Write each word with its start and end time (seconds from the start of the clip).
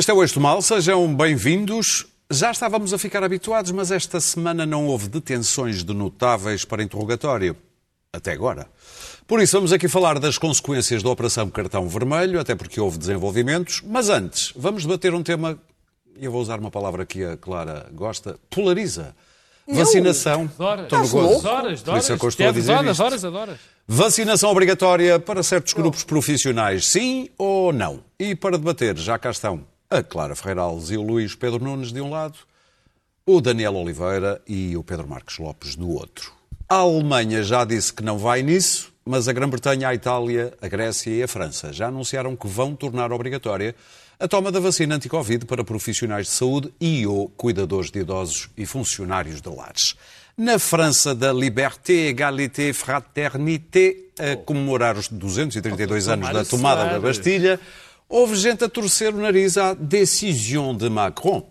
Este 0.00 0.10
é 0.10 0.14
o 0.14 0.22
Eixo 0.22 0.40
Mal, 0.40 0.62
sejam 0.62 1.14
bem-vindos. 1.14 2.06
Já 2.30 2.50
estávamos 2.50 2.94
a 2.94 2.96
ficar 2.96 3.22
habituados, 3.22 3.70
mas 3.70 3.90
esta 3.90 4.18
semana 4.18 4.64
não 4.64 4.86
houve 4.86 5.10
detenções 5.10 5.84
de 5.84 5.92
notáveis 5.92 6.64
para 6.64 6.82
interrogatório. 6.82 7.54
Até 8.10 8.32
agora. 8.32 8.66
Por 9.26 9.42
isso, 9.42 9.58
vamos 9.58 9.74
aqui 9.74 9.88
falar 9.88 10.18
das 10.18 10.38
consequências 10.38 11.02
da 11.02 11.10
Operação 11.10 11.50
Cartão 11.50 11.86
Vermelho, 11.86 12.40
até 12.40 12.54
porque 12.54 12.80
houve 12.80 12.96
desenvolvimentos. 12.96 13.82
Mas 13.86 14.08
antes, 14.08 14.54
vamos 14.56 14.84
debater 14.84 15.12
um 15.12 15.22
tema, 15.22 15.58
e 16.18 16.24
eu 16.24 16.32
vou 16.32 16.40
usar 16.40 16.58
uma 16.58 16.70
palavra 16.70 17.04
que 17.04 17.22
a 17.22 17.36
Clara 17.36 17.86
gosta, 17.92 18.38
polariza. 18.48 19.14
Vacinação. 19.68 20.50
Horas, 20.58 20.84
Estou 20.84 20.98
no 20.98 21.08
gozo. 21.10 21.46
horas, 21.46 21.82
Por 21.82 21.98
isso 21.98 22.12
é 22.14 22.18
que 22.18 22.24
eu 22.24 22.28
estou 22.30 22.48
a 22.48 22.52
dizer 22.52 22.72
horas, 22.72 22.92
isto. 22.92 23.02
horas, 23.04 23.24
horas. 23.24 23.58
Vacinação 23.86 24.50
obrigatória 24.50 25.20
para 25.20 25.42
certos 25.42 25.74
grupos 25.74 26.04
profissionais, 26.04 26.86
sim 26.88 27.28
ou 27.36 27.70
não? 27.70 28.02
E 28.18 28.34
para 28.34 28.56
debater, 28.56 28.96
já 28.96 29.18
cá 29.18 29.30
estão 29.30 29.68
a 29.90 30.04
Clara 30.04 30.36
Ferreira 30.36 30.62
Alves 30.62 30.90
e 30.90 30.96
o 30.96 31.02
Luís 31.02 31.34
Pedro 31.34 31.64
Nunes 31.64 31.92
de 31.92 32.00
um 32.00 32.10
lado, 32.10 32.38
o 33.26 33.40
Daniel 33.40 33.74
Oliveira 33.74 34.40
e 34.46 34.76
o 34.76 34.84
Pedro 34.84 35.08
Marcos 35.08 35.38
Lopes 35.38 35.74
do 35.74 35.90
outro. 35.90 36.32
A 36.68 36.76
Alemanha 36.76 37.42
já 37.42 37.64
disse 37.64 37.92
que 37.92 38.04
não 38.04 38.16
vai 38.16 38.40
nisso, 38.40 38.92
mas 39.04 39.26
a 39.26 39.32
Grã-Bretanha, 39.32 39.88
a 39.88 39.94
Itália, 39.94 40.54
a 40.62 40.68
Grécia 40.68 41.10
e 41.10 41.22
a 41.24 41.26
França 41.26 41.72
já 41.72 41.88
anunciaram 41.88 42.36
que 42.36 42.46
vão 42.46 42.76
tornar 42.76 43.12
obrigatória 43.12 43.74
a 44.20 44.28
toma 44.28 44.52
da 44.52 44.60
vacina 44.60 44.94
anti-Covid 44.94 45.44
para 45.46 45.64
profissionais 45.64 46.26
de 46.26 46.32
saúde 46.34 46.72
e 46.80 47.04
ou 47.04 47.28
cuidadores 47.28 47.90
de 47.90 47.98
idosos 47.98 48.48
e 48.56 48.66
funcionários 48.66 49.40
de 49.40 49.48
lares. 49.48 49.96
Na 50.36 50.58
França 50.58 51.14
da 51.14 51.32
Liberté, 51.32 52.10
Égalité, 52.10 52.72
Fraternité, 52.72 53.96
a 54.18 54.36
comemorar 54.36 54.96
os 54.96 55.08
232 55.08 56.08
anos 56.08 56.30
da 56.30 56.44
tomada 56.44 56.84
da 56.84 57.00
Bastilha, 57.00 57.58
houve 58.10 58.34
gente 58.34 58.64
a 58.64 58.68
torcer 58.68 59.14
o 59.14 59.16
nariz 59.16 59.56
à 59.56 59.74
décision 59.74 60.74
de 60.74 60.88
Macron. 60.88 61.46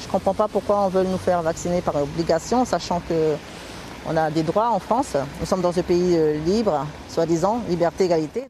Je 0.00 0.06
ne 0.06 0.12
comprends 0.12 0.34
pas 0.34 0.48
pourquoi 0.48 0.86
on 0.86 0.88
veut 0.88 1.02
nous 1.02 1.18
faire 1.18 1.42
vacciner 1.42 1.82
par 1.82 1.96
obligation, 1.96 2.64
sachant 2.64 3.00
que 3.00 3.34
on 4.06 4.16
a 4.16 4.30
des 4.30 4.42
droits 4.42 4.70
en 4.70 4.78
France. 4.78 5.16
Nous 5.40 5.44
sommes 5.44 5.60
dans 5.60 5.76
un 5.76 5.82
pays 5.82 6.16
euh, 6.16 6.38
libre, 6.46 6.86
soi-disant, 7.10 7.62
liberté, 7.68 8.04
égalité. 8.04 8.48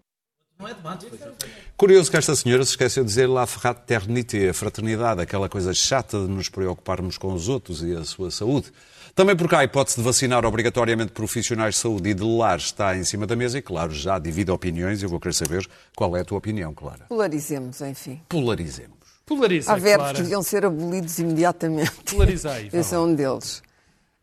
Curioso 1.77 2.11
que 2.11 2.17
esta 2.17 2.35
senhora 2.35 2.65
se 2.65 2.73
esqueceu 2.73 3.05
de 3.05 3.09
dizer 3.09 3.29
la 3.29 3.47
fraternité, 3.47 4.49
a 4.49 4.53
fraternidade, 4.53 5.21
aquela 5.21 5.49
coisa 5.49 5.73
chata 5.73 6.19
de 6.19 6.29
nos 6.29 6.49
preocuparmos 6.49 7.17
com 7.17 7.33
os 7.33 7.49
outros 7.49 7.83
e 7.83 7.95
a 7.95 8.05
sua 8.05 8.31
saúde. 8.31 8.73
Também 9.19 9.35
porque 9.35 9.57
a 9.57 9.65
hipótese 9.65 9.97
de 9.97 10.03
vacinar 10.05 10.45
obrigatoriamente 10.45 11.11
profissionais 11.11 11.75
de 11.75 11.81
saúde 11.81 12.11
e 12.11 12.15
de 12.15 12.23
lar 12.23 12.57
está 12.57 12.97
em 12.97 13.03
cima 13.03 13.27
da 13.27 13.35
mesa 13.35 13.59
e, 13.59 13.61
claro, 13.61 13.91
já 13.91 14.17
divide 14.17 14.53
opiniões 14.53 15.03
e 15.03 15.05
eu 15.05 15.09
vou 15.09 15.19
querer 15.19 15.35
saber 15.35 15.69
qual 15.97 16.17
é 16.17 16.21
a 16.21 16.25
tua 16.25 16.39
opinião, 16.39 16.73
Clara. 16.73 17.07
Polarizemos, 17.09 17.81
enfim. 17.81 18.23
Polarizemos. 18.29 18.97
Polariza, 19.27 19.73
Há 19.73 19.75
verbos 19.75 20.05
Clara. 20.05 20.15
que 20.15 20.23
deviam 20.23 20.41
ser 20.41 20.65
abolidos 20.65 21.19
imediatamente. 21.19 22.15
Polarizei, 22.15 22.71
Esse 22.73 22.95
é 22.95 22.99
um 23.01 23.13
deles. 23.13 23.61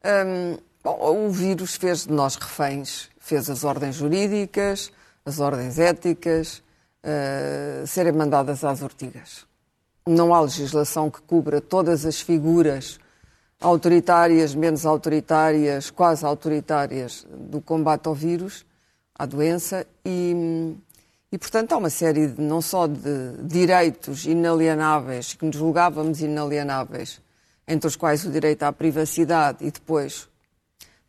Hum, 0.05 0.57
bom, 0.81 1.25
o 1.25 1.29
vírus 1.29 1.75
fez 1.75 2.05
de 2.05 2.13
nós 2.13 2.37
reféns. 2.37 3.09
Fez 3.19 3.49
as 3.49 3.65
ordens 3.65 3.95
jurídicas, 3.95 4.93
as 5.25 5.41
ordens 5.41 5.77
éticas, 5.77 6.63
eh, 7.03 7.83
serem 7.85 8.13
mandadas 8.13 8.63
às 8.63 8.81
ortigas. 8.81 9.45
Não 10.07 10.33
há 10.33 10.39
legislação 10.39 11.11
que 11.11 11.21
cubra 11.21 11.59
todas 11.59 12.05
as 12.05 12.21
figuras 12.21 12.97
autoritárias, 13.59 14.53
menos 14.53 14.85
autoritárias, 14.85 15.89
quase 15.89 16.25
autoritárias 16.25 17.25
do 17.29 17.61
combate 17.61 18.07
ao 18.07 18.13
vírus, 18.13 18.65
à 19.17 19.25
doença, 19.25 19.85
e, 20.05 20.75
e 21.31 21.37
portanto 21.37 21.71
há 21.71 21.77
uma 21.77 21.89
série 21.89 22.27
de, 22.27 22.41
não 22.41 22.61
só 22.61 22.85
de 22.87 23.37
direitos 23.43 24.25
inalienáveis, 24.25 25.33
que 25.33 25.45
nos 25.45 25.55
julgávamos 25.55 26.21
inalienáveis, 26.21 27.21
entre 27.67 27.87
os 27.87 27.95
quais 27.95 28.25
o 28.25 28.31
direito 28.31 28.63
à 28.63 28.71
privacidade 28.71 29.65
e 29.65 29.71
depois 29.71 30.27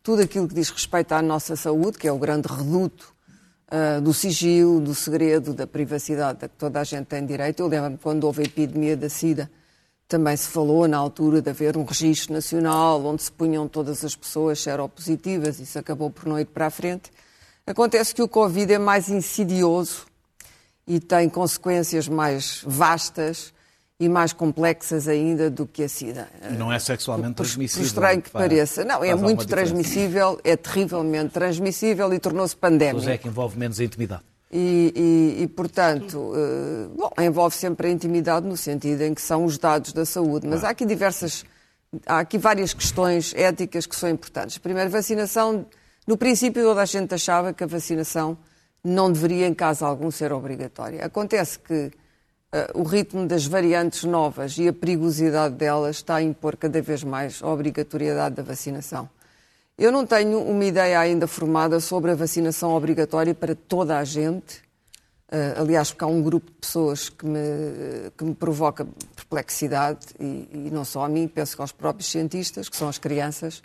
tudo 0.01 0.21
aquilo 0.21 0.47
que 0.47 0.55
diz 0.55 0.69
respeito 0.69 1.11
à 1.11 1.21
nossa 1.21 1.55
saúde, 1.55 1.97
que 1.97 2.07
é 2.07 2.11
o 2.11 2.17
grande 2.17 2.47
reduto 2.47 3.13
ah, 3.69 3.99
do 3.99 4.13
sigilo, 4.13 4.79
do 4.79 4.95
segredo, 4.95 5.53
da 5.53 5.67
privacidade 5.67 6.45
a 6.45 6.47
que 6.47 6.55
toda 6.55 6.79
a 6.79 6.83
gente 6.85 7.07
tem 7.07 7.25
direito. 7.25 7.59
Eu 7.59 7.67
lembro-me 7.67 7.97
quando 7.97 8.23
houve 8.23 8.43
a 8.43 8.45
epidemia 8.45 8.95
da 8.95 9.09
SIDA, 9.09 9.51
também 10.07 10.35
se 10.37 10.47
falou 10.47 10.87
na 10.87 10.97
altura 10.97 11.41
de 11.41 11.49
haver 11.49 11.75
um 11.75 11.83
registro 11.83 12.33
nacional 12.33 13.03
onde 13.05 13.23
se 13.23 13.31
punham 13.31 13.67
todas 13.67 14.05
as 14.05 14.15
pessoas 14.15 14.59
seropositivas, 14.61 15.59
isso 15.59 15.77
acabou 15.77 16.09
por 16.09 16.25
não 16.25 16.39
ir 16.39 16.45
para 16.45 16.67
a 16.67 16.69
frente. 16.69 17.11
Acontece 17.65 18.15
que 18.15 18.21
o 18.21 18.27
Covid 18.27 18.73
é 18.73 18.77
mais 18.79 19.09
insidioso 19.09 20.05
e 20.87 20.99
tem 21.01 21.27
consequências 21.27 22.07
mais 22.07 22.61
vastas 22.65 23.53
e 23.99 24.07
mais 24.07 24.31
complexas 24.31 25.07
ainda 25.07 25.49
do 25.49 25.65
que 25.65 25.83
a 25.83 25.89
SIDA. 25.89 26.29
E 26.49 26.53
não 26.53 26.71
é 26.71 26.79
sexualmente 26.79 27.33
Por, 27.33 27.43
por 27.43 27.47
transmissível. 27.47 27.85
estranho 27.87 28.21
que 28.21 28.29
Faz- 28.29 28.43
pareça. 28.45 28.85
Não, 28.85 29.03
é 29.03 29.13
muito 29.15 29.45
transmissível, 29.45 30.39
é 30.43 30.55
terrivelmente 30.55 31.31
transmissível 31.33 32.13
e 32.13 32.19
tornou-se 32.19 32.55
pandémico. 32.55 32.99
Pois 33.03 33.07
é 33.13 33.17
que 33.17 33.27
envolve 33.27 33.57
menos 33.57 33.79
intimidade. 33.79 34.21
E, 34.51 34.93
e- 35.39 35.43
e, 35.43 35.47
portanto, 35.47 36.31
eh, 36.33 36.87
bom, 36.95 37.11
envolve 37.19 37.53
sempre 37.55 37.87
a 37.87 37.91
intimidade 37.91 38.47
no 38.47 38.55
sentido 38.55 39.01
em 39.03 39.13
que 39.13 39.21
são 39.21 39.43
os 39.43 39.57
dados 39.57 39.91
da 39.91 40.05
saúde. 40.05 40.47
Mas 40.47 40.63
há 40.63 40.69
aqui 40.69 40.85
diversas, 40.85 41.43
há 42.05 42.19
aqui 42.19 42.37
várias 42.37 42.73
questões 42.73 43.33
éticas 43.35 43.85
que 43.85 43.95
são 43.95 44.09
importantes. 44.09 44.57
Primeiro, 44.57 44.89
vacinação. 44.89 45.65
No 46.07 46.17
princípio, 46.17 46.63
toda 46.63 46.81
a 46.81 46.85
gente 46.85 47.13
achava 47.13 47.51
que 47.51 47.61
a 47.63 47.67
vacinação 47.67 48.37
não 48.81 49.11
deveria, 49.11 49.47
em 49.47 49.53
caso 49.53 49.83
algum, 49.83 50.09
ser 50.09 50.31
obrigatória. 50.31 51.03
Acontece 51.03 51.59
que 51.59 51.91
eh, 52.53 52.71
o 52.73 52.83
ritmo 52.83 53.27
das 53.27 53.45
variantes 53.45 54.05
novas 54.05 54.57
e 54.57 54.69
a 54.69 54.71
perigosidade 54.73 55.55
delas 55.55 55.97
está 55.97 56.15
a 56.15 56.21
impor 56.23 56.55
cada 56.55 56.81
vez 56.81 57.03
mais 57.03 57.43
a 57.43 57.47
obrigatoriedade 57.49 58.35
da 58.35 58.43
vacinação. 58.43 59.09
Eu 59.77 59.91
não 59.91 60.07
tenho 60.07 60.41
uma 60.41 60.65
ideia 60.65 60.99
ainda 60.99 61.27
formada 61.27 61.79
sobre 61.79 62.09
a 62.09 62.15
vacinação 62.15 62.73
obrigatória 62.73 63.35
para 63.35 63.53
toda 63.53 63.99
a 63.99 64.03
gente. 64.03 64.63
Eh, 65.29 65.53
aliás, 65.55 65.91
porque 65.91 66.03
há 66.03 66.07
um 66.07 66.19
grupo 66.19 66.47
de 66.47 66.57
pessoas 66.57 67.09
que 67.09 67.27
me, 67.27 68.09
que 68.17 68.23
me 68.23 68.33
provoca 68.33 68.87
perplexidade, 69.15 70.07
e, 70.19 70.49
e 70.51 70.69
não 70.71 70.83
só 70.83 71.05
a 71.05 71.09
mim, 71.09 71.27
penso 71.27 71.55
que 71.55 71.61
aos 71.61 71.71
próprios 71.71 72.09
cientistas, 72.09 72.67
que 72.67 72.75
são 72.75 72.89
as 72.89 72.97
crianças. 72.97 73.61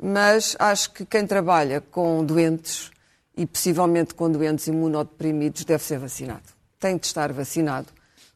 Mas 0.00 0.54
acho 0.60 0.92
que 0.92 1.04
quem 1.04 1.26
trabalha 1.26 1.80
com 1.80 2.24
doentes, 2.24 2.92
e 3.36 3.44
possivelmente 3.44 4.14
com 4.14 4.30
doentes 4.30 4.68
imunodeprimidos, 4.68 5.64
deve 5.64 5.82
ser 5.82 5.98
vacinado. 5.98 6.44
Tem 6.78 6.96
de 6.96 7.06
estar 7.06 7.32
vacinado. 7.32 7.88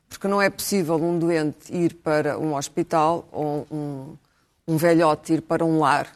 Porque 0.08 0.26
não 0.26 0.42
é 0.42 0.50
possível 0.50 0.96
um 0.96 1.16
doente 1.16 1.72
ir 1.72 1.94
para 1.94 2.36
um 2.36 2.56
hospital 2.56 3.28
ou 3.30 3.64
um, 3.70 4.16
um 4.66 4.76
velhote 4.76 5.34
ir 5.34 5.42
para 5.42 5.64
um 5.64 5.78
lar 5.78 6.12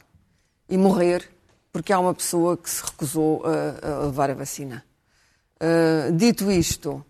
e 0.71 0.79
morrer 0.79 1.29
porque 1.73 1.93
há 1.93 1.99
uma 1.99 2.15
pessoa 2.15 2.57
que 2.57 2.69
se 2.69 2.83
recusou 2.83 3.43
a, 3.45 3.87
a 3.87 4.07
levar 4.07 4.31
a 4.31 4.35
vacina. 4.35 4.85
Uh, 5.57 6.13
dito 6.13 6.51
isto, 6.51 7.05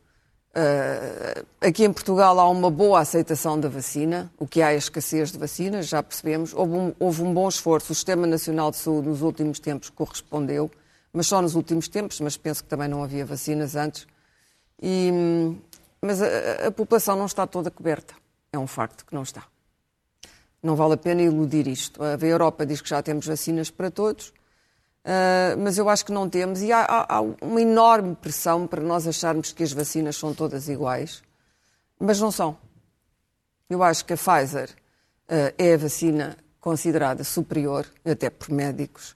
uh, 0.55 1.47
aqui 1.61 1.85
em 1.85 1.93
Portugal 1.93 2.39
há 2.39 2.49
uma 2.49 2.71
boa 2.71 3.01
aceitação 3.01 3.59
da 3.59 3.69
vacina, 3.69 4.31
o 4.39 4.47
que 4.47 4.61
há 4.61 4.73
é 4.73 4.77
escassez 4.77 5.31
de 5.33 5.39
vacinas, 5.39 5.87
já 5.87 6.03
percebemos. 6.03 6.53
Houve 6.53 6.75
um, 6.75 6.95
houve 6.99 7.23
um 7.23 7.33
bom 7.33 7.49
esforço, 7.49 7.93
o 7.93 7.95
Sistema 7.95 8.27
Nacional 8.27 8.71
de 8.71 8.79
Saúde 8.79 9.09
nos 9.09 9.23
últimos 9.23 9.61
tempos 9.61 9.89
correspondeu, 9.89 10.71
mas 11.13 11.27
só 11.27 11.41
nos 11.41 11.55
últimos 11.55 11.89
tempos, 11.89 12.21
mas 12.21 12.37
penso 12.37 12.63
que 12.63 12.69
também 12.69 12.89
não 12.89 13.03
havia 13.03 13.25
vacinas 13.25 13.77
antes. 13.77 14.07
E, 14.83 15.11
hum, 15.13 15.59
mas 16.03 16.21
a, 16.23 16.69
a 16.69 16.71
população 16.71 17.17
não 17.17 17.27
está 17.27 17.47
toda 17.47 17.71
coberta. 17.71 18.15
É 18.53 18.59
um 18.59 18.67
facto 18.67 19.07
que 19.07 19.15
não 19.15 19.23
está. 19.23 19.45
Não 20.63 20.77
vale 20.77 20.95
a 20.95 20.97
pena 20.97 21.23
iludir 21.23 21.67
isto. 21.67 22.03
A 22.03 22.17
Europa 22.25 22.67
diz 22.67 22.83
que 22.83 22.89
já 22.89 23.03
temos 23.03 23.27
vacinas 23.27 23.71
para 23.71 23.91
todos, 23.91 24.29
uh, 24.29 25.57
mas 25.59 25.79
eu 25.79 25.89
acho 25.89 26.05
que 26.05 26.13
não 26.13 26.29
temos. 26.29 26.61
E 26.61 26.71
há, 26.71 26.81
há, 26.83 27.17
há 27.17 27.21
uma 27.21 27.63
enorme 27.63 28.15
pressão 28.15 28.67
para 28.67 28.83
nós 28.83 29.07
acharmos 29.07 29.53
que 29.53 29.63
as 29.63 29.73
vacinas 29.73 30.17
são 30.17 30.35
todas 30.35 30.69
iguais, 30.69 31.23
mas 31.99 32.21
não 32.21 32.31
são. 32.31 32.59
Eu 33.71 33.83
acho 33.83 34.05
que 34.05 34.13
a 34.13 34.17
Pfizer 34.17 34.69
uh, 34.69 35.55
é 35.57 35.75
a 35.75 35.79
vacina 35.79 36.37
considerada 36.61 37.25
superior, 37.25 37.87
até 38.05 38.29
por 38.29 38.51
médicos. 38.51 39.15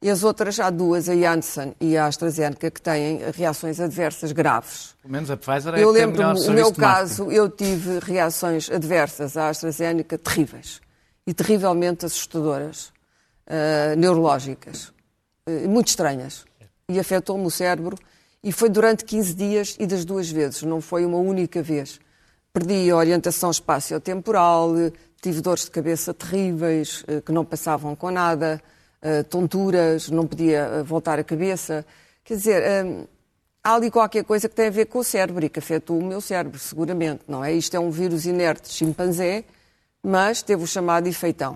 E 0.00 0.08
as 0.08 0.24
outras, 0.24 0.58
há 0.60 0.70
duas, 0.70 1.08
a 1.08 1.16
Janssen 1.16 1.74
e 1.78 1.96
a 1.96 2.06
AstraZeneca, 2.06 2.70
que 2.70 2.80
têm 2.80 3.18
reações 3.34 3.80
adversas 3.80 4.32
graves. 4.32 4.94
Pelo 5.02 5.12
menos 5.12 5.30
a 5.30 5.36
Pfizer 5.36 5.74
é 5.74 5.82
Eu 5.82 5.90
lembro-me, 5.90 6.40
o 6.40 6.52
meu 6.52 6.72
caso, 6.72 7.30
eu 7.30 7.50
tive 7.50 7.98
reações 7.98 8.70
adversas 8.70 9.36
à 9.36 9.48
AstraZeneca 9.48 10.16
terríveis 10.16 10.85
e 11.26 11.34
terrivelmente 11.34 12.06
assustadoras, 12.06 12.92
ah, 13.46 13.94
neurológicas, 13.96 14.92
eh, 15.46 15.66
muito 15.68 15.88
estranhas. 15.88 16.44
E 16.88 16.98
afetou-me 16.98 17.46
o 17.46 17.50
cérebro 17.50 17.96
e 18.42 18.52
foi 18.52 18.68
durante 18.68 19.04
15 19.04 19.34
dias 19.34 19.76
e 19.78 19.86
das 19.86 20.04
duas 20.04 20.30
vezes, 20.30 20.62
não 20.62 20.80
foi 20.80 21.04
uma 21.04 21.18
única 21.18 21.62
vez. 21.62 22.00
Perdi 22.52 22.90
a 22.90 22.96
orientação 22.96 23.50
espaciotemporal, 23.50 24.72
tive 25.20 25.40
dores 25.40 25.64
de 25.64 25.70
cabeça 25.70 26.12
terríveis 26.12 27.04
eh, 27.06 27.20
que 27.20 27.32
não 27.32 27.44
passavam 27.44 27.94
com 27.94 28.10
nada, 28.10 28.62
tonturas, 29.30 30.10
não 30.10 30.26
podia 30.26 30.82
voltar 30.82 31.16
a 31.16 31.22
cabeça. 31.22 31.86
Quer 32.24 32.34
dizer, 32.34 32.84
hum, 32.84 33.06
há 33.62 33.74
ali 33.74 33.88
qualquer 33.88 34.24
coisa 34.24 34.48
que 34.48 34.54
tem 34.54 34.66
a 34.66 34.70
ver 34.70 34.86
com 34.86 34.98
o 34.98 35.04
cérebro 35.04 35.44
e 35.44 35.48
que 35.48 35.60
afetou 35.60 35.96
o 35.96 36.04
meu 36.04 36.20
cérebro, 36.20 36.58
seguramente, 36.58 37.22
não 37.28 37.44
é? 37.44 37.52
Isto 37.52 37.76
é 37.76 37.80
um 37.80 37.90
vírus 37.90 38.26
inerte 38.26 38.68
de 38.68 38.74
chimpanzé, 38.74 39.44
mas 40.06 40.40
teve 40.40 40.62
o 40.62 40.66
chamado 40.68 41.08
efeitão. 41.08 41.54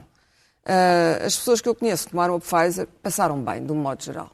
Uh, 0.64 1.24
as 1.24 1.36
pessoas 1.36 1.60
que 1.60 1.68
eu 1.68 1.74
conheço 1.74 2.06
que 2.06 2.10
tomaram 2.10 2.34
a 2.34 2.40
Pfizer 2.40 2.88
passaram 3.00 3.40
bem, 3.40 3.64
de 3.64 3.70
um 3.70 3.76
modo 3.76 4.02
geral. 4.02 4.30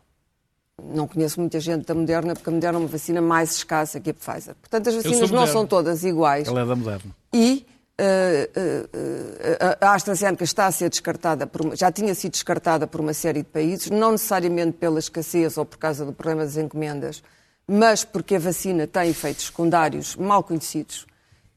Não 0.83 1.07
conheço 1.07 1.39
muita 1.39 1.61
gente 1.61 1.85
da 1.87 1.95
Moderna, 1.95 2.35
porque 2.35 2.49
a 2.49 2.53
Moderna 2.53 2.79
é 2.79 2.81
uma 2.81 2.89
vacina 2.89 3.21
mais 3.21 3.57
escassa 3.57 4.01
que 4.01 4.11
a 4.11 4.15
Pfizer. 4.15 4.55
Portanto, 4.55 4.89
as 4.89 4.95
vacinas 4.95 5.31
não 5.31 5.47
são 5.47 5.67
todas 5.67 6.03
iguais. 6.03 6.49
Ela 6.49 6.63
é 6.63 6.65
da 6.65 6.75
Moderna. 6.75 7.15
E 7.33 7.67
uh, 8.01 8.59
uh, 8.59 9.77
a 9.83 9.95
AstraZeneca 9.95 10.45
está 10.45 10.65
a 10.65 10.73
ser 10.73 10.89
descartada, 10.89 11.47
por, 11.47 11.77
já 11.77 11.93
tinha 11.93 12.15
sido 12.15 12.33
descartada 12.33 12.87
por 12.87 13.03
uma 13.03 13.13
série 13.13 13.41
de 13.41 13.49
países, 13.49 13.91
não 13.91 14.13
necessariamente 14.13 14.73
pela 14.79 14.99
escassez 14.99 15.59
ou 15.59 15.67
por 15.67 15.77
causa 15.77 16.07
do 16.07 16.13
problema 16.15 16.43
das 16.43 16.57
encomendas, 16.57 17.23
mas 17.69 18.03
porque 18.03 18.37
a 18.37 18.39
vacina 18.39 18.87
tem 18.87 19.11
efeitos 19.11 19.47
secundários 19.47 20.17
mal 20.17 20.43
conhecidos. 20.43 21.07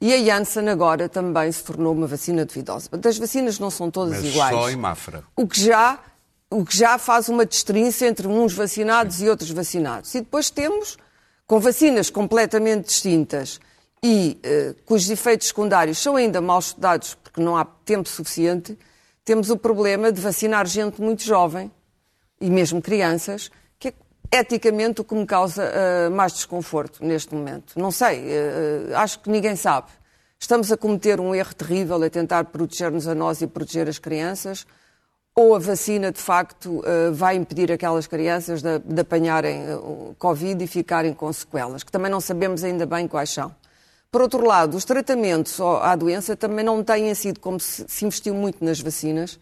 E 0.02 0.14
a 0.14 0.24
Janssen 0.24 0.70
agora 0.70 1.10
também 1.10 1.52
se 1.52 1.64
tornou 1.64 1.94
uma 1.94 2.08
vacina 2.08 2.46
duvidosa. 2.46 2.90
As 3.06 3.18
vacinas 3.18 3.60
não 3.60 3.70
são 3.70 3.92
todas 3.92 4.22
Mas 4.22 4.26
iguais. 4.26 4.56
Só 4.56 4.70
em 4.70 4.76
Mafra. 4.76 5.24
O 5.36 5.46
que 5.48 5.62
já 5.62 6.00
o 6.52 6.66
que 6.66 6.76
já 6.76 6.98
faz 6.98 7.30
uma 7.30 7.46
destrinça 7.46 8.08
entre 8.08 8.28
uns 8.28 8.54
vacinados 8.54 9.18
Sim. 9.18 9.26
e 9.26 9.30
outros 9.30 9.52
vacinados. 9.52 10.16
E 10.16 10.20
depois 10.20 10.50
temos, 10.50 10.98
com 11.46 11.60
vacinas 11.60 12.10
completamente 12.10 12.88
distintas 12.88 13.60
e 14.02 14.40
uh, 14.44 14.76
cujos 14.86 15.10
efeitos 15.10 15.50
secundários 15.50 16.00
são 16.00 16.16
ainda 16.16 16.42
mal 16.42 16.60
estudados 16.60 17.16
porque 17.16 17.42
não 17.42 17.56
há 17.56 17.66
tempo 17.66 18.10
suficiente, 18.10 18.78
temos 19.24 19.50
o 19.50 19.58
problema 19.58 20.12
de 20.12 20.20
vacinar 20.20 20.66
gente 20.66 21.00
muito 21.00 21.22
jovem 21.22 21.72
e 22.42 22.50
mesmo 22.50 22.82
crianças, 22.82 23.52
eticamente 24.32 25.02
o 25.02 25.04
que 25.04 25.16
me 25.16 25.26
causa 25.26 25.64
uh, 25.64 26.12
mais 26.12 26.34
desconforto 26.34 27.04
neste 27.04 27.34
momento. 27.34 27.74
Não 27.78 27.92
sei, 27.92 28.20
uh, 28.20 28.98
acho 28.98 29.20
que 29.20 29.30
ninguém 29.30 29.56
sabe. 29.56 29.88
Estamos 30.40 30.72
a 30.72 30.78
cometer 30.78 31.20
um 31.20 31.34
erro 31.34 31.54
terrível 31.54 32.02
a 32.02 32.10
tentar 32.10 32.46
proteger-nos 32.46 33.08
a 33.08 33.16
nós 33.16 33.42
e 33.42 33.48
proteger 33.48 33.90
as 33.90 34.00
crianças 34.00 34.66
ou 35.36 35.56
a 35.56 35.60
vacina, 35.60 36.12
de 36.12 36.20
facto, 36.20 36.84
eh, 36.86 37.12
vai 37.12 37.36
impedir 37.36 37.72
aquelas 37.72 38.08
crianças 38.08 38.62
de, 38.62 38.80
de 38.80 39.02
apanharem 39.02 39.62
Covid 40.18 40.62
e 40.62 40.68
ficarem 40.68 41.14
com 41.14 41.32
sequelas, 41.32 41.82
que 41.84 41.92
também 41.92 42.12
não 42.12 42.20
sabemos 42.20 42.64
ainda 42.64 42.86
bem 42.86 43.08
quais 43.08 43.30
são. 43.30 43.56
Por 44.12 44.22
outro 44.22 44.46
lado, 44.46 44.76
os 44.76 44.84
tratamentos 44.84 45.60
à 45.62 45.96
doença 45.96 46.36
também 46.36 46.66
não 46.66 46.84
têm 46.84 47.14
sido, 47.16 47.40
como 47.40 47.58
se, 47.60 47.86
investiu 48.06 48.34
muito 48.34 48.64
nas 48.66 48.82
vacinas, 48.82 49.40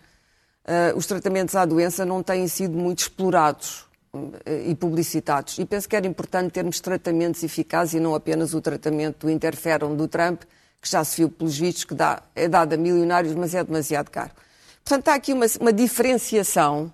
os 0.95 1.07
tratamentos 1.07 1.55
à 1.55 1.65
doença 1.65 2.05
não 2.05 2.21
têm 2.21 2.47
sido 2.47 2.77
muito 2.77 2.99
explorados 2.99 3.86
e 4.45 4.75
publicitados. 4.75 5.57
E 5.59 5.65
penso 5.65 5.87
que 5.87 5.95
era 5.95 6.07
importante 6.07 6.51
termos 6.51 6.79
tratamentos 6.79 7.43
eficazes 7.43 7.95
e 7.95 7.99
não 7.99 8.15
apenas 8.15 8.53
o 8.53 8.61
tratamento 8.61 9.27
do 9.27 9.31
interferon 9.31 9.95
do 9.95 10.07
Trump, 10.07 10.41
que 10.81 10.89
já 10.89 11.03
se 11.03 11.17
viu 11.17 11.29
pelos 11.29 11.57
vistos 11.57 11.83
que 11.83 11.93
dá, 11.93 12.21
é 12.35 12.47
dado 12.47 12.73
a 12.73 12.77
milionários, 12.77 13.35
mas 13.35 13.53
é 13.53 13.63
demasiado 13.63 14.09
caro. 14.09 14.31
Portanto, 14.83 15.09
há 15.09 15.15
aqui 15.15 15.33
uma, 15.33 15.45
uma 15.59 15.73
diferenciação 15.73 16.91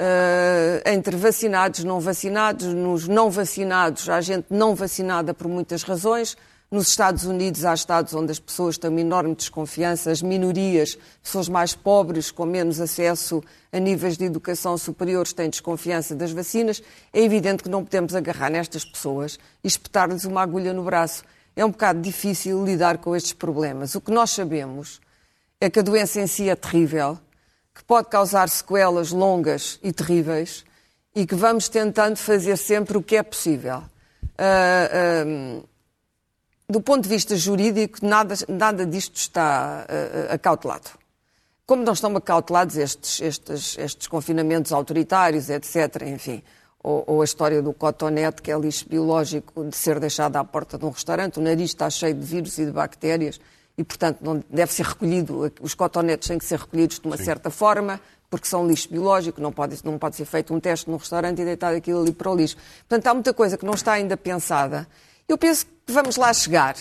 uh, 0.00 0.88
entre 0.90 1.16
vacinados 1.16 1.84
não 1.84 2.00
vacinados. 2.00 2.66
Nos 2.66 3.08
não 3.08 3.30
vacinados, 3.30 4.08
há 4.08 4.20
gente 4.20 4.46
não 4.50 4.74
vacinada 4.74 5.32
por 5.34 5.48
muitas 5.48 5.82
razões. 5.82 6.36
Nos 6.68 6.88
Estados 6.88 7.24
Unidos 7.24 7.64
há 7.64 7.72
estados 7.72 8.12
onde 8.12 8.32
as 8.32 8.40
pessoas 8.40 8.76
têm 8.76 8.90
uma 8.90 9.00
enorme 9.00 9.36
desconfiança, 9.36 10.10
as 10.10 10.20
minorias, 10.20 10.98
pessoas 11.22 11.48
mais 11.48 11.74
pobres, 11.74 12.32
com 12.32 12.44
menos 12.44 12.80
acesso 12.80 13.40
a 13.72 13.78
níveis 13.78 14.16
de 14.16 14.24
educação 14.24 14.76
superiores, 14.76 15.32
têm 15.32 15.48
desconfiança 15.48 16.16
das 16.16 16.32
vacinas. 16.32 16.82
É 17.12 17.20
evidente 17.22 17.62
que 17.62 17.68
não 17.68 17.84
podemos 17.84 18.16
agarrar 18.16 18.50
nestas 18.50 18.84
pessoas 18.84 19.38
e 19.62 19.68
espetar-lhes 19.68 20.24
uma 20.24 20.42
agulha 20.42 20.72
no 20.72 20.82
braço. 20.82 21.22
É 21.54 21.64
um 21.64 21.70
bocado 21.70 22.00
difícil 22.00 22.64
lidar 22.64 22.98
com 22.98 23.14
estes 23.14 23.32
problemas. 23.32 23.94
O 23.94 24.00
que 24.00 24.10
nós 24.10 24.32
sabemos 24.32 25.00
é 25.60 25.70
que 25.70 25.78
a 25.78 25.82
doença 25.82 26.20
em 26.20 26.26
si 26.26 26.48
é 26.48 26.56
terrível, 26.56 27.16
que 27.72 27.84
pode 27.84 28.08
causar 28.08 28.48
sequelas 28.48 29.12
longas 29.12 29.78
e 29.84 29.92
terríveis 29.92 30.64
e 31.14 31.24
que 31.24 31.36
vamos 31.36 31.68
tentando 31.68 32.16
fazer 32.16 32.56
sempre 32.56 32.98
o 32.98 33.02
que 33.02 33.16
é 33.16 33.22
possível. 33.22 33.84
Uh, 34.38 35.62
uh, 35.62 35.68
do 36.68 36.80
ponto 36.80 37.04
de 37.04 37.08
vista 37.08 37.36
jurídico, 37.36 38.04
nada, 38.04 38.34
nada 38.48 38.84
disto 38.84 39.16
está 39.16 39.86
uh, 39.88 40.34
acautelado. 40.34 40.90
Como 41.64 41.82
não 41.82 41.92
estão 41.92 42.16
acautelados 42.16 42.76
estes, 42.76 43.20
estes, 43.20 43.78
estes 43.78 44.06
confinamentos 44.06 44.72
autoritários, 44.72 45.48
etc., 45.48 46.02
enfim, 46.06 46.42
ou, 46.82 47.04
ou, 47.06 47.22
a 47.22 47.24
história 47.24 47.60
do 47.60 47.72
cotonete, 47.72 48.40
que 48.40 48.52
é 48.52 48.58
lixo 48.58 48.88
biológico, 48.88 49.64
de 49.64 49.76
ser 49.76 49.98
deixado 49.98 50.36
à 50.36 50.44
porta 50.44 50.78
de 50.78 50.84
um 50.84 50.90
restaurante, 50.90 51.38
o 51.38 51.42
nariz 51.42 51.70
está 51.70 51.90
cheio 51.90 52.14
de 52.14 52.24
vírus 52.24 52.58
e 52.58 52.66
de 52.66 52.70
bactérias, 52.70 53.40
e, 53.76 53.82
portanto, 53.84 54.18
não 54.22 54.42
deve 54.48 54.72
ser 54.72 54.86
recolhido, 54.86 55.52
os 55.60 55.74
cotonetes 55.74 56.28
têm 56.28 56.38
que 56.38 56.44
ser 56.44 56.60
recolhidos 56.60 56.98
de 56.98 57.06
uma 57.06 57.16
Sim. 57.16 57.24
certa 57.24 57.50
forma, 57.50 58.00
porque 58.30 58.46
são 58.46 58.66
lixo 58.66 58.88
biológico, 58.88 59.40
não 59.40 59.52
pode, 59.52 59.78
não 59.84 59.98
pode 59.98 60.16
ser 60.16 60.24
feito 60.24 60.54
um 60.54 60.60
teste 60.60 60.88
num 60.88 60.96
restaurante 60.96 61.42
e 61.42 61.44
deitar 61.44 61.74
aquilo 61.74 62.00
ali 62.00 62.12
para 62.12 62.30
o 62.30 62.34
lixo. 62.34 62.56
Portanto, 62.88 63.06
há 63.08 63.14
muita 63.14 63.34
coisa 63.34 63.56
que 63.56 63.64
não 63.64 63.74
está 63.74 63.92
ainda 63.92 64.16
pensada. 64.16 64.86
Eu 65.28 65.36
penso 65.36 65.66
que 65.66 65.92
vamos 65.92 66.16
lá 66.16 66.32
chegar. 66.32 66.76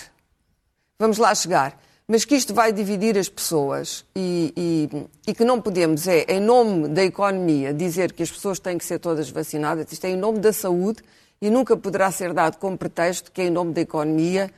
Vamos 0.99 1.17
lá 1.17 1.33
chegar. 1.33 1.79
Mas 2.07 2.23
que 2.23 2.35
isto 2.35 2.53
vai 2.53 2.71
dividir 2.71 3.17
as 3.17 3.27
pessoas 3.27 4.05
e, 4.15 4.53
e, 4.55 5.07
e, 5.27 5.33
que 5.33 5.43
não 5.43 5.59
podemos, 5.59 6.07
é, 6.07 6.25
em 6.27 6.39
nome 6.39 6.87
da 6.87 7.03
economia, 7.03 7.73
dizer 7.73 8.13
que 8.13 8.21
as 8.21 8.31
pessoas 8.31 8.59
têm 8.59 8.77
que 8.77 8.85
ser 8.85 8.99
todas 8.99 9.29
vacinadas. 9.29 9.91
Isto 9.91 10.05
é 10.05 10.11
em 10.11 10.17
nome 10.17 10.39
da 10.39 10.53
saúde 10.53 11.01
e 11.41 11.49
nunca 11.49 11.75
poderá 11.75 12.11
ser 12.11 12.31
dado 12.31 12.57
como 12.57 12.77
pretexto 12.77 13.31
que 13.31 13.41
é 13.41 13.45
em 13.45 13.49
nome 13.49 13.73
da 13.73 13.81
economia 13.81 14.51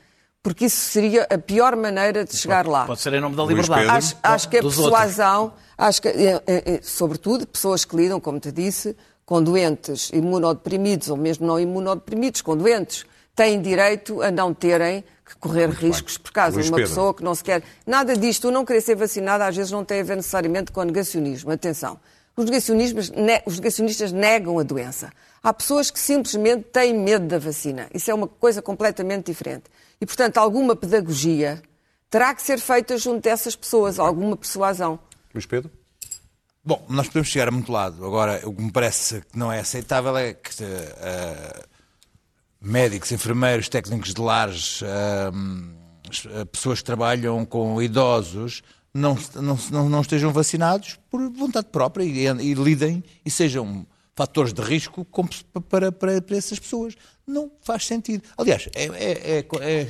porque 0.47 0.63
isso 0.63 0.77
seria 0.77 1.27
a 1.29 1.37
pior 1.37 1.75
maneira 1.75 2.23
de 2.23 2.33
chegar 2.37 2.63
pode, 2.63 2.73
lá. 2.73 2.85
Pode 2.85 3.01
ser 3.01 3.13
em 3.13 3.19
nome 3.19 3.35
da 3.35 3.43
liberdade. 3.43 3.89
Acho, 3.89 4.15
acho 4.23 4.49
que 4.49 4.57
a 4.57 4.61
persuasão, 4.61 5.53
acho 5.77 6.01
que, 6.01 6.07
é, 6.07 6.41
é, 6.47 6.73
é, 6.75 6.79
sobretudo, 6.81 7.45
pessoas 7.45 7.83
que 7.83 7.93
lidam, 7.97 8.17
como 8.17 8.39
te 8.39 8.49
disse, 8.49 8.95
com 9.25 9.43
doentes 9.43 10.09
imunodeprimidos 10.13 11.09
ou 11.09 11.17
mesmo 11.17 11.45
não 11.45 11.59
imunodeprimidos, 11.59 12.41
com 12.41 12.55
doentes, 12.55 13.05
têm 13.37 13.61
direito 13.61 14.21
a 14.23 14.31
não 14.31 14.51
terem 14.51 15.03
que 15.23 15.35
correr 15.37 15.67
Muito 15.67 15.79
riscos 15.79 16.17
bem. 16.17 16.23
por 16.23 16.31
causa 16.31 16.59
de 16.61 16.67
uma 16.69 16.77
Pedro. 16.77 16.89
pessoa 16.89 17.13
que 17.13 17.23
não 17.23 17.35
se 17.35 17.43
quer. 17.43 17.61
Nada 17.85 18.17
disto, 18.17 18.47
o 18.47 18.51
não 18.51 18.65
querer 18.65 18.81
ser 18.81 18.95
vacinado, 18.95 19.43
às 19.43 19.55
vezes 19.55 19.71
não 19.71 19.85
tem 19.85 19.99
a 20.01 20.03
ver 20.03 20.15
necessariamente 20.15 20.71
com 20.71 20.81
negacionismo. 20.83 21.51
Atenção. 21.51 21.99
Os, 22.35 22.45
negacionistas, 22.45 23.11
os 23.45 23.57
negacionistas 23.59 24.11
negam 24.11 24.57
a 24.57 24.63
doença. 24.63 25.11
Há 25.43 25.53
pessoas 25.53 25.91
que 25.91 25.99
simplesmente 25.99 26.63
têm 26.63 26.93
medo 26.97 27.27
da 27.27 27.37
vacina. 27.37 27.87
Isso 27.93 28.09
é 28.09 28.13
uma 28.13 28.27
coisa 28.27 28.61
completamente 28.61 29.27
diferente. 29.27 29.65
E, 30.01 30.05
portanto, 30.05 30.37
alguma 30.37 30.75
pedagogia 30.75 31.61
terá 32.09 32.33
que 32.33 32.41
ser 32.41 32.59
feita 32.59 32.97
junto 32.97 33.21
dessas 33.21 33.55
pessoas, 33.55 33.99
alguma 33.99 34.35
persuasão. 34.35 34.99
Luís 35.33 35.45
Pedro? 35.45 35.69
Bom, 36.63 36.85
nós 36.89 37.07
podemos 37.07 37.27
chegar 37.27 37.47
a 37.47 37.51
muito 37.51 37.71
lado. 37.71 38.03
Agora, 38.05 38.41
o 38.43 38.53
que 38.53 38.61
me 38.61 38.71
parece 38.71 39.21
que 39.21 39.37
não 39.37 39.51
é 39.51 39.59
aceitável 39.59 40.17
é 40.17 40.33
que 40.33 40.51
uh, 40.63 41.63
médicos, 42.61 43.11
enfermeiros, 43.11 43.69
técnicos 43.69 44.13
de 44.13 44.21
lares, 44.21 44.81
uh, 44.81 46.45
pessoas 46.51 46.79
que 46.79 46.85
trabalham 46.85 47.45
com 47.45 47.81
idosos, 47.81 48.63
não, 48.93 49.17
não, 49.35 49.89
não 49.89 50.01
estejam 50.01 50.31
vacinados 50.31 50.97
por 51.09 51.29
vontade 51.31 51.67
própria 51.67 52.03
e, 52.03 52.25
e 52.25 52.53
lidem 52.53 53.03
e 53.25 53.29
sejam 53.29 53.85
fatores 54.15 54.51
de 54.51 54.61
risco 54.61 55.05
para, 55.69 55.91
para, 55.91 56.21
para 56.21 56.37
essas 56.37 56.57
pessoas. 56.57 56.95
Não 57.25 57.51
faz 57.61 57.85
sentido. 57.85 58.23
Aliás, 58.35 58.67
é, 58.73 58.85
é, 58.85 59.45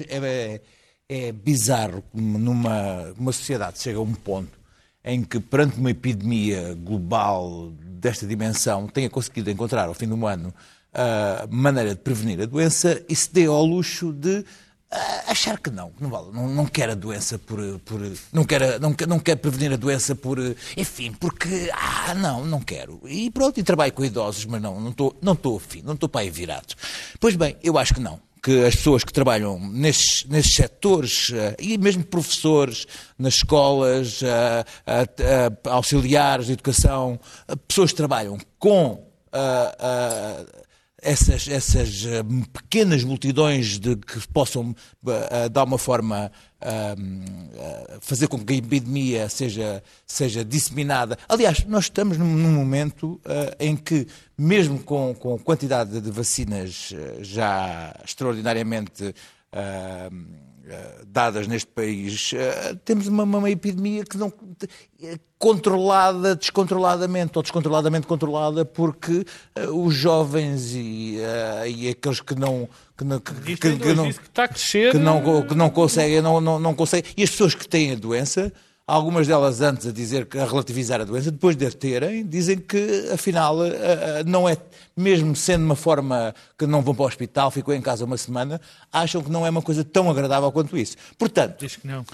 é, 0.10 0.62
é, 1.08 1.32
bizarro 1.32 2.04
numa 2.14 3.14
uma 3.18 3.32
sociedade 3.32 3.80
chega 3.80 4.00
a 4.00 4.02
um 4.02 4.14
ponto 4.14 4.58
em 5.06 5.24
que, 5.24 5.40
perante 5.40 5.80
uma 5.80 5.92
epidemia 5.92 6.74
global 6.74 7.72
desta 7.72 8.28
dimensão, 8.28 8.88
tenha 8.88 9.10
conseguido 9.10 9.50
encontrar, 9.50 9.88
ao 9.88 9.94
fim 9.94 10.08
do 10.08 10.28
ano, 10.28 10.54
a 10.98 11.48
maneira 11.50 11.92
de 11.92 12.02
prevenir 12.02 12.42
a 12.42 12.46
doença 12.46 13.02
e 13.08 13.16
se 13.16 13.32
dê 13.32 13.46
ao 13.46 13.64
luxo 13.64 14.12
de 14.12 14.44
achar 15.28 15.60
que 15.60 15.70
não, 15.70 15.92
não, 16.00 16.10
vale, 16.10 16.28
não, 16.32 16.48
não 16.48 16.66
quer 16.66 16.90
a 16.90 16.96
doença 16.96 17.38
por, 17.38 17.60
por 17.80 18.00
não, 18.32 18.46
quer, 18.46 18.80
não, 18.80 18.96
não 19.08 19.20
quer 19.20 19.36
prevenir 19.36 19.74
a 19.74 19.76
doença 19.76 20.16
por, 20.16 20.40
enfim, 20.76 21.12
porque, 21.12 21.70
ah, 21.74 22.16
não, 22.16 22.46
não 22.46 22.62
quero. 22.62 23.02
E 23.06 23.30
pronto, 23.30 23.60
e 23.60 23.64
trabalho 23.64 23.92
com 23.92 24.06
idosos, 24.06 24.46
mas 24.46 24.62
não, 24.62 24.80
não 24.80 24.92
estou 24.92 25.16
não 25.22 25.34
estou 25.34 25.58
afim, 25.58 25.82
não 25.84 25.94
estou 25.94 26.08
para 26.08 26.22
aí 26.22 26.30
virados. 26.30 26.76
Pois 27.20 27.36
bem, 27.36 27.58
eu 27.62 27.78
acho 27.78 27.94
que 27.94 28.00
não. 28.00 28.20
Que 28.42 28.66
as 28.66 28.76
pessoas 28.76 29.04
que 29.04 29.12
trabalham 29.12 29.60
nesses, 29.60 30.24
nesses 30.26 30.56
setores, 30.56 31.30
uh, 31.30 31.56
e 31.60 31.78
mesmo 31.78 32.04
professores 32.06 32.86
nas 33.20 33.34
escolas, 33.34 34.22
uh, 34.22 34.26
uh, 34.88 35.70
auxiliares 35.70 36.46
de 36.46 36.54
educação, 36.54 37.20
pessoas 37.68 37.92
que 37.92 37.98
trabalham 37.98 38.38
com 38.58 39.06
essas, 41.02 41.48
essas 41.48 42.06
eh, 42.06 42.24
pequenas 42.52 43.04
multidões 43.04 43.78
de, 43.78 43.96
que 43.96 44.28
possam, 44.30 44.76
eh, 45.08 45.50
de 45.50 45.60
alguma 45.60 45.78
forma, 45.78 46.32
eh, 46.60 46.96
eh, 47.54 47.98
fazer 48.02 48.28
com 48.28 48.44
que 48.44 48.54
a 48.54 48.58
epidemia 48.58 49.30
seja, 49.30 49.84
seja 50.06 50.44
disseminada. 50.44 51.18
Aliás, 51.30 51.64
nós 51.66 51.86
estamos 51.86 52.18
num, 52.18 52.26
momento 52.26 53.22
eh, 53.26 53.56
em 53.60 53.76
que, 53.76 54.08
mesmo 54.38 54.80
com, 54.80 55.14
com 55.14 55.36
a 55.36 55.40
quantidade 55.40 56.02
de 56.02 56.12
vacinas 56.12 56.92
eh, 56.96 57.20
já 57.22 57.96
extraordinariamente 58.04 59.14
eh, 59.52 60.10
eh, 60.70 61.02
dadas 61.08 61.48
neste 61.48 61.68
país, 61.72 62.32
eh, 62.34 62.76
temos 62.84 63.08
uma, 63.08 63.24
uma 63.24 63.50
epidemia 63.50 64.04
que 64.04 64.18
não 64.18 64.32
é 65.02 65.18
controlada 65.40 66.36
descontroladamente 66.36 67.32
ou 67.36 67.42
descontroladamente 67.44 68.06
controlada 68.08 68.66
porque 68.66 69.26
eh, 69.56 69.68
os 69.68 69.94
jovens 69.94 70.74
e, 70.74 71.18
eh, 71.20 71.70
e 71.70 71.90
aqueles 71.90 72.20
que 72.22 72.36
não 72.36 72.68
que 72.98 73.04
não, 73.04 73.20
que, 73.20 73.32
que- 73.56 73.58
que 73.78 73.94
não, 73.94 74.06
que 74.12 74.28
está 74.28 74.44
a 74.46 74.48
crescer. 74.48 74.92
que 74.92 74.98
não, 74.98 75.22
que 75.48 75.54
não 75.56 75.70
conseguem, 75.70 76.20
não, 76.22 76.42
não, 76.42 76.58
não 76.60 76.74
conseguem. 76.74 77.12
E 77.16 77.22
as 77.24 77.30
pessoas 77.30 77.54
que 77.54 77.68
têm 77.68 77.92
a 77.92 77.96
doença, 77.96 78.52
algumas 78.88 79.28
delas 79.28 79.60
antes 79.60 79.86
a 79.86 79.92
dizer 79.92 80.26
que 80.28 80.38
a 80.40 80.46
relativizar 80.46 81.02
a 81.02 81.04
doença, 81.04 81.30
depois 81.30 81.56
de 81.58 81.66
a 81.66 81.72
terem, 81.72 82.26
dizem 82.26 82.58
que 82.58 83.10
afinal 83.14 83.58
não 84.26 84.48
é, 84.48 84.56
mesmo 84.96 85.36
sendo 85.36 85.66
uma 85.66 85.76
forma 85.76 86.34
que 86.58 86.66
não 86.66 86.82
vão 86.82 86.96
para 86.96 87.04
o 87.04 87.08
hospital, 87.08 87.52
ficou 87.52 87.74
em 87.74 87.82
casa 87.82 88.06
uma 88.06 88.18
semana, 88.18 88.62
acham 88.92 89.22
que 89.22 89.30
não 89.30 89.46
é 89.46 89.50
uma 89.50 89.62
coisa 89.62 89.84
tão 89.84 90.10
agradável 90.10 90.50
quanto 90.52 90.78
isso. 90.78 90.96
Portanto, 91.18 91.60
Diz 91.60 91.76
que 91.76 91.86
não. 91.86 92.06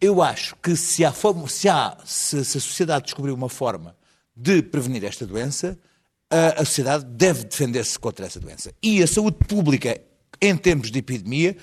eu 0.00 0.20
acho 0.22 0.54
que 0.62 0.76
se, 0.76 1.04
há 1.04 1.12
se, 1.48 1.68
há- 1.68 1.96
se- 2.04 2.44
se 2.44 2.58
a 2.58 2.60
sociedade 2.60 3.04
descobrir 3.06 3.32
uma 3.32 3.48
forma 3.48 3.96
de 4.36 4.62
prevenir 4.62 5.04
esta 5.04 5.26
doença, 5.26 5.78
a, 6.30 6.60
a 6.60 6.64
sociedade 6.64 7.04
deve 7.06 7.44
defender-se 7.44 7.98
contra 7.98 8.26
essa 8.26 8.38
doença. 8.38 8.72
E 8.82 9.02
a 9.02 9.06
saúde 9.06 9.38
pública, 9.48 9.98
em 10.40 10.56
tempos 10.56 10.90
de 10.90 10.98
epidemia, 10.98 11.56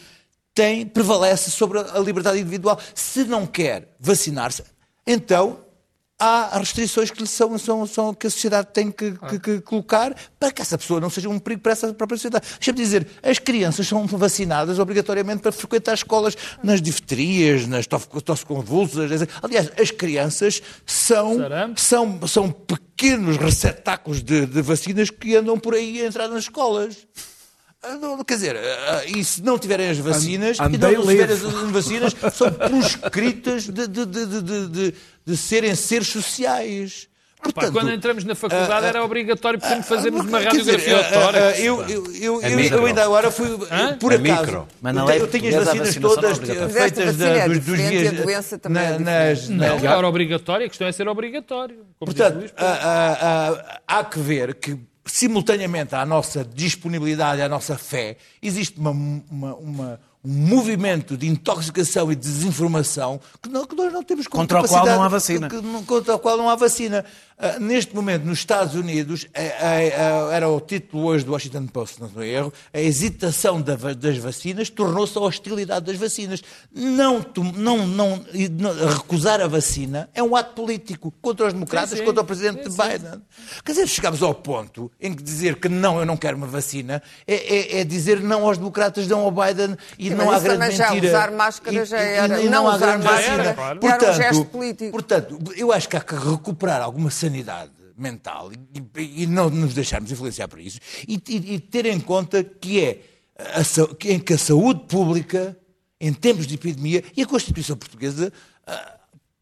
tem, 0.58 0.88
prevalece 0.88 1.52
sobre 1.52 1.80
a, 1.80 2.00
liberdade 2.00 2.40
individual. 2.40 2.80
Se 2.96 3.24
não 3.24 3.46
quer 3.46 3.96
vacinar-se, 4.00 4.64
então 5.06 5.60
há 6.20 6.58
restrições 6.58 7.12
que, 7.12 7.28
são, 7.28 7.56
são, 7.60 7.86
são, 7.86 8.12
que 8.12 8.26
a 8.26 8.30
sociedade 8.32 8.70
tem 8.74 8.90
que, 8.92 9.12
que- 9.30 9.40
que 9.40 9.62
colocar 9.62 10.16
para 10.40 10.52
que 10.52 10.64
essa 10.64 10.76
pessoa 10.76 11.00
não 11.00 11.12
seja 11.12 11.30
um 11.30 11.38
perigo 11.38 11.62
para 11.62 11.74
essa 11.74 11.94
própria 11.94 12.18
sociedade. 12.18 12.48
Deixa-me 12.58 12.78
dizer, 12.80 13.08
as 13.22 13.38
crianças 13.38 13.88
são 13.88 14.08
vacinadas 14.08 14.80
obrigatoriamente 14.80 15.44
para 15.44 15.52
frequentar 15.52 15.94
escolas 15.94 16.36
nas 16.64 16.82
difterias, 16.82 17.68
nas 17.68 17.86
tosse-convulsas. 17.86 19.12
Aliás, 19.44 19.72
as 19.80 19.92
crianças 19.92 20.60
são, 20.88 21.38
são, 21.78 22.28
são 22.28 22.50
pequenos 22.52 23.38
receptáculos 23.38 24.24
de, 24.24 24.48
de 24.48 24.62
vacinas 24.64 25.12
que 25.12 25.36
andam 25.36 25.60
por 25.60 25.76
aí 25.76 26.02
a 26.02 26.08
entrar 26.08 26.28
nas 26.28 26.46
escolas. 26.46 26.98
Ah, 27.90 27.96
não, 27.98 28.24
Quer 28.24 28.34
dizer, 28.36 28.58
ah, 28.58 29.04
e 29.06 29.24
se 29.24 29.42
não 29.42 29.58
tiverem 29.58 29.90
as 29.90 29.98
vacinas, 29.98 30.60
And- 30.60 30.74
e 30.74 30.78
não, 30.78 31.02
tiverem 31.08 31.34
as 31.36 31.40
vacinas, 31.72 32.16
são 32.34 32.52
proscritas 32.52 33.64
de, 33.64 33.88
de, 33.88 34.06
de, 34.06 34.26
de, 34.26 34.42
de, 34.42 34.68
de- 34.68 34.94
de 35.26 35.38
serem 35.38 35.74
seres 35.76 36.08
sociais. 36.08 37.08
Portanto, 37.40 37.72
quando 37.72 37.92
entramos 37.92 38.24
na 38.26 38.34
faculdade 38.34 38.86
ah, 38.88 38.90
era 38.90 39.04
obrigatório, 39.06 39.60
portanto, 39.60 39.84
fazermos 39.84 40.26
uma 40.26 40.40
radiografia 40.40 40.98
ao 40.98 41.04
tórax. 41.04 41.60
eu, 41.60 41.82
eu, 41.88 42.14
eu, 42.16 42.42
É 42.42 42.52
eu, 42.52 42.58
micro. 42.58 42.78
eu 42.80 42.86
ainda 42.88 43.04
agora 43.04 43.30
fui, 43.30 43.48
Hã? 43.72 43.96
por 43.98 44.12
É 44.12 44.16
acaso, 44.16 44.66
eu 44.82 45.06
tenho- 45.06 45.28
tenho 45.28 45.60
as 45.60 45.66
vacinas 45.66 45.96
todas 45.98 46.38
obrigatória. 46.40 46.64
eh, 46.66 46.82
feitas 46.90 47.22
é 47.22 47.48
dos, 47.48 47.58
dos 47.58 47.66
diferente 47.66 48.08
a 48.08 48.12
dias 48.12 48.24
doença 48.26 48.58
também 48.58 48.84
é 48.84 48.90
na- 48.98 49.30
nas, 49.30 49.48
Não, 49.50 49.66
era 49.66 50.08
obrigatório, 50.08 50.66
a 50.66 50.70
questão 50.70 50.88
é 50.88 50.92
ser 50.92 51.08
obrigatório. 51.08 51.86
Portanto, 52.00 52.52
há 53.88 54.04
que 54.04 54.20
ver 54.20 54.56
que, 54.56 54.76
simultaneamente 55.22 55.96
à 55.96 56.06
nossa 56.06 56.46
disponibilidade, 56.46 57.42
à 57.42 57.50
nossa 57.50 57.76
fé, 57.76 58.18
existe 58.42 58.80
uma- 58.80 58.92
uma- 58.92 59.56
uma- 59.56 60.00
um 60.24 60.30
movimento 60.32 61.18
de 61.18 61.26
intoxicação 61.28 62.12
e 62.12 62.16
de 62.16 62.22
desinformação 62.22 63.20
que, 63.42 63.50
não- 63.50 63.66
que 63.66 63.76
nós 63.76 63.92
não 63.92 64.04
temos 64.04 64.28
Contra 64.28 64.62
o 64.62 64.68
qual 64.68 64.86
não 64.86 65.02
há 65.04 65.08
vacina. 65.08 65.50
que- 65.50 65.60
que- 65.62 65.86
contra 65.86 66.16
o 66.16 66.20
qual 66.20 66.38
não 66.38 66.50
há 66.50 66.56
vacina. 66.56 67.04
Ah, 67.40 67.60
neste 67.60 67.94
momento, 67.96 68.24
nos 68.24 68.40
Estados 68.40 68.74
Unidos, 68.74 69.28
é- 69.32 69.44
é- 69.46 69.88
é- 69.90 70.34
era 70.36 70.50
o 70.50 70.60
título 70.60 71.06
hoje 71.06 71.24
do 71.24 71.34
Washington 71.34 71.68
Post, 71.68 72.00
não 72.00 72.08
estou 72.08 72.24
erro, 72.24 72.52
a 72.74 72.80
hesitação 72.80 73.62
da 73.62 73.76
das 73.76 74.18
vacinas 74.18 74.72
tornou-se 74.72 75.16
a 75.16 75.22
hostilidade 75.22 75.86
das 75.86 75.98
vacinas. 75.98 76.42
Não, 76.74 77.24
não, 77.56 77.86
não, 77.86 78.26
e 78.34 78.50
não- 78.50 78.74
recusar 78.88 79.40
a 79.40 79.48
vacina 79.48 80.10
é 80.16 80.24
um 80.24 80.36
ato 80.36 80.56
político 80.56 81.14
contra 81.22 81.46
os 81.46 81.54
democratas, 81.54 82.00
sim. 82.00 82.04
contra 82.06 82.24
o 82.24 82.26
presidente 82.26 82.64
Sim, 82.64 82.72
sim. 82.72 82.78
Biden. 82.82 83.22
Quer 83.64 83.72
dizer, 83.74 83.88
chegamos 83.88 84.24
ao 84.24 84.34
ponto 84.34 84.92
em 85.00 85.14
que 85.14 85.22
dizer 85.22 85.58
que 85.60 85.70
não, 85.70 86.00
eu 86.00 86.08
não 86.08 86.18
quero 86.18 86.38
uma 86.38 86.48
vacina, 86.48 87.04
é, 87.28 87.36
é- 87.36 87.80
é 87.82 87.84
dizer 87.84 88.20
não 88.20 88.48
aos 88.48 88.58
democratas, 88.58 89.06
não 89.08 89.20
ao 89.20 89.32
Biden 89.32 89.78
e 90.00 90.10
não 90.10 90.32
isso 90.34 90.42
grande 90.44 90.60
também 90.60 90.76
já, 90.76 90.90
mentira. 90.90 91.08
usar 91.14 91.32
máscara 91.32 91.86
já 91.86 92.00
era. 92.00 92.42
e 92.42 92.50
Não 92.50 92.68
há 92.68 92.76
usar 92.78 92.86
grande 92.88 93.06
máscara 93.06 93.22
vacina. 93.28 93.44
era, 93.44 93.54
claro. 93.54 93.80
era 93.84 94.12
um 94.12 94.16
gesto 94.16 94.46
político. 94.46 94.92
Portanto, 94.92 95.38
eu 95.56 95.72
acho 95.72 95.88
que 95.88 95.96
há 95.96 96.02
que 96.02 96.16
recuperar 96.16 96.82
alguma 96.82 97.12
sanidade 97.28 97.72
mental 97.98 98.52
e, 98.54 99.24
e 99.24 99.26
não 99.28 99.50
nos 99.50 99.74
deixarmos 99.74 100.12
influenciar 100.12 100.48
por 100.48 100.60
isso 100.60 100.80
e, 101.08 101.16
e- 101.28 101.54
e 101.56 101.60
ter 101.60 101.86
em 101.88 102.00
conta 102.00 102.44
que 102.44 102.80
é 102.84 103.02
a, 103.38 103.96
que- 103.96 104.12
em 104.14 104.20
que 104.20 104.34
a 104.34 104.38
saúde 104.38 104.82
pública, 104.88 105.58
em 106.00 106.14
tempos 106.14 106.46
de 106.48 106.56
epidemia, 106.56 107.04
e 107.16 107.22
a 107.24 107.26
Constituição 107.28 107.76
Portuguesa 107.76 108.32
ah, 108.66 108.94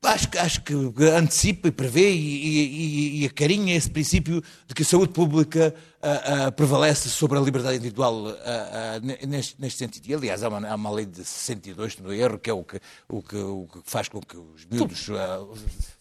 acho, 0.04 0.30
que- 0.30 0.38
acho 0.38 0.62
que 0.62 0.74
antecipa 1.18 1.68
e 1.68 1.72
prevê 1.72 2.12
e, 2.12 2.48
e- 2.48 3.22
e- 3.24 3.26
acarinha 3.26 3.76
esse 3.76 3.90
princípio 3.90 4.42
de 4.68 4.74
que 4.76 4.84
a 4.84 4.86
saúde 4.86 5.12
pública 5.14 5.74
ah, 6.02 6.46
ah, 6.48 6.52
prevalece 6.52 7.10
sobre 7.10 7.38
a 7.38 7.42
liberdade 7.42 7.78
individual 7.78 8.24
ne- 9.02 9.20
neste, 9.28 9.60
neste 9.60 9.80
sentido. 9.80 10.08
E, 10.10 10.14
aliás, 10.14 10.44
há 10.44 10.50
uma, 10.50 10.66
há 10.68 10.76
uma 10.76 10.92
lei 10.92 11.06
de 11.06 11.24
62, 11.26 11.98
no 11.98 12.14
erro, 12.14 12.38
que 12.40 12.50
é 12.50 12.54
o 12.54 12.64
que, 12.64 12.80
o 13.10 13.22
que, 13.22 13.36
o 13.36 13.68
que 13.72 13.80
faz 13.84 14.08
com 14.08 14.22
que 14.22 14.38
os 14.38 14.66
miúdos 14.66 15.08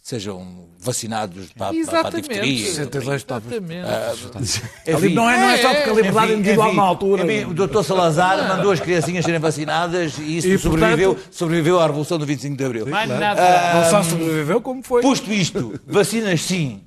sejam 0.04 0.68
vacinados 0.78 1.50
para, 1.54 1.72
para 1.86 2.08
a 2.08 2.10
difteria. 2.10 2.66
62 2.66 3.24
talvez. 3.24 3.54
Exatamente. 3.54 4.62
Enfim, 4.86 5.14
Não 5.14 5.30
é, 5.30 5.38
não 5.38 5.48
é 5.48 5.56
só 5.56 5.74
porque 5.74 5.88
a 5.90 5.94
liberdade 5.94 6.26
enfim, 6.26 6.38
individual 6.40 6.68
enfim, 6.68 6.76
na 6.76 6.82
altura. 6.82 7.24
enfim, 7.24 7.50
o 7.50 7.54
doutor 7.54 7.82
Salazar 7.82 8.46
mandou 8.46 8.70
as 8.70 8.80
criancinhas 8.80 9.24
serem 9.24 9.40
vacinadas 9.40 10.18
e 10.18 10.36
isso 10.36 10.46
E, 10.48 10.58
sobreviveu, 10.58 11.14
portanto- 11.14 11.34
sobreviveu 11.34 11.80
à 11.80 11.86
Revolução 11.86 12.18
do 12.18 12.26
25 12.26 12.54
de 12.54 12.64
Abril. 12.66 12.86
Mais 12.86 13.08
nada. 13.08 13.80
Não 13.82 13.90
só 13.90 14.02
sobreviveu, 14.02 14.60
como 14.60 14.82
foi. 14.82 15.00
Posto 15.00 15.32
isto, 15.32 15.80
vacinas 15.86 16.42
sim, 16.42 16.84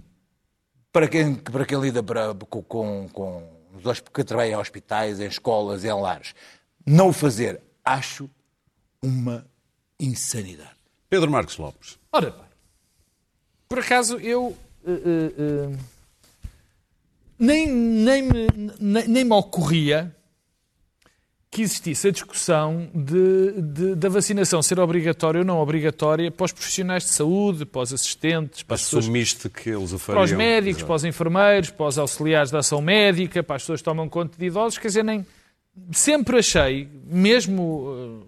para 0.93 1.07
quem, 1.07 1.33
para 1.33 1.65
quem 1.65 1.79
lida 1.81 2.03
para, 2.03 2.36
com, 2.36 2.62
com, 2.62 3.09
com 3.12 3.43
os 3.83 4.00
que 4.00 4.24
trabalha 4.24 4.51
em 4.51 4.55
hospitais, 4.57 5.19
em 5.19 5.25
escolas, 5.25 5.83
em 5.83 5.91
lares. 5.91 6.36
Não 6.86 7.07
o 7.09 7.13
fazer, 7.13 7.62
acho 7.83 8.29
uma 9.01 9.43
insanidade. 10.00 10.69
Pedro 11.09 11.31
Marcos 11.31 11.57
Lopes. 11.57 11.97
Ora 12.12 12.29
bem, 12.29 12.46
por 13.67 13.79
acaso 13.79 14.17
eu 14.19 14.55
eh, 14.86 14.91
eh, 15.38 15.77
nem, 17.39 17.67
nem, 17.71 18.21
me, 18.24 18.47
nem, 18.79 19.07
nem 19.07 19.24
me 19.24 19.33
ocorria 19.33 20.13
que 21.50 21.62
existisse 21.62 22.09
a 22.09 22.12
discussão 22.12 22.89
de, 22.93 23.62
de- 23.62 23.95
da 23.95 24.09
vacinação 24.09 24.62
ser 24.62 24.79
obrigatória 24.79 25.39
ou 25.39 25.45
não 25.45 25.59
obrigatória 25.59 26.29
para 26.29 26.45
os 26.45 26.51
profissionais 26.51 27.03
de 27.03 27.09
saúde, 27.09 27.65
para 27.65 27.81
os 27.81 27.93
assistentes, 27.93 28.63
para 28.63 28.75
as 28.75 28.83
pessoas 28.83 29.05
Assumiste 29.05 29.50
que 29.50 29.69
eles 29.69 29.91
o 29.93 29.97
fariam. 29.97 30.24
para 30.24 30.25
os 30.25 30.38
médicos, 30.38 30.77
Exato. 30.79 30.88
para 30.88 30.95
os 30.95 31.03
enfermeiros, 31.05 31.69
para 31.71 31.86
os 31.88 31.97
auxiliares 31.97 32.51
da 32.51 32.59
ação 32.59 32.81
médica, 32.81 33.41
para 33.41 33.55
as 33.55 33.62
pessoas 33.63 33.79
que 33.79 33.86
tomam 33.86 34.09
conta 34.09 34.38
de 34.38 34.45
idosos, 34.45 34.77
quer 34.77 34.88
dizer, 34.89 35.03
nem 35.03 35.25
sempre 35.91 36.38
achei, 36.39 36.88
mesmo 37.05 38.24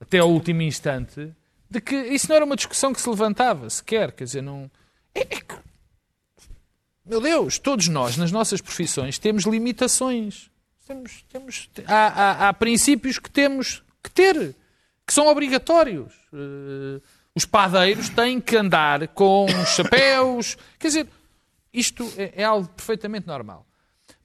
até 0.00 0.18
ao 0.18 0.30
último 0.30 0.62
instante, 0.62 1.30
de 1.70 1.80
que 1.80 1.94
isso 1.94 2.28
não 2.28 2.36
era 2.36 2.44
uma 2.44 2.56
discussão 2.56 2.92
que 2.92 3.00
se 3.00 3.08
levantava 3.08 3.68
sequer, 3.70 4.12
quer 4.12 4.24
dizer, 4.24 4.42
não. 4.42 4.70
É, 5.14 5.20
é 5.22 5.40
que, 5.40 5.56
meu 7.04 7.20
Deus, 7.20 7.58
todos 7.58 7.88
nós, 7.88 8.16
nas 8.16 8.32
nossas 8.32 8.60
profissões, 8.60 9.18
temos 9.18 9.44
limitações. 9.44 10.50
Temos, 10.86 11.24
temos, 11.28 11.68
há, 11.86 11.94
há- 11.94 12.48
há 12.48 12.52
princípios 12.52 13.18
que 13.18 13.28
temos 13.30 13.82
que 14.02 14.10
ter, 14.10 14.54
que 15.04 15.12
são 15.12 15.26
obrigatórios. 15.26 16.12
Eh, 16.32 17.00
os 17.34 17.44
padeiros 17.44 18.08
têm 18.08 18.40
que 18.40 18.56
andar 18.56 19.08
com 19.08 19.46
chapéus. 19.66 20.56
Quer 20.78 20.86
dizer, 20.86 21.08
isto 21.72 22.10
é, 22.16 22.32
é 22.42 22.44
algo 22.44 22.68
perfeitamente 22.68 23.26
normal. 23.26 23.65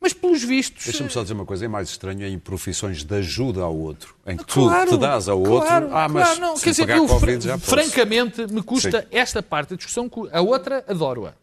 Mas, 0.04 0.14
pelos 0.14 0.44
vistos. 0.44 0.84
Deixa-me 0.86 1.12
só 1.12 1.22
dizer 1.22 1.36
uma 1.36 1.46
coisa, 1.46 1.64
é 1.64 1.68
mais 1.68 1.90
estranho 1.90 2.26
em 2.26 2.40
profissões 2.40 3.04
de 3.04 3.16
ajuda 3.16 3.62
ao 3.62 3.76
outro, 3.78 4.16
em 4.26 4.36
que 4.36 4.44
Claro, 4.46 4.90
tu 4.90 4.98
te 4.98 5.02
dás 5.02 5.30
ao 5.30 5.40
outro, 5.40 5.68
claro, 5.68 5.90
ah, 5.96 6.10
mas 6.10 6.24
claro, 6.26 6.42
não. 6.42 6.56
Quer 6.60 6.70
dizer, 6.72 6.90
eu, 6.90 7.06
Covid 7.06 7.42
fran- 7.48 7.60
francamente, 7.60 8.48
me 8.48 8.64
custa 8.64 9.02
Sim. 9.04 9.08
esta 9.12 9.44
parte 9.44 9.70
da 9.70 9.76
discussão, 9.76 10.10
cu- 10.10 10.28
a 10.32 10.42
outra 10.42 10.84
adoro-a. 10.88 11.34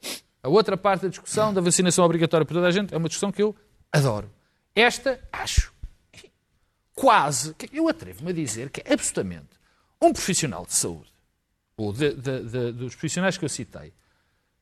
A 0.43 0.49
outra 0.49 0.77
parte 0.77 1.03
da 1.03 1.09
discussão 1.09 1.55
da 1.55 1.61
vacinação 1.61 2.05
obrigatória 2.05 2.45
para 2.45 2.55
toda 2.55 2.67
a 2.67 2.71
gente 2.73 2.93
é 2.93 2.97
uma 2.97 3.09
discussão 3.09 3.31
que 3.31 3.41
eu 3.41 3.55
adoro. 3.93 4.29
Esta, 4.75 5.21
acho, 5.33 5.73
quase, 6.95 7.55
eu 7.73 7.89
atrevo-me 7.89 8.31
a 8.31 8.35
dizer 8.35 8.71
que 8.71 8.83
é 8.85 8.93
absolutamente 8.93 9.47
um 10.03 10.13
profissional 10.13 10.67
de 10.67 10.75
saúde, 10.75 11.13
ou 11.77 11.93
de- 11.93 12.15
de- 12.15 12.43
de- 12.43 12.73
dos 12.73 12.95
profissionais 12.95 13.37
que 13.39 13.45
eu 13.45 13.49
citei, 13.49 13.93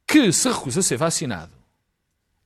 que 0.07 0.31
se 0.33 0.49
recusa 0.50 0.81
a 0.81 0.83
ser 0.83 0.97
vacinado, 0.97 1.53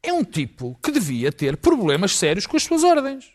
é 0.02 0.12
um 0.12 0.24
tipo 0.24 0.78
que 0.82 0.90
devia 0.90 1.30
ter 1.32 1.56
problemas 1.56 2.16
sérios 2.16 2.46
com 2.46 2.56
as 2.56 2.62
suas 2.62 2.82
ordens. 2.84 3.26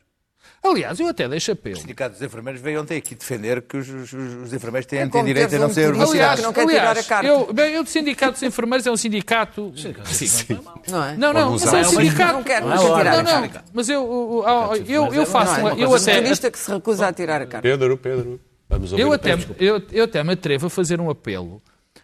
Aliás, 0.63 0.99
eu 0.99 1.07
até 1.07 1.29
deixo 1.29 1.51
apelo. 1.51 1.75
O 1.77 1.79
Sindicato 1.79 2.13
dos 2.13 2.21
Enfermeiros 2.23 2.59
veio 2.59 2.81
ontem 2.81 2.97
aqui 2.97 3.13
defender 3.13 3.61
que 3.61 3.77
os, 3.77 3.87
os- 3.87 4.13
os 4.13 4.51
enfermeiros 4.51 4.87
têm, 4.87 4.99
É 5.01 5.07
têm 5.07 5.23
direito 5.23 5.55
a 5.55 5.59
não 5.59 5.67
um 5.67 5.73
ser 5.73 5.93
vacinados. 5.93 6.43
não 6.43 6.51
quer 6.53 6.65
tirar 6.65 6.97
a 6.97 7.03
carta. 7.03 7.27
eu, 7.27 7.53
bem, 7.53 7.73
eu, 7.75 7.83
o 7.83 7.85
Sindicato 7.85 8.31
dos 8.33 8.41
Enfermeiros 8.41 8.87
é 8.87 8.91
um 8.91 8.97
sindicato. 8.97 9.71
Sim. 9.77 10.59
Não 10.89 11.03
é? 11.03 11.15
Não, 11.17 11.31
não, 11.33 11.45
Vamos 11.45 11.63
mas 11.65 11.73
é 11.73 11.81
um 11.81 11.83
sindicato. 11.91 12.33
Não 12.33 12.43
quero, 12.43 12.67
Não 12.67 12.75
não 12.75 12.99
é 12.99 13.03
Não, 13.23 13.41
não, 13.41 13.51
mas 13.73 13.89
eu, 13.89 14.43
eu, 14.47 14.85
eu, 14.87 15.13
eu 15.13 15.25
faço. 15.27 15.59
Não 15.59 15.65
um- 15.65 15.69
é? 15.69 15.83
Eu 15.83 15.89
Um 15.91 15.93
até, 15.93 16.49
que 16.51 16.57
se 16.57 16.71
recusa 16.71 17.07
a 17.09 17.13
tirar 17.13 17.41
a 17.43 17.45
carta. 17.45 17.61
Pedro, 17.61 17.95
Pedro. 17.97 18.41
Vamos 18.67 18.91
ouvir 18.91 19.03
eu, 19.03 19.13
até, 19.13 19.33
eu, 19.59 19.83
eu 19.91 20.03
até 20.05 20.23
me 20.23 20.33
atrevo 20.33 20.65
a 20.65 20.69
fazer 20.71 20.99
um 20.99 21.11
apelo 21.11 21.61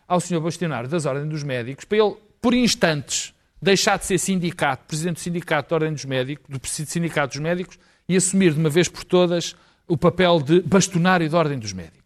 ao 0.07 0.19
Sr. 0.19 0.39
Bastionário 0.39 0.87
das 0.87 1.07
Ordens 1.07 1.29
dos 1.29 1.41
Médicos 1.41 1.83
para 1.85 1.97
ele, 1.97 2.15
por 2.39 2.53
instantes, 2.53 3.33
deixar 3.61 3.97
de 3.97 4.05
ser 4.05 4.17
sindicato, 4.17 4.85
presidente 4.87 5.15
do 5.15 5.19
Sindicato 5.19 5.69
da 5.69 5.75
Ordem 5.75 5.93
dos 5.93 6.05
Médicos, 6.05 6.45
do 6.49 6.67
Sindicato 6.67 7.33
dos 7.33 7.41
Médicos, 7.41 7.77
e 8.07 8.15
assumir 8.15 8.53
de 8.53 8.59
uma 8.59 8.69
vez 8.69 8.87
por 8.87 9.03
todas 9.03 9.55
o 9.87 9.97
papel 9.97 10.41
de 10.41 10.61
bastonário 10.61 11.29
da 11.29 11.37
Ordem 11.37 11.59
dos 11.59 11.73
Médicos. 11.73 12.01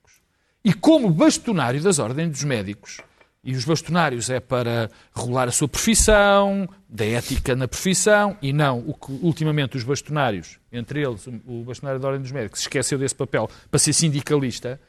E 0.64 0.74
como 0.74 1.10
bastonário 1.10 1.82
das 1.82 2.00
Ordens 2.00 2.32
dos 2.32 2.44
Médicos, 2.44 3.00
e 3.44 3.54
os 3.54 3.64
bastonários 3.64 4.30
é 4.32 4.40
para 4.40 4.90
regular 5.16 5.48
a 5.48 5.52
sua 5.52 5.68
profissão, 5.68 6.68
da 6.90 7.06
ética 7.06 7.56
na 7.56 7.68
profissão, 7.68 8.36
e 8.42 8.52
não 8.52 8.80
o 8.80 8.94
que 8.94 9.12
ultimamente 9.22 9.78
os 9.78 9.84
bastonários, 9.84 10.58
entre 10.72 11.06
eles 11.06 11.28
o 11.28 11.64
bastonário 11.64 12.02
da 12.02 12.08
Ordem 12.08 12.24
dos 12.24 12.32
Médicos, 12.32 12.62
esqueceu 12.62 12.98
desse 12.98 13.14
papel 13.14 13.50
para 13.70 13.80
ser 13.80 13.94
sindicalista, 13.94 14.80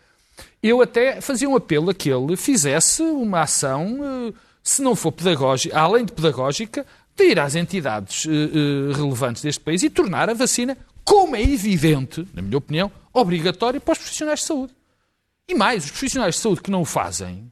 eu 0.62 0.80
até 0.80 1.20
fazia 1.20 1.48
um 1.48 1.56
apelo 1.56 1.90
a 1.90 1.94
que 1.94 2.10
ele 2.10 2.36
fizesse 2.36 3.02
uma 3.02 3.42
ação, 3.42 3.98
eh, 4.02 4.32
se 4.68 4.82
não 4.82 4.96
for 4.96 5.12
pedagógica, 5.12 5.78
além 5.78 6.04
de 6.04 6.12
pedagógica, 6.12 6.84
de 7.14 7.24
ir 7.24 7.38
às 7.38 7.54
entidades 7.54 8.26
eh, 8.26 8.30
eh, 8.30 8.96
relevantes 8.96 9.40
deste 9.42 9.60
país 9.60 9.82
e 9.82 9.88
tornar 9.88 10.28
a 10.28 10.34
vacina, 10.34 10.76
como 11.04 11.36
é 11.36 11.42
evidente, 11.42 12.26
na 12.34 12.42
minha 12.42 12.58
opinião, 12.58 12.90
obrigatória 13.12 13.80
para 13.80 13.92
os 13.92 13.98
profissionais 13.98 14.40
de 14.40 14.46
saúde. 14.46 14.74
E 15.48 15.54
mais, 15.54 15.84
os 15.84 15.90
profissionais 15.92 16.34
de 16.34 16.40
saúde 16.40 16.60
que 16.62 16.70
não 16.70 16.82
o 16.82 16.84
fazem 16.84 17.50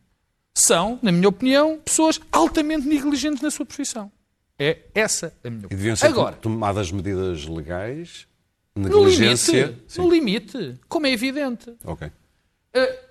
são, 0.52 0.98
na 1.02 1.12
minha 1.12 1.28
opinião, 1.28 1.78
pessoas 1.84 2.20
altamente 2.32 2.86
negligentes 2.86 3.40
na 3.40 3.50
sua 3.50 3.64
profissão. 3.64 4.10
É 4.58 4.78
essa 4.94 5.32
a 5.44 5.48
minha 5.50 5.62
E 5.62 5.66
opinião. 5.66 5.78
deviam 5.78 5.96
ser 5.96 6.06
Agora, 6.08 6.36
tomadas 6.36 6.90
medidas 6.90 7.44
legais, 7.46 8.26
no 8.74 8.88
negligência. 8.88 9.66
limite, 9.66 9.82
Sim. 9.86 10.02
no 10.02 10.10
limite, 10.10 10.80
como 10.88 11.06
é 11.06 11.10
evidente. 11.12 11.72
Ok. 11.84 12.08
Uh, 12.08 12.12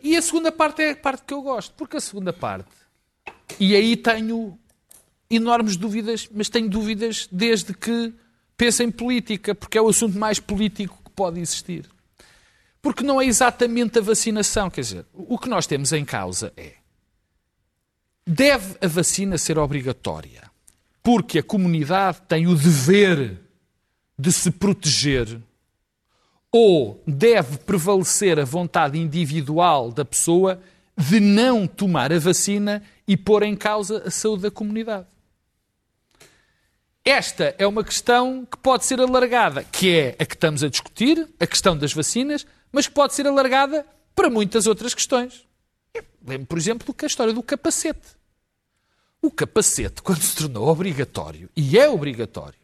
e 0.01 0.17
a 0.17 0.21
segunda 0.21 0.51
parte 0.51 0.81
é 0.81 0.91
a 0.91 0.95
parte 0.95 1.23
que 1.25 1.33
eu 1.33 1.41
gosto, 1.41 1.73
porque 1.77 1.95
a 1.95 2.01
segunda 2.01 2.33
parte, 2.33 2.69
e 3.59 3.75
aí 3.75 3.95
tenho 3.95 4.57
enormes 5.29 5.77
dúvidas, 5.77 6.29
mas 6.31 6.49
tenho 6.49 6.69
dúvidas 6.69 7.27
desde 7.31 7.73
que 7.73 8.13
penso 8.55 8.83
em 8.83 8.91
política, 8.91 9.55
porque 9.55 9.77
é 9.77 9.81
o 9.81 9.89
assunto 9.89 10.17
mais 10.17 10.39
político 10.39 10.99
que 11.03 11.11
pode 11.11 11.39
existir. 11.39 11.89
Porque 12.81 13.03
não 13.03 13.21
é 13.21 13.25
exatamente 13.25 13.99
a 13.99 14.01
vacinação, 14.01 14.69
quer 14.69 14.81
dizer, 14.81 15.05
o 15.13 15.37
que 15.37 15.49
nós 15.49 15.65
temos 15.65 15.91
em 15.93 16.03
causa 16.03 16.51
é 16.57 16.83
deve 18.25 18.75
a 18.81 18.87
vacina 18.87 19.37
ser 19.37 19.57
obrigatória? 19.57 20.49
Porque 21.01 21.39
a 21.39 21.43
comunidade 21.43 22.21
tem 22.27 22.47
o 22.47 22.55
dever 22.55 23.39
de 24.17 24.31
se 24.31 24.49
proteger 24.51 25.41
ou 26.51 27.01
deve 27.05 27.57
prevalecer 27.57 28.39
a 28.39 28.45
vontade 28.45 28.97
individual 28.97 29.91
da 29.91 30.05
pessoa 30.05 30.61
de 30.97 31.19
não 31.19 31.67
tomar 31.67 32.11
a 32.11 32.19
vacina 32.19 32.83
e 33.07 33.17
pôr 33.17 33.43
em 33.43 33.55
causa 33.55 34.03
a 34.05 34.11
saúde 34.11 34.43
da 34.43 34.51
comunidade. 34.51 35.07
Esta 37.03 37.53
é 37.57 37.67
uma 37.67 37.83
questão 37.83 38.45
que 38.45 38.57
pode 38.57 38.85
ser 38.85 39.01
alargada, 39.01 39.63
que 39.63 39.93
é 39.93 40.15
a 40.17 40.25
que 40.25 40.35
estamos 40.35 40.63
a 40.63 40.69
discutir, 40.69 41.27
a 41.39 41.45
questão 41.45 41.77
das 41.77 41.91
vacinas, 41.91 42.45
mas 42.71 42.87
que 42.87 42.93
pode 42.93 43.13
ser 43.13 43.27
alargada 43.27 43.85
para 44.15 44.29
muitas 44.29 44.67
outras 44.67 44.93
questões. 44.93 45.45
Lembro, 46.25 46.47
por 46.47 46.57
exemplo, 46.57 46.93
que 46.93 47.03
a 47.03 47.07
história 47.07 47.33
do 47.33 47.43
capacete. 47.43 48.07
O 49.21 49.29
capacete, 49.29 50.01
quando 50.01 50.21
se 50.21 50.35
tornou 50.35 50.67
obrigatório, 50.67 51.49
e 51.55 51.77
é 51.77 51.89
obrigatório, 51.89 52.59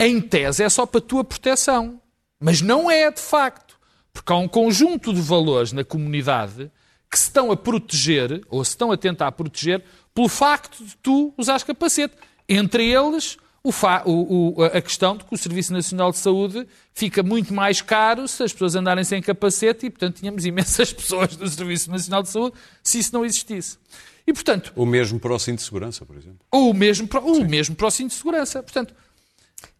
em 0.00 0.20
tese 0.20 0.62
é 0.62 0.68
só 0.68 0.86
para 0.86 0.98
a 0.98 1.02
tua 1.02 1.24
proteção. 1.24 2.00
Mas 2.38 2.60
não 2.60 2.90
é 2.90 3.10
de 3.10 3.20
facto. 3.20 3.78
Porque 4.12 4.32
há 4.32 4.36
um 4.36 4.48
conjunto 4.48 5.12
de 5.12 5.20
valores 5.20 5.72
na 5.72 5.84
comunidade 5.84 6.70
que 7.10 7.18
se 7.18 7.24
estão 7.24 7.50
a 7.50 7.56
proteger, 7.56 8.42
ou 8.50 8.64
se 8.64 8.70
estão 8.70 8.92
a 8.92 8.96
tentar 8.96 9.32
proteger, 9.32 9.82
pelo 10.14 10.28
facto 10.28 10.84
de 10.84 10.96
tu 10.96 11.32
usares 11.38 11.62
capacete. 11.62 12.14
Entre 12.48 12.84
eles, 12.90 13.36
o 13.62 13.72
fa- 13.72 14.02
o- 14.06 14.54
o- 14.60 14.64
a 14.64 14.80
questão 14.80 15.16
de 15.16 15.24
que 15.24 15.34
o 15.34 15.38
Serviço 15.38 15.72
Nacional 15.72 16.10
de 16.10 16.18
Saúde 16.18 16.66
fica 16.94 17.22
muito 17.22 17.52
mais 17.54 17.80
caro 17.82 18.26
se 18.28 18.42
as 18.42 18.52
pessoas 18.52 18.74
andarem 18.74 19.04
sem 19.04 19.20
capacete 19.22 19.86
e, 19.86 19.90
portanto, 19.90 20.16
tínhamos 20.16 20.44
imensas 20.46 20.92
pessoas 20.92 21.36
do 21.36 21.48
Serviço 21.48 21.90
Nacional 21.90 22.22
de 22.22 22.28
Saúde 22.30 22.54
se 22.82 22.98
isso 22.98 23.12
não 23.14 23.24
existisse. 23.24 23.78
E, 24.26 24.32
portanto, 24.32 24.72
O 24.76 24.84
mesmo 24.84 25.18
para 25.18 25.32
o 25.34 25.38
cinto 25.38 25.58
de 25.58 25.64
segurança, 25.64 26.04
por 26.04 26.14
exemplo. 26.16 26.38
o 26.52 26.72
mesmo, 26.74 27.08
para- 27.08 27.20
o 27.20 27.44
mesmo 27.44 27.74
para 27.74 27.86
o 27.86 27.90
cinto 27.90 28.10
de 28.10 28.16
segurança. 28.16 28.62
Portanto, 28.62 28.94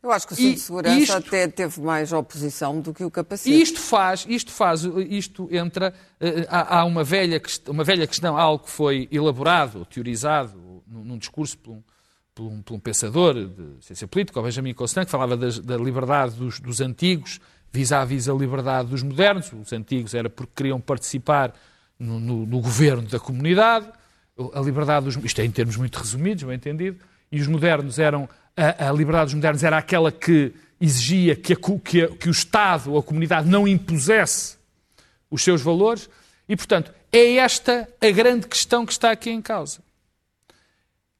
Eu 0.03 0.11
acho 0.13 0.27
que 0.27 0.33
o 0.33 0.37
cinto 0.37 0.55
de 0.55 0.61
segurança 0.61 0.99
isto- 0.99 1.17
até 1.17 1.47
teve 1.49 1.81
mais 1.81 2.13
oposição 2.13 2.81
do 2.81 2.93
que 2.95 3.05
o 3.05 3.11
capacete. 3.11 3.51
E 3.55 3.61
isto 3.61 3.79
faz, 3.81 4.25
isto 4.29 4.51
faz, 4.51 4.83
isto 5.11 5.49
entra, 5.53 5.93
eh, 6.21 6.47
há, 6.49 6.81
há 6.81 6.85
uma, 6.85 7.05
velha, 7.05 7.41
uma 7.69 7.85
velha 7.85 8.07
questão, 8.07 8.37
algo 8.37 8.65
que 8.65 8.71
foi 8.71 9.09
elaborado, 9.13 9.85
teorizado, 9.85 10.83
num, 10.87 11.19
discurso 11.19 11.59
por 11.59 11.73
um, 11.73 11.83
por 12.35 12.45
um- 12.47 12.63
por 12.63 12.75
um 12.75 12.81
pensador 12.81 13.35
de 13.35 13.85
ciência 13.85 14.07
política, 14.09 14.41
o 14.41 14.43
Benjamin 14.43 14.73
Constant, 14.75 15.05
que 15.05 15.11
falava 15.11 15.37
das- 15.37 15.59
da 15.59 15.77
liberdade 15.77 16.35
dos, 16.37 16.59
dos 16.61 16.81
antigos 16.81 17.41
vis-à-vis 17.73 18.29
a 18.29 18.33
liberdade 18.33 18.89
dos 18.89 19.03
modernos. 19.03 19.53
Os 19.53 19.73
antigos 19.73 20.15
era 20.15 20.31
porque 20.31 20.53
queriam 20.57 20.81
participar 20.81 21.53
no, 21.99 22.19
no- 22.19 22.47
no 22.47 22.61
governo 22.61 23.03
da 23.09 23.19
comunidade, 23.21 23.87
a 24.55 24.61
liberdade 24.61 25.05
dos... 25.05 25.17
Isto 25.25 25.41
é 25.41 25.45
em 25.45 25.51
termos 25.51 25.77
muito 25.77 25.97
resumidos, 25.99 26.45
bem 26.45 26.55
entendido. 26.55 26.99
E 27.31 27.41
os 27.41 27.47
modernos 27.47 27.99
eram... 27.99 28.29
A, 28.59 28.89
a 28.89 28.93
liberdade 28.93 29.27
dos 29.27 29.35
modernos 29.35 29.63
era 29.63 29.79
aquela 29.79 30.11
que 30.11 30.53
exigia 30.81 31.37
que, 31.37 31.53
a 31.53 31.57
que 31.57 32.03
a- 32.03 32.09
que 32.09 32.29
o 32.29 32.33
Estado 32.33 32.93
ou 32.93 32.99
a 32.99 33.03
comunidade 33.03 33.49
não 33.49 33.67
impusesse 33.69 34.57
os 35.31 35.43
seus 35.43 35.63
valores. 35.63 36.09
E, 36.49 36.57
portanto, 36.57 36.93
é 37.13 37.37
esta 37.37 37.89
a 38.01 38.11
grande 38.11 38.47
questão 38.49 38.85
que 38.85 38.93
está 38.93 39.11
aqui 39.11 39.31
em 39.31 39.41
causa. 39.41 39.81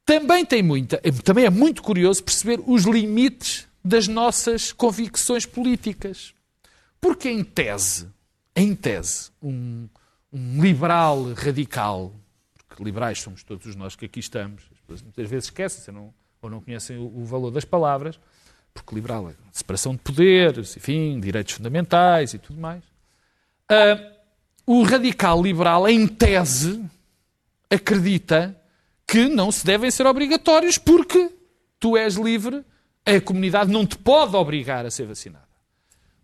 Também 0.05 0.43
tem 0.45 0.63
muita, 0.63 0.99
também 1.23 1.45
é 1.45 1.49
muito 1.49 1.83
curioso 1.83 2.23
perceber 2.23 2.59
os 2.65 2.83
limites 2.83 3.67
das 3.83 4.07
nossas 4.07 4.71
convicções 4.71 5.45
políticas. 5.45 6.33
Porque 6.99 7.29
em 7.29 7.43
tese, 7.43 8.07
em 8.55 8.75
tese, 8.75 9.29
um, 9.41 9.87
um 10.33 10.61
liberal 10.61 11.31
radical, 11.33 12.11
porque 12.67 12.83
liberais 12.83 13.21
somos 13.21 13.43
todos 13.43 13.75
nós 13.75 13.95
que 13.95 14.05
aqui 14.05 14.19
estamos, 14.19 14.63
as 14.71 14.79
pessoas 14.81 15.01
muitas 15.03 15.29
vezes 15.29 15.45
esquecem 15.45 15.93
não, 15.93 16.13
ou 16.41 16.49
não 16.49 16.61
conhecem 16.61 16.97
o, 16.97 17.19
o 17.19 17.25
valor 17.25 17.51
das 17.51 17.65
palavras, 17.65 18.19
porque 18.73 18.95
liberal 18.95 19.29
é 19.29 19.33
separação 19.51 19.93
de 19.93 19.99
poderes, 19.99 20.77
enfim, 20.77 21.19
direitos 21.19 21.53
fundamentais 21.53 22.33
e 22.33 22.39
tudo 22.39 22.59
mais. 22.59 22.83
Ah, 23.69 24.13
o 24.65 24.83
radical 24.83 25.41
liberal, 25.41 25.87
em 25.87 26.07
tese, 26.07 26.83
acredita 27.69 28.55
que 29.07 29.27
não 29.27 29.51
se 29.51 29.65
devem 29.65 29.89
ser 29.89 30.05
obrigatórios 30.05 30.77
porque 30.77 31.31
tu 31.79 31.97
és 31.97 32.15
livre, 32.15 32.63
a 33.05 33.19
comunidade 33.19 33.71
não 33.71 33.85
te 33.85 33.97
pode 33.97 34.35
obrigar 34.35 34.85
a 34.85 34.91
ser 34.91 35.07
vacinada. 35.07 35.49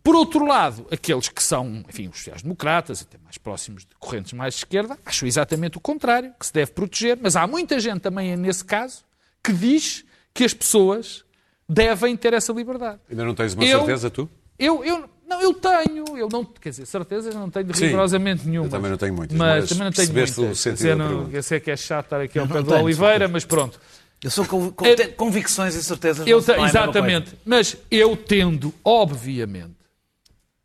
Por 0.03 0.15
outro 0.15 0.45
lado, 0.45 0.85
aqueles 0.91 1.27
que 1.29 1.41
são, 1.41 1.83
enfim, 1.89 2.07
os 2.07 2.17
sociais-democratas, 2.17 3.01
até 3.01 3.17
mais 3.17 3.39
próximos 3.39 3.83
de 3.83 3.95
correntes 3.97 4.33
mais 4.33 4.53
de 4.53 4.59
esquerda, 4.59 4.99
acham 5.03 5.27
exatamente 5.27 5.79
o 5.79 5.81
contrário, 5.81 6.31
que 6.39 6.45
se 6.45 6.53
deve 6.53 6.71
proteger, 6.73 7.17
mas 7.19 7.35
há 7.35 7.47
muita 7.47 7.79
gente 7.79 8.01
também 8.01 8.37
nesse 8.37 8.63
caso 8.63 9.03
que 9.45 9.53
diz 9.53 10.03
que 10.33 10.43
as 10.43 10.53
pessoas 10.53 11.23
devem 11.67 12.15
ter 12.17 12.33
essa 12.33 12.51
liberdade. 12.53 12.99
Ainda 13.09 13.23
não 13.25 13.33
tens 13.35 13.53
uma 13.53 13.63
Eu- 13.63 13.79
certeza, 13.79 14.09
tu? 14.09 14.29
Eu, 14.57 14.83
eu, 14.85 15.09
não, 15.27 15.41
eu 15.41 15.53
tenho, 15.53 16.17
eu 16.17 16.29
não, 16.31 16.45
quer 16.45 16.69
dizer, 16.69 16.85
certezas 16.85 17.35
não 17.35 17.49
tenho 17.49 17.73
Sim, 17.75 17.85
rigorosamente 17.87 18.47
nenhuma. 18.47 18.67
eu 18.67 18.71
também 18.71 18.89
não 18.91 18.97
tenho 18.97 19.13
muitas, 19.13 19.37
Mas, 19.37 19.59
mas 19.61 19.69
também 19.69 19.83
não 19.85 19.91
tenho 19.91 20.07
percebeste 20.07 20.39
muitas. 20.39 20.59
o 20.59 20.61
sentido 20.61 20.77
dizer, 20.77 20.95
não, 20.95 21.29
eu 21.31 21.43
sei 21.43 21.59
que 21.59 21.71
é 21.71 21.75
chato 21.77 22.05
estar 22.05 22.21
aqui 22.21 22.39
ao 22.39 22.47
pé 22.47 22.61
do 22.61 22.73
Oliveira, 22.73 23.11
certeza. 23.11 23.31
mas 23.33 23.45
pronto. 23.45 23.79
Eu 24.23 24.31
sou 24.31 24.45
com, 24.45 24.71
com 24.71 24.85
te- 24.95 25.07
convicções 25.09 25.75
e 25.75 25.83
certezas. 25.83 26.25
Eu 26.25 26.41
não, 26.41 26.55
é 26.55 26.67
exatamente. 26.67 27.35
Mas 27.45 27.75
eu 27.91 28.15
tendo, 28.15 28.73
obviamente, 28.83 29.75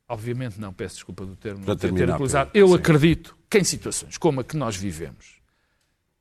obviamente 0.09 0.61
não, 0.61 0.73
peço 0.73 0.95
desculpa 0.97 1.25
do 1.27 1.37
termo 1.37 1.61
Para 1.65 1.75
não 1.75 1.77
ter 1.77 1.89
terminar, 1.89 2.15
utilizado, 2.15 2.51
eu 2.55 2.69
Sim. 2.69 2.75
acredito 2.75 3.37
que 3.49 3.59
em 3.59 3.65
situações 3.65 4.17
como 4.19 4.41
a 4.41 4.45
que 4.45 4.57
nós 4.57 4.77
vivemos, 4.77 5.40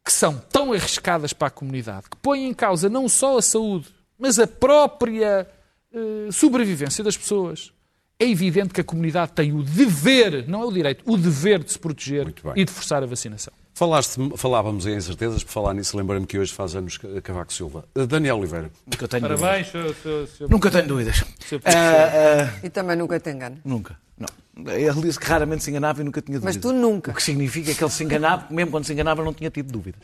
que 0.09 0.13
são 0.13 0.41
tão 0.51 0.73
arriscadas 0.73 1.33
para 1.33 1.49
a 1.49 1.51
comunidade, 1.51 2.09
que 2.09 2.17
põem 2.17 2.47
em 2.47 2.53
causa 2.53 2.89
não 2.89 3.07
só 3.07 3.37
a 3.37 3.43
saúde, 3.43 3.89
mas 4.17 4.39
a 4.39 4.47
própria 4.47 5.47
eh, 5.93 6.31
sobrevivência 6.31 7.03
das 7.03 7.15
pessoas, 7.15 7.71
é 8.17 8.25
evidente 8.27 8.73
que 8.73 8.81
a 8.81 8.83
comunidade 8.83 9.33
tem 9.33 9.53
o 9.53 9.61
dever, 9.61 10.47
não 10.47 10.63
é 10.63 10.65
o 10.65 10.71
direito, 10.71 11.03
o 11.05 11.15
dever 11.15 11.63
de 11.63 11.73
se 11.73 11.77
proteger 11.77 12.33
e 12.55 12.65
de 12.65 12.71
forçar 12.71 13.03
a 13.03 13.05
vacinação. 13.05 13.53
Falaste, 13.79 14.17
falávamos 14.35 14.85
em 14.85 14.97
incertezas, 14.97 15.41
por 15.41 15.51
falar 15.53 15.73
nisso, 15.73 15.95
lembrei-me 15.95 16.27
que 16.27 16.37
hoje 16.37 16.51
faz 16.51 16.75
anos 16.75 16.97
Cavaco 17.23 17.53
Silva. 17.53 17.85
Uh, 17.95 18.05
Daniel 18.05 18.37
Oliveira. 18.37 18.69
Nunca 18.85 19.07
tenho 19.07 19.21
Parabéns, 19.21 19.67
dúvidas. 19.67 19.71
senhor, 19.71 19.95
senhor, 20.03 20.27
senhor- 20.27 20.49
Nunca 20.51 20.69
tenho 20.69 20.85
dúvidas. 20.85 21.23
senhor 21.47 21.61
Ah, 21.63 21.71
ah, 21.71 22.59
E 22.61 22.69
também 22.69 22.97
nunca 22.97 23.17
te 23.21 23.29
engano. 23.29 23.57
nunca. 23.63 23.97
Não. 24.17 24.27
Ele 24.73 25.01
disse 25.01 25.17
que 25.17 25.25
raramente 25.25 25.63
se 25.63 25.69
enganava 25.69 26.01
e 26.01 26.03
nunca 26.03 26.21
tinha 26.21 26.41
Mas 26.41 26.57
dúvidas. 26.57 26.71
tu 26.73 26.77
nunca. 26.77 27.11
O 27.11 27.15
que 27.15 27.23
significa 27.23 27.73
que 27.73 27.81
ele 27.81 27.89
se 27.89 28.03
enganava, 28.03 28.47
mesmo 28.49 28.69
quando 28.71 28.83
se 28.83 28.91
enganava, 28.91 29.23
não 29.23 29.33
tinha 29.33 29.49
tido 29.49 29.71
dúvidas. 29.71 30.01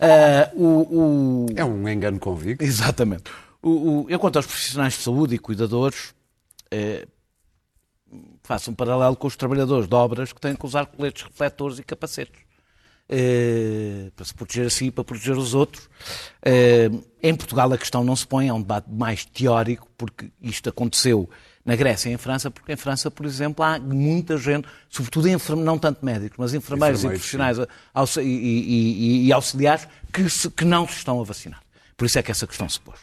Ah, 0.00 0.50
o- 0.54 1.44
o- 1.44 1.46
É 1.54 1.62
um 1.62 1.86
engano 1.86 2.18
convicto. 2.18 2.64
Exatamente. 2.64 3.30
O, 3.60 3.68
o- 3.70 4.06
eu, 4.08 4.18
quanto 4.18 4.36
aos 4.36 4.46
profissionais 4.46 4.94
de 4.94 5.00
saúde 5.00 5.34
e 5.34 5.38
cuidadores, 5.38 6.14
eh, 6.70 7.06
faço 8.42 8.70
um 8.70 8.74
paralelo 8.74 9.16
com 9.16 9.26
os 9.26 9.36
trabalhadores 9.36 9.86
de 9.86 9.94
obras 9.94 10.32
que 10.32 10.40
têm 10.40 10.56
que 10.56 10.64
usar 10.64 10.86
coletes 10.86 11.24
refletores 11.24 11.78
e 11.78 11.82
capacetes. 11.82 12.47
Eh, 13.08 14.10
para 14.14 14.24
se 14.24 14.34
proteger 14.34 14.66
a 14.66 14.70
si 14.70 14.86
e 14.86 14.90
para 14.90 15.04
proteger 15.04 15.36
os 15.36 15.54
outros. 15.54 15.88
Eh, 16.42 16.90
em 17.22 17.34
Portugal 17.34 17.72
a 17.72 17.78
questão 17.78 18.04
não 18.04 18.14
se 18.16 18.26
põe, 18.26 18.48
é 18.48 18.52
um 18.52 18.60
debate 18.60 18.90
mais 18.90 19.24
teórico, 19.24 19.88
porque 19.96 20.30
isto 20.42 20.68
aconteceu 20.68 21.28
na 21.64 21.76
Grécia 21.76 22.08
e 22.08 22.12
em 22.12 22.16
França, 22.16 22.50
porque 22.50 22.72
em 22.72 22.76
França, 22.76 23.10
por 23.10 23.26
exemplo, 23.26 23.62
há 23.64 23.78
muita 23.78 24.38
gente, 24.38 24.66
sobretudo 24.88 25.28
enferme, 25.28 25.62
não 25.62 25.78
tanto 25.78 26.04
médicos, 26.04 26.36
mas 26.38 26.54
enfermeiros, 26.54 27.00
Enfermeiros, 27.00 27.04
e 27.04 27.20
profissionais 27.20 27.58
auxi- 27.92 28.20
e, 28.20 28.24
e- 28.24 29.24
e- 29.24 29.26
e 29.26 29.32
auxiliares 29.32 29.86
que, 30.12 30.28
se- 30.30 30.48
que 30.50 30.64
não 30.64 30.86
se 30.88 30.94
estão 30.94 31.20
a 31.20 31.24
vacinar. 31.24 31.60
Por 31.96 32.06
isso 32.06 32.18
é 32.18 32.22
que 32.22 32.30
essa 32.30 32.46
questão 32.46 32.68
se 32.68 32.80
pôs. 32.80 32.98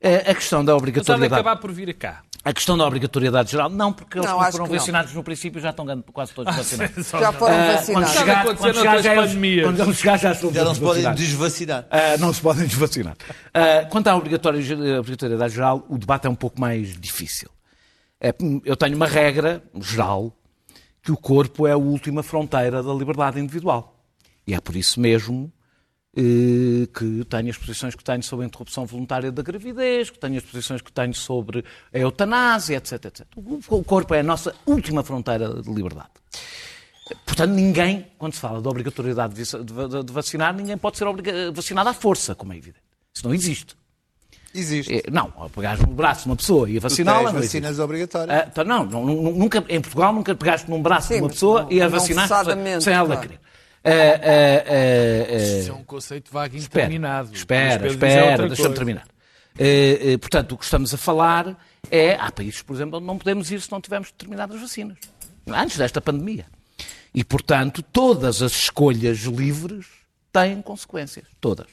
Eh, 0.00 0.30
A 0.30 0.34
questão 0.34 0.62
da 0.64 0.72
Mas 0.72 0.76
há 0.76 0.76
de 0.76 0.82
obrigatoriedade. 0.82 1.34
acabar 1.34 1.56
por 1.56 1.72
vir 1.72 1.94
cá. 1.94 2.22
A 2.48 2.52
questão 2.52 2.78
da 2.78 2.86
obrigatoriedade 2.86 3.50
geral, 3.50 3.68
não, 3.68 3.92
porque 3.92 4.18
eles 4.18 4.30
Não, 4.30 4.38
que 4.38 4.52
foram 4.52 4.66
que 4.66 4.72
não. 4.72 4.78
vacinados 4.78 5.12
no 5.12 5.24
princípio 5.24 5.60
já 5.60 5.70
estão 5.70 5.84
ganhando 5.84 6.04
quase 6.12 6.32
todos 6.32 6.54
vacinados. 6.54 7.08
Já 7.10 7.32
foram 7.32 7.54
Ah, 7.56 7.72
vacinados. 7.72 7.86
quando 7.92 8.08
chegar, 8.08 8.44
quando 8.44 8.74
chegar 8.76 9.02
já 9.02 9.14
pandemias. 9.16 9.64
quando 9.66 9.80
eles 9.82 9.96
chegar 9.96 10.16
já 10.16 10.30
estão 10.32 10.52
Já 10.54 10.64
não 10.64 10.72
se 10.74 10.80
podem 10.80 11.02
vacinados. 11.02 11.20
desvacinar. 11.24 11.86
Ah, 11.90 12.16
não 12.20 12.32
se 12.32 12.40
podem 12.40 12.64
desvacinar. 12.68 13.16
Ah, 13.52 13.84
quanto 13.90 14.06
à 14.06 14.14
obrigatoriedade 14.16 15.54
geral, 15.54 15.84
o 15.88 15.98
debate 15.98 16.28
é 16.28 16.30
um 16.30 16.36
pouco 16.36 16.60
mais 16.60 16.96
difícil. 17.00 17.50
É, 18.20 18.32
eu 18.64 18.76
tenho 18.76 18.94
uma 18.94 19.06
regra 19.08 19.60
geral 19.80 20.32
que 21.02 21.10
o 21.10 21.16
corpo 21.16 21.66
é 21.66 21.72
a 21.72 21.76
última 21.76 22.22
fronteira 22.22 22.80
da 22.82 22.94
liberdade 22.94 23.40
individual. 23.40 24.00
E 24.46 24.54
é 24.54 24.60
por 24.60 24.76
isso 24.76 25.00
mesmo 25.00 25.52
que 26.94 27.24
tenho 27.28 27.50
as 27.50 27.58
posições 27.58 27.94
que 27.94 28.02
tenho 28.02 28.22
sobre 28.22 28.44
a 28.44 28.48
interrupção 28.48 28.86
voluntária 28.86 29.30
da 29.30 29.42
gravidez, 29.42 30.08
que 30.10 30.18
tenho 30.18 30.38
as 30.38 30.42
posições 30.44 30.80
que 30.80 30.90
tenho 30.90 31.12
sobre 31.14 31.64
a 31.92 31.98
eutanásia, 31.98 32.76
etc, 32.78 33.04
etc. 33.04 33.26
O 33.68 33.84
corpo 33.84 34.14
é 34.14 34.20
a 34.20 34.22
nossa 34.22 34.54
última 34.64 35.02
fronteira 35.04 35.60
de 35.62 35.70
liberdade. 35.72 36.08
Portanto, 37.24 37.50
ninguém, 37.52 38.06
quando 38.18 38.32
se 38.34 38.40
fala 38.40 38.60
da 38.60 38.68
obrigatoriedade 38.70 39.34
de 39.34 39.44
vac- 39.44 39.64
de 39.64 39.72
va- 39.72 40.02
de 40.02 40.12
vacinar, 40.12 40.54
ninguém 40.54 40.76
pode 40.76 40.96
ser 40.98 41.06
vacinado 41.52 41.88
à 41.90 41.94
força, 41.94 42.34
como 42.34 42.52
é 42.52 42.56
evidente. 42.56 42.82
Isso 43.14 43.24
não 43.26 43.34
existe. 43.34 43.76
Existe. 44.54 44.92
É, 45.06 45.10
Não, 45.10 45.30
pegares 45.54 45.82
no 45.84 45.92
braço 45.92 46.22
de 46.22 46.30
uma 46.30 46.36
pessoa 46.36 46.68
e 46.68 46.78
a 46.78 46.80
vaciná-la, 46.80 47.30
não 47.30 47.38
existe. 47.38 47.60
vacinas 47.60 47.78
obrigatórias. 47.78 48.36
Ah, 48.40 48.48
então, 48.50 48.64
não, 48.64 48.84
não, 48.86 49.04
nu- 49.04 49.32
nunca, 49.36 49.62
em 49.68 49.80
Portugal 49.80 50.12
nunca 50.14 50.34
pegaste 50.34 50.68
num 50.70 50.80
braço 50.82 51.08
de 51.08 51.14
Sim, 51.14 51.20
uma 51.20 51.26
mas 51.28 51.34
pessoa 51.36 51.62
não- 51.64 51.72
e 51.72 51.82
a 51.82 51.88
vacinaste 51.88 52.28
forçadamente, 52.28 52.82
sem 52.84 52.94
ela 52.94 53.06
claro. 53.06 53.20
querer. 53.20 53.40
Ah, 53.86 53.90
ah, 53.90 54.64
ah, 54.68 55.58
Isso 55.60 55.70
é 55.70 55.74
um 55.74 55.84
conceito 55.84 56.32
vago 56.32 56.56
e 56.56 56.58
indeterminado. 56.58 57.32
espera, 57.32 57.86
é 57.86 57.90
espera, 57.90 58.48
deixa-me 58.48 58.74
terminar. 58.74 59.06
Portanto, 60.20 60.52
o 60.52 60.58
que 60.58 60.64
estamos 60.64 60.92
a 60.92 60.98
falar 60.98 61.56
é. 61.88 62.14
Há 62.14 62.32
países, 62.32 62.62
por 62.62 62.74
exemplo, 62.74 62.98
onde 62.98 63.06
não 63.06 63.16
podemos 63.16 63.50
ir 63.52 63.60
se 63.60 63.70
não 63.70 63.80
tivermos 63.80 64.10
determinadas 64.10 64.60
vacinas. 64.60 64.98
Antes 65.46 65.78
desta 65.78 66.00
pandemia. 66.00 66.46
E, 67.14 67.22
portanto, 67.22 67.80
todas 67.80 68.42
as 68.42 68.52
escolhas 68.52 69.18
livres 69.20 69.86
têm 70.32 70.60
consequências. 70.60 71.24
Todas. 71.40 71.68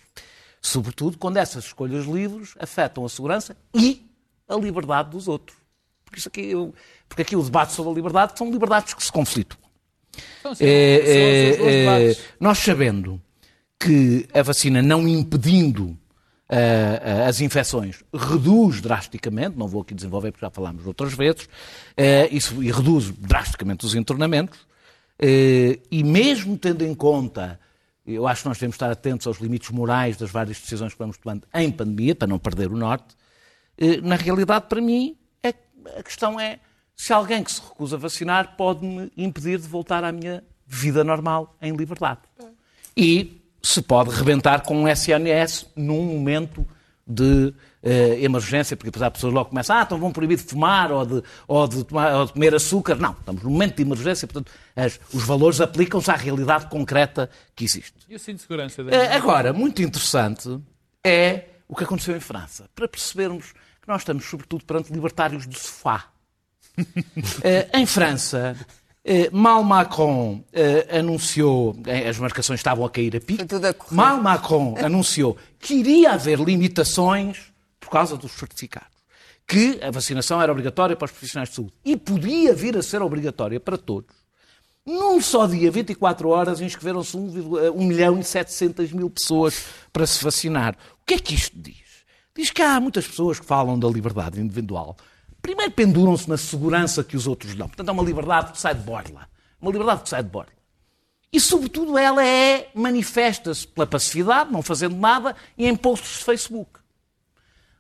Sobretudo 0.62 1.18
quando 1.18 1.38
essas 1.38 1.66
escolhas 1.66 2.06
livres 2.06 2.54
afetam 2.60 3.04
a 3.04 3.10
segurança 3.10 3.58
e 3.74 4.06
a 4.48 4.56
liberdade 4.56 5.10
dos 5.10 5.28
outros. 5.28 5.58
Porque, 6.06 6.20
isso 6.20 6.30
aqui, 6.30 6.54
porque 7.10 7.24
aqui 7.24 7.36
o 7.36 7.42
debate 7.42 7.74
sobre 7.74 7.92
a 7.92 7.96
liberdade 7.96 8.38
são 8.38 8.52
liberdades 8.52 8.94
que 8.94 9.04
se 9.04 9.12
conflitam. 9.12 9.58
Então, 10.40 10.54
sim, 10.56 10.64
É, 10.66 10.70
é, 10.70 12.12
é, 12.12 12.18
nós 12.40 12.58
sabendo 12.60 13.22
que 13.80 14.28
a 14.34 14.42
vacina 14.42 14.82
não 14.82 15.08
impedindo 15.08 15.98
ah, 16.50 16.56
ah, 17.26 17.28
as 17.28 17.42
infecções 17.42 18.04
reduz 18.14 18.80
drasticamente, 18.82 19.58
não 19.58 19.68
vou 19.68 19.82
aqui 19.82 19.94
desenvolver 19.94 20.32
porque 20.32 20.46
já 20.46 20.50
falámos 20.52 20.86
outras 20.86 21.14
vezes, 21.14 21.50
ah, 21.98 22.28
isso, 22.32 22.62
e 22.64 22.72
reduz 22.72 23.10
drasticamente 23.12 23.86
os 23.86 23.96
internamentos, 23.96 24.60
eh, 25.20 25.80
e 25.90 26.04
mesmo 26.04 26.58
tendo 26.58 26.84
em 26.84 26.94
conta, 26.94 27.60
eu 28.06 28.28
acho 28.28 28.44
que 28.44 28.50
nós 28.50 28.58
devemos 28.58 28.76
estar 28.76 28.92
atentos 28.92 29.26
aos 29.26 29.40
limites 29.40 29.70
morais 29.72 30.18
das 30.18 30.30
várias 30.30 30.60
decisões 30.60 30.94
que 30.94 31.00
vamos 31.00 31.18
tomando 31.18 31.48
em 31.54 31.72
pandemia, 31.72 32.14
para 32.14 32.28
não 32.28 32.38
perder 32.38 32.72
o 32.72 32.78
norte, 32.78 33.16
na 34.04 34.16
realidade, 34.16 34.66
para 34.70 34.82
mim, 34.82 35.18
é- 35.42 35.54
a 35.98 36.04
questão 36.04 36.40
é 36.40 36.60
se 36.96 37.12
alguém 37.14 37.44
que 37.44 37.52
se 37.52 37.62
recusa 37.62 37.96
a 37.96 38.00
vacinar 38.00 38.56
pode-me 38.56 39.12
impedir 39.18 39.60
de 39.60 39.68
voltar 39.68 40.04
à 40.04 40.12
minha 40.12 40.44
vida 40.66 41.04
normal 41.04 41.56
em 41.62 41.76
liberdade. 41.76 42.22
E 42.96 43.42
se 43.62 43.82
pode 43.82 44.10
rebentar 44.12 44.62
com 44.64 44.84
um 44.84 44.88
SNS 44.88 45.68
num 45.76 46.04
momento 46.04 46.66
de 47.06 47.54
eh, 47.82 48.24
emergência, 48.24 48.78
porque 48.78 48.90
depois 48.90 49.04
há 49.04 49.12
pessoas 49.12 49.34
logo 49.34 49.50
começam, 49.50 49.76
ah, 49.76 49.82
então 49.84 49.98
vão 49.98 50.12
proibir 50.12 50.38
de 50.38 50.44
fumar 50.44 50.90
ou 50.92 51.06
de, 51.06 51.22
ou 51.48 51.68
de, 51.68 51.84
tomar- 51.84 52.14
ou 52.16 52.26
de 52.26 52.32
comer 52.34 52.56
açúcar. 52.56 52.96
Não, 52.96 53.12
estamos 53.12 53.44
num 53.44 53.50
momento 53.50 53.76
de 53.76 53.82
emergência, 53.82 54.26
portanto, 54.26 54.52
as- 54.76 55.00
os 55.14 55.24
valores 55.24 55.60
aplicam-se 55.60 56.10
à 56.10 56.16
realidade 56.16 56.68
concreta 56.68 57.30
que 57.56 57.66
existe. 57.66 57.94
E 58.08 58.16
o 58.16 58.20
cinto 58.20 58.38
de 58.38 58.42
segurança? 58.44 58.82
Eh, 58.82 58.86
Daniel? 58.86 59.12
Agora, 59.14 59.52
muito 59.52 59.82
interessante 59.82 60.60
é 61.04 61.46
o 61.68 61.76
que 61.76 61.84
aconteceu 61.84 62.16
em 62.16 62.22
França, 62.22 62.70
para 62.74 62.88
percebermos 62.88 63.52
que 63.52 63.88
nós 63.88 64.02
estamos, 64.02 64.24
sobretudo, 64.26 64.64
perante 64.64 64.94
libertários 64.94 65.46
do 65.46 65.56
sofá. 65.58 66.06
Eh, 67.44 67.70
em 67.74 67.86
França, 67.86 68.56
eh, 69.06 69.30
mal 69.32 69.64
Macron 69.64 70.44
eh, 70.52 71.00
anunciou, 71.00 71.76
as 72.10 72.18
marcações 72.18 72.60
estavam 72.60 72.86
a 72.86 72.90
cair 72.90 73.16
a 73.16 73.22
pique, 73.22 73.44
a 73.44 73.94
mal 73.94 74.22
Macron 74.22 74.76
anunciou 74.82 75.38
que 75.60 75.76
iria 75.76 76.14
haver 76.14 76.40
limitações 76.40 77.54
por 77.80 77.90
causa 77.90 78.18
dos 78.18 78.32
certificados. 78.32 78.94
Que 79.46 79.80
a 79.84 79.92
vacinação 79.92 80.42
era 80.42 80.52
obrigatória 80.52 80.96
para 80.96 81.06
os 81.06 81.12
profissionais 81.12 81.50
de 81.50 81.56
saúde 81.56 81.74
e 81.84 81.98
podia 81.98 82.54
vir 82.54 82.78
a 82.78 82.82
ser 82.82 83.02
obrigatória 83.02 83.60
para 83.60 83.78
todos. 83.78 84.16
Num 84.86 85.22
só 85.22 85.46
dia, 85.48 85.70
24 85.70 86.30
horas, 86.30 86.60
inscreveram-se 86.60 87.16
1, 87.16 87.86
milhão 87.86 88.20
e 88.20 88.24
700 88.24 88.92
mil 88.92 89.10
pessoas 89.10 89.66
para 89.92 90.08
se 90.08 90.24
vacinar. 90.24 90.76
O 91.02 91.06
que 91.06 91.14
é 91.14 91.20
que 91.20 91.36
isto 91.36 91.58
diz? 91.58 92.06
Diz 92.36 92.52
que 92.52 92.62
há 92.62 92.80
muitas 92.80 93.08
pessoas 93.08 93.40
que 93.40 93.46
falam 93.46 93.78
da 93.78 93.88
liberdade 93.88 94.42
individual. 94.42 94.98
Primeiro 95.44 95.74
penduram-se 95.74 96.30
na 96.30 96.38
segurança 96.38 97.04
que 97.04 97.18
os 97.18 97.28
outros 97.28 97.54
dão. 97.54 97.68
Portanto, 97.68 97.90
é 97.90 97.92
uma 97.92 98.02
liberdade 98.02 98.54
que 98.54 98.60
sai 98.60 98.74
de 98.74 98.82
borla. 98.82 99.28
Uma 99.62 99.72
liberdade 99.72 100.04
que 100.04 100.10
sai 100.10 100.24
de 100.24 100.30
borla. 100.30 100.54
E, 101.34 101.38
sobretudo, 101.38 101.98
ela 101.98 102.26
é, 102.26 102.72
manifesta-se 102.74 103.68
pela 103.68 103.86
passividade, 103.86 104.50
não 104.54 104.62
fazendo 104.62 104.96
nada, 104.96 105.36
e 105.58 105.68
em 105.68 105.76
posts 105.76 106.20
de 106.20 106.24
Facebook. 106.24 106.80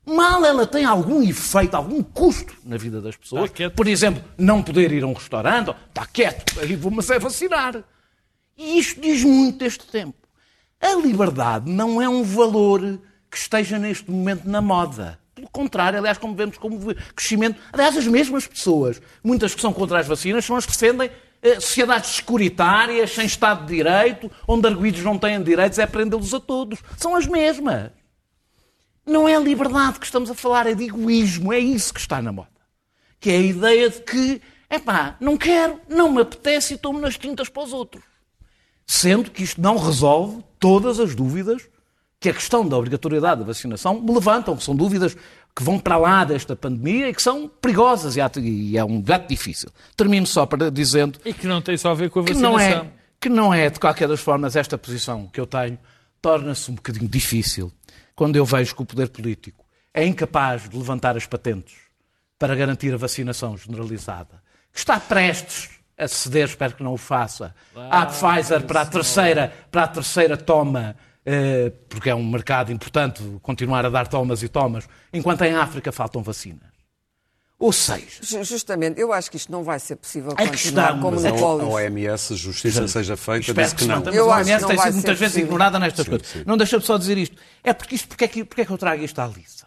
Mal 0.05 0.43
ela 0.43 0.67
tem 0.67 0.83
algum 0.83 1.23
efeito, 1.23 1.75
algum 1.75 2.03
custo 2.03 2.53
na 2.65 2.75
vida 2.75 2.99
das 2.99 3.15
pessoas. 3.15 3.49
Quieto. 3.49 3.73
Por 3.73 3.87
exemplo, 3.87 4.21
não 4.37 4.61
poder 4.61 4.91
ir 4.91 5.01
a 5.01 5.07
um 5.07 5.13
restaurante, 5.13 5.73
está 5.87 6.05
quieto, 6.05 6.59
aí 6.59 6.75
vou-me 6.75 6.99
a 6.99 7.19
vacinar. 7.19 7.81
E 8.57 8.77
isto 8.77 8.99
diz 8.99 9.23
muito 9.23 9.59
deste 9.59 9.85
tempo. 9.85 10.17
A 10.81 10.95
liberdade 10.95 11.71
não 11.71 12.01
é 12.01 12.09
um 12.09 12.23
valor 12.23 12.99
que 13.31 13.37
esteja 13.37 13.79
neste 13.79 14.11
momento 14.11 14.49
na 14.49 14.61
moda. 14.61 15.17
Contrário, 15.53 15.99
aliás, 15.99 16.17
como 16.17 16.35
vemos 16.35 16.57
como 16.57 16.93
crescimento. 17.15 17.61
Aliás, 17.71 17.95
as 17.95 18.07
mesmas 18.07 18.47
pessoas, 18.47 18.99
muitas 19.23 19.53
que 19.53 19.61
são 19.61 19.71
contra 19.71 19.99
as 19.99 20.07
vacinas, 20.07 20.43
são 20.43 20.55
as 20.55 20.65
que 20.65 20.71
defendem 20.71 21.11
eh, 21.43 21.59
sociedades 21.59 22.09
securitárias, 22.09 23.11
sem 23.11 23.27
Estado 23.27 23.67
de 23.67 23.75
Direito, 23.75 24.31
onde 24.47 24.65
arguídos 24.65 25.03
não 25.03 25.15
têm 25.15 25.43
direitos, 25.43 25.77
é 25.77 25.85
prendê-los 25.85 26.33
a 26.33 26.39
todos. 26.39 26.79
São 26.97 27.15
as 27.15 27.27
mesmas. 27.27 27.91
Não 29.05 29.27
é 29.27 29.35
a 29.35 29.39
liberdade 29.39 29.99
que 29.99 30.05
estamos 30.05 30.31
a 30.31 30.33
falar, 30.33 30.65
é 30.65 30.73
de 30.73 30.85
egoísmo, 30.85 31.53
é 31.53 31.59
isso 31.59 31.93
que 31.93 31.99
está 31.99 32.19
na 32.19 32.31
moda. 32.31 32.49
Que 33.19 33.29
é 33.29 33.35
a 33.35 33.41
ideia 33.41 33.89
de 33.91 34.01
que, 34.01 34.41
epá, 34.67 35.17
não 35.19 35.37
quero, 35.37 35.79
não 35.87 36.11
me 36.11 36.21
apetece 36.21 36.73
e 36.73 36.77
tomo 36.79 36.99
nas 36.99 37.15
tintas 37.15 37.47
para 37.47 37.61
os 37.61 37.73
outros. 37.73 38.03
Sendo 38.87 39.29
que 39.29 39.43
isto 39.43 39.61
não 39.61 39.77
resolve 39.77 40.43
todas 40.59 40.99
as 40.99 41.13
dúvidas 41.13 41.69
que 42.23 42.29
a 42.29 42.33
questão 42.33 42.65
da 42.65 42.77
obrigatoriedade 42.77 43.41
da 43.41 43.45
vacinação 43.45 43.99
me 43.99 44.13
levantam, 44.13 44.55
que 44.55 44.63
são 44.63 44.73
dúvidas 44.73 45.17
que 45.55 45.63
vão 45.63 45.79
para 45.79 45.97
lá 45.97 46.23
desta 46.23 46.55
pandemia 46.55 47.09
e 47.09 47.13
que 47.13 47.21
são 47.21 47.47
perigosas 47.47 48.15
e 48.17 48.77
é 48.77 48.83
um 48.83 48.99
debate 48.99 49.29
difícil. 49.29 49.69
Termino 49.95 50.25
só 50.25 50.45
para 50.45 50.71
dizendo 50.71 51.19
E 51.23 51.33
que 51.33 51.45
não 51.45 51.61
tem 51.61 51.77
só 51.77 51.91
a 51.91 51.93
ver 51.93 52.09
com 52.09 52.21
a 52.21 52.23
que 52.23 52.33
vacinação. 52.33 52.57
não 52.57 52.59
é, 52.59 52.91
que 53.19 53.29
não 53.29 53.53
é, 53.53 53.69
de 53.69 53.79
qualquer 53.79 54.07
das 54.07 54.19
formas, 54.19 54.55
esta 54.55 54.77
posição 54.77 55.27
que 55.27 55.39
eu 55.39 55.45
tenho 55.45 55.77
torna-se 56.21 56.71
um 56.71 56.75
bocadinho 56.75 57.07
difícil 57.07 57.71
quando 58.15 58.35
eu 58.35 58.45
vejo 58.45 58.75
que 58.75 58.81
o 58.81 58.85
poder 58.85 59.09
político 59.09 59.63
é 59.93 60.05
incapaz 60.05 60.67
de 60.67 60.75
levantar 60.75 61.15
as 61.15 61.25
patentes 61.25 61.75
para 62.39 62.55
garantir 62.55 62.93
a 62.93 62.97
vacinação 62.97 63.55
generalizada, 63.55 64.41
que 64.71 64.79
está 64.79 64.99
prestes 64.99 65.69
a 65.97 66.07
ceder, 66.07 66.45
espero 66.45 66.73
que 66.73 66.83
não 66.83 66.93
o 66.93 66.97
faça, 66.97 67.53
à 67.75 68.05
Pfizer 68.05 68.63
para 68.63 68.81
a 68.81 68.85
terceira, 68.85 69.53
para 69.71 69.83
a 69.83 69.87
terceira 69.87 70.35
toma, 70.35 70.95
porque 71.89 72.09
é 72.09 72.15
um 72.15 72.25
mercado 72.29 72.71
importante 72.71 73.21
continuar 73.41 73.85
a 73.85 73.89
dar 73.89 74.07
tomas 74.07 74.43
e 74.43 74.47
tomas, 74.49 74.87
enquanto 75.11 75.41
em 75.43 75.53
África 75.55 75.91
faltam 75.91 76.21
vacinas. 76.21 76.71
Ou 77.59 77.71
seja, 77.71 78.05
Ju- 78.21 78.43
Justamente, 78.43 78.99
eu 78.99 79.13
acho 79.13 79.31
que 79.31 79.37
isto 79.37 79.49
não 79.51 79.63
vai 79.63 79.79
ser 79.79 79.95
possível 79.95 80.31
É 80.37 80.47
continuar 80.47 80.51
questão, 80.87 80.99
com 80.99 81.11
mas 81.11 81.23
A 81.25 81.29
monopólios. 81.29 81.69
OMS, 81.73 82.35
justiça 82.35 82.87
seja 82.89 83.15
feita, 83.15 83.39
Espero 83.51 83.61
disse 83.61 83.75
que 83.75 83.85
não. 83.85 83.95
mantenha, 83.97 84.15
Eu 84.17 84.29
a 84.31 84.35
acho 84.35 84.45
que 84.45 84.49
OMS 84.51 84.61
não 84.63 84.67
tem 84.69 84.77
sido 84.79 84.93
muitas 84.95 85.19
vezes 85.19 85.33
possível. 85.33 85.47
ignorada 85.47 85.79
nestas 85.79 86.03
Sim, 86.05 86.09
coisas. 86.11 86.27
sim. 86.27 86.43
Não 86.45 86.57
deixa-me 86.57 86.83
só 86.83 86.97
dizer 86.97 87.17
isto. 87.17 87.37
É 87.63 87.71
porque 87.73 87.95
isto, 87.95 88.07
porque 88.09 88.25
é, 88.25 88.27
que, 88.27 88.43
porque 88.43 88.61
é 88.63 88.65
que 88.65 88.71
eu 88.71 88.77
trago 88.77 89.01
isto 89.01 89.17
à 89.19 89.27
lista? 89.27 89.65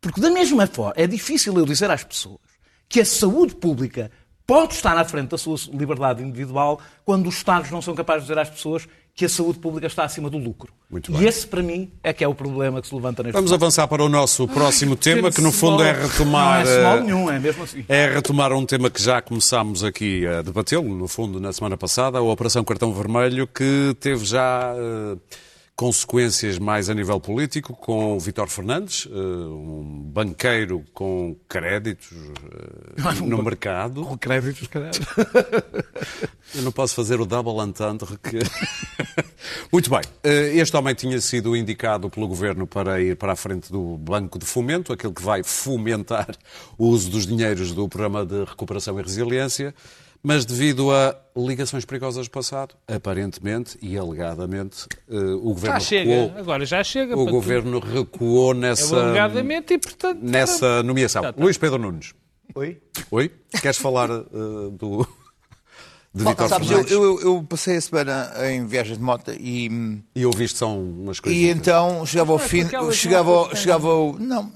Porque 0.00 0.20
da 0.20 0.30
mesma 0.30 0.66
forma, 0.66 0.94
é 0.96 1.06
difícil 1.06 1.56
eu 1.56 1.64
dizer 1.64 1.88
às 1.90 2.02
pessoas 2.02 2.40
que 2.88 3.00
a 3.00 3.04
saúde 3.04 3.54
pública 3.54 4.10
pode 4.44 4.74
estar 4.74 4.96
na 4.96 5.04
frente 5.04 5.28
da 5.28 5.38
sua 5.38 5.56
liberdade 5.72 6.22
individual 6.24 6.80
quando 7.04 7.28
os 7.28 7.36
Estados 7.36 7.70
não 7.70 7.80
são 7.82 7.94
capazes 7.94 8.22
de 8.22 8.28
dizer 8.32 8.40
às 8.40 8.50
pessoas 8.50 8.88
que 9.18 9.24
a 9.24 9.28
saúde 9.28 9.58
pública 9.58 9.88
está 9.88 10.04
acima 10.04 10.30
do 10.30 10.38
lucro. 10.38 10.72
Muito 10.88 11.10
e 11.10 11.16
bem. 11.16 11.26
esse, 11.26 11.44
para 11.44 11.60
mim, 11.60 11.90
é 12.04 12.12
que 12.12 12.22
é 12.22 12.28
o 12.28 12.34
problema 12.36 12.80
que 12.80 12.86
se 12.86 12.94
levanta 12.94 13.20
neste 13.20 13.34
Vamos 13.34 13.52
avançar 13.52 13.88
para 13.88 14.04
o 14.04 14.08
nosso 14.08 14.46
próximo 14.46 14.94
tema, 14.94 15.32
que 15.32 15.40
no 15.40 15.50
fundo 15.50 15.82
é 15.82 15.90
retomar. 15.90 16.64
Não 16.64 16.70
é 16.70 16.78
small 16.80 16.96
eh, 16.98 17.00
nenhum, 17.00 17.28
é 17.28 17.40
mesmo 17.40 17.64
assim. 17.64 17.84
É 17.88 18.14
retomar 18.14 18.52
um 18.52 18.64
tema 18.64 18.88
que 18.88 19.02
já 19.02 19.20
começámos 19.20 19.82
aqui 19.82 20.24
a 20.24 20.40
debatê-lo, 20.40 20.94
no 20.94 21.08
fundo, 21.08 21.40
na 21.40 21.52
semana 21.52 21.76
passada, 21.76 22.18
a 22.18 22.22
Operação 22.22 22.62
Cartão 22.62 22.92
Vermelho, 22.92 23.48
que 23.48 23.96
teve 23.98 24.24
já 24.24 24.72
eh, 24.76 25.16
consequências 25.78 26.58
mais 26.58 26.90
a 26.90 26.94
nível 26.94 27.20
político, 27.20 27.72
com 27.72 28.16
o 28.16 28.18
Vítor 28.18 28.48
Fernandes, 28.48 29.06
eh, 29.08 29.14
um 29.14 30.02
banqueiro 30.12 30.84
com 30.92 31.36
créditos 31.48 32.08
eh, 32.10 33.24
no 33.24 33.40
mercado. 33.44 34.02
Com 34.02 34.18
créditos, 34.18 34.66
caralho. 34.66 34.90
Eu 36.52 36.62
não 36.62 36.72
posso 36.72 36.96
fazer 36.96 37.20
o 37.20 37.24
double 37.24 37.64
entendre 37.64 38.08
que... 38.18 38.38
Muito 39.72 39.88
bem. 39.88 40.00
Eh, 40.24 40.56
Este 40.56 40.76
homem 40.76 40.96
tinha 40.96 41.20
sido 41.20 41.54
indicado 41.56 42.10
pelo 42.10 42.26
Governo 42.26 42.66
para 42.66 43.00
ir 43.00 43.14
para 43.14 43.34
a 43.34 43.36
frente 43.36 43.70
do 43.70 43.96
Banco 43.98 44.36
de 44.36 44.46
Fomento, 44.46 44.92
aquele 44.92 45.12
que 45.12 45.22
vai 45.22 45.44
fomentar 45.44 46.34
o 46.76 46.88
uso 46.88 47.08
dos 47.08 47.24
dinheiros 47.24 47.70
do 47.70 47.88
Programa 47.88 48.26
de 48.26 48.42
Recuperação 48.42 48.98
e 48.98 49.02
Resiliência, 49.04 49.72
mas 50.22 50.44
devido 50.44 50.90
a 50.90 51.16
ligações 51.36 51.84
perigosas 51.84 52.26
do 52.26 52.30
passado, 52.30 52.74
aparentemente 52.86 53.78
e 53.80 53.96
alegadamente, 53.96 54.86
eh, 55.08 55.14
o 55.16 55.52
Governo 55.54 55.74
Já 55.78 55.80
chega, 55.80 56.10
recuou. 56.10 56.38
agora 56.40 56.66
já 56.66 56.84
chega. 56.84 57.16
O 57.16 57.24
Governo 57.26 57.78
recuou 57.78 58.52
nessa, 58.54 58.96
É 58.96 59.00
alegadamente 59.00 59.74
e, 59.74 59.78
portanto... 59.78 60.18
nessa 60.22 60.82
nomeação. 60.82 61.22
Já 61.22 61.30
está. 61.30 61.42
Luís 61.42 61.56
Pedro 61.58 61.78
Nunes. 61.78 62.14
Oi? 62.54 62.80
Oi? 63.10 63.30
Queres 63.60 63.76
falar 63.78 64.10
eh, 64.10 64.22
do... 64.72 65.06
de 66.14 66.24
Bom, 66.24 66.30
Vítor 66.30 66.48
sabes, 66.48 66.70
eu, 66.70 66.78
Fernandes? 66.78 66.92
eu, 66.92 67.04
eu- 67.04 67.20
eu 67.36 67.42
passei 67.48 67.76
a 67.76 67.80
semana 67.80 68.32
em 68.50 68.66
viagens 68.66 68.98
de 68.98 69.04
moto 69.04 69.30
e, 69.38 70.00
E 70.16 70.26
ouviste 70.26 70.58
só 70.58 70.76
umas 70.76 71.20
coisas. 71.20 71.38
e 71.40 71.46
então 71.48 72.04
chegava 72.06 72.32
ao 72.32 72.38
é 72.38 72.42
fim, 72.42 72.66
chegava, 72.92 73.54
chegava 73.54 73.88
ao, 73.88 74.18
não, 74.18 74.50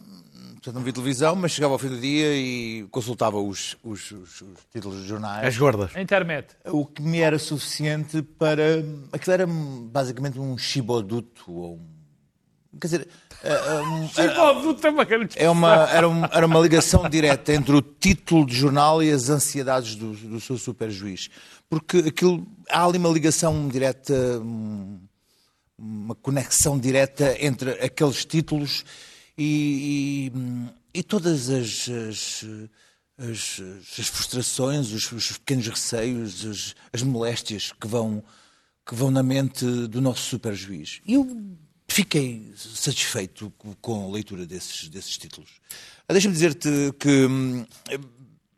portanto, 0.63 0.75
não 0.77 0.83
vi 0.83 0.93
televisão, 0.93 1.35
mas 1.35 1.51
chegava 1.53 1.73
ao 1.75 1.79
fim 1.79 1.89
do 1.89 2.01
dia 2.01 2.35
e 2.37 2.87
consultava 2.91 3.39
os, 3.39 3.77
os- 3.83 4.13
os- 4.13 4.41
os 4.43 4.59
títulos 4.73 4.99
dos 4.99 5.07
jornais. 5.07 5.45
As 5.47 5.57
gordas. 5.59 5.91
A 5.97 6.01
internet. 6.01 6.55
O 6.67 6.87
que 6.87 7.03
me 7.03 7.19
era 7.21 7.39
suficiente 7.39 8.23
para. 8.23 8.85
Aquilo 9.13 9.33
era 9.35 9.47
basicamente 9.47 10.39
um 10.39 10.57
chiboduto. 10.57 11.51
Ou 11.53 11.75
um, 11.75 12.79
quer 12.79 12.87
dizer, 12.87 13.09
é 15.37 15.51
uma, 15.51 15.91
era, 15.91 16.09
um- 16.09 16.25
era 16.27 16.47
uma 16.47 16.61
ligação 16.61 17.09
direta 17.11 17.53
entre 17.53 17.75
o 17.75 17.83
título 17.83 18.47
de 18.47 18.55
jornal 18.55 19.03
e 19.03 19.11
as 19.11 19.29
ansiedades 19.29 19.97
do, 19.97 20.13
do 20.13 20.41
seu 20.41 20.57
superjuiz. 20.57 21.29
Porque 21.69 21.99
aquilo, 22.07 22.47
há 22.71 22.85
ali 22.85 22.99
uma 22.99 23.09
ligação 23.09 23.67
direta, 23.67 24.15
um- 24.41 25.01
uma 25.77 26.15
conexão 26.15 26.79
direta 26.79 27.37
entre 27.45 27.71
aqueles 27.85 28.25
títulos 28.25 28.85
e, 29.37 30.31
e- 30.95 30.99
e 31.01 31.03
todas 31.03 31.49
as, 31.51 31.89
as, 31.89 32.45
as- 33.19 33.61
as 33.99 34.07
frustrações, 34.09 34.91
os, 34.93 35.11
os 35.13 35.33
pequenos 35.39 35.67
receios, 35.69 36.45
as, 36.45 36.75
as 36.93 37.03
moléstias 37.03 37.73
que 37.81 37.87
vão, 37.87 38.23
que 38.87 38.95
vão 38.95 39.11
na 39.11 39.23
mente 39.23 39.65
do 39.89 40.01
nosso 40.01 40.23
superjuiz. 40.29 41.01
E 41.07 41.15
eu 41.15 41.57
fiquei 41.89 42.53
satisfeito 42.57 43.53
com- 43.81 44.09
a 44.09 44.13
leitura 44.13 44.47
desses, 44.47 44.89
desses 44.89 45.17
títulos. 45.19 45.51
Ah, 46.09 46.13
Deixa-me 46.13 46.35
dizer-te 46.35 46.69
que 46.99 47.27
hum, 47.27 47.67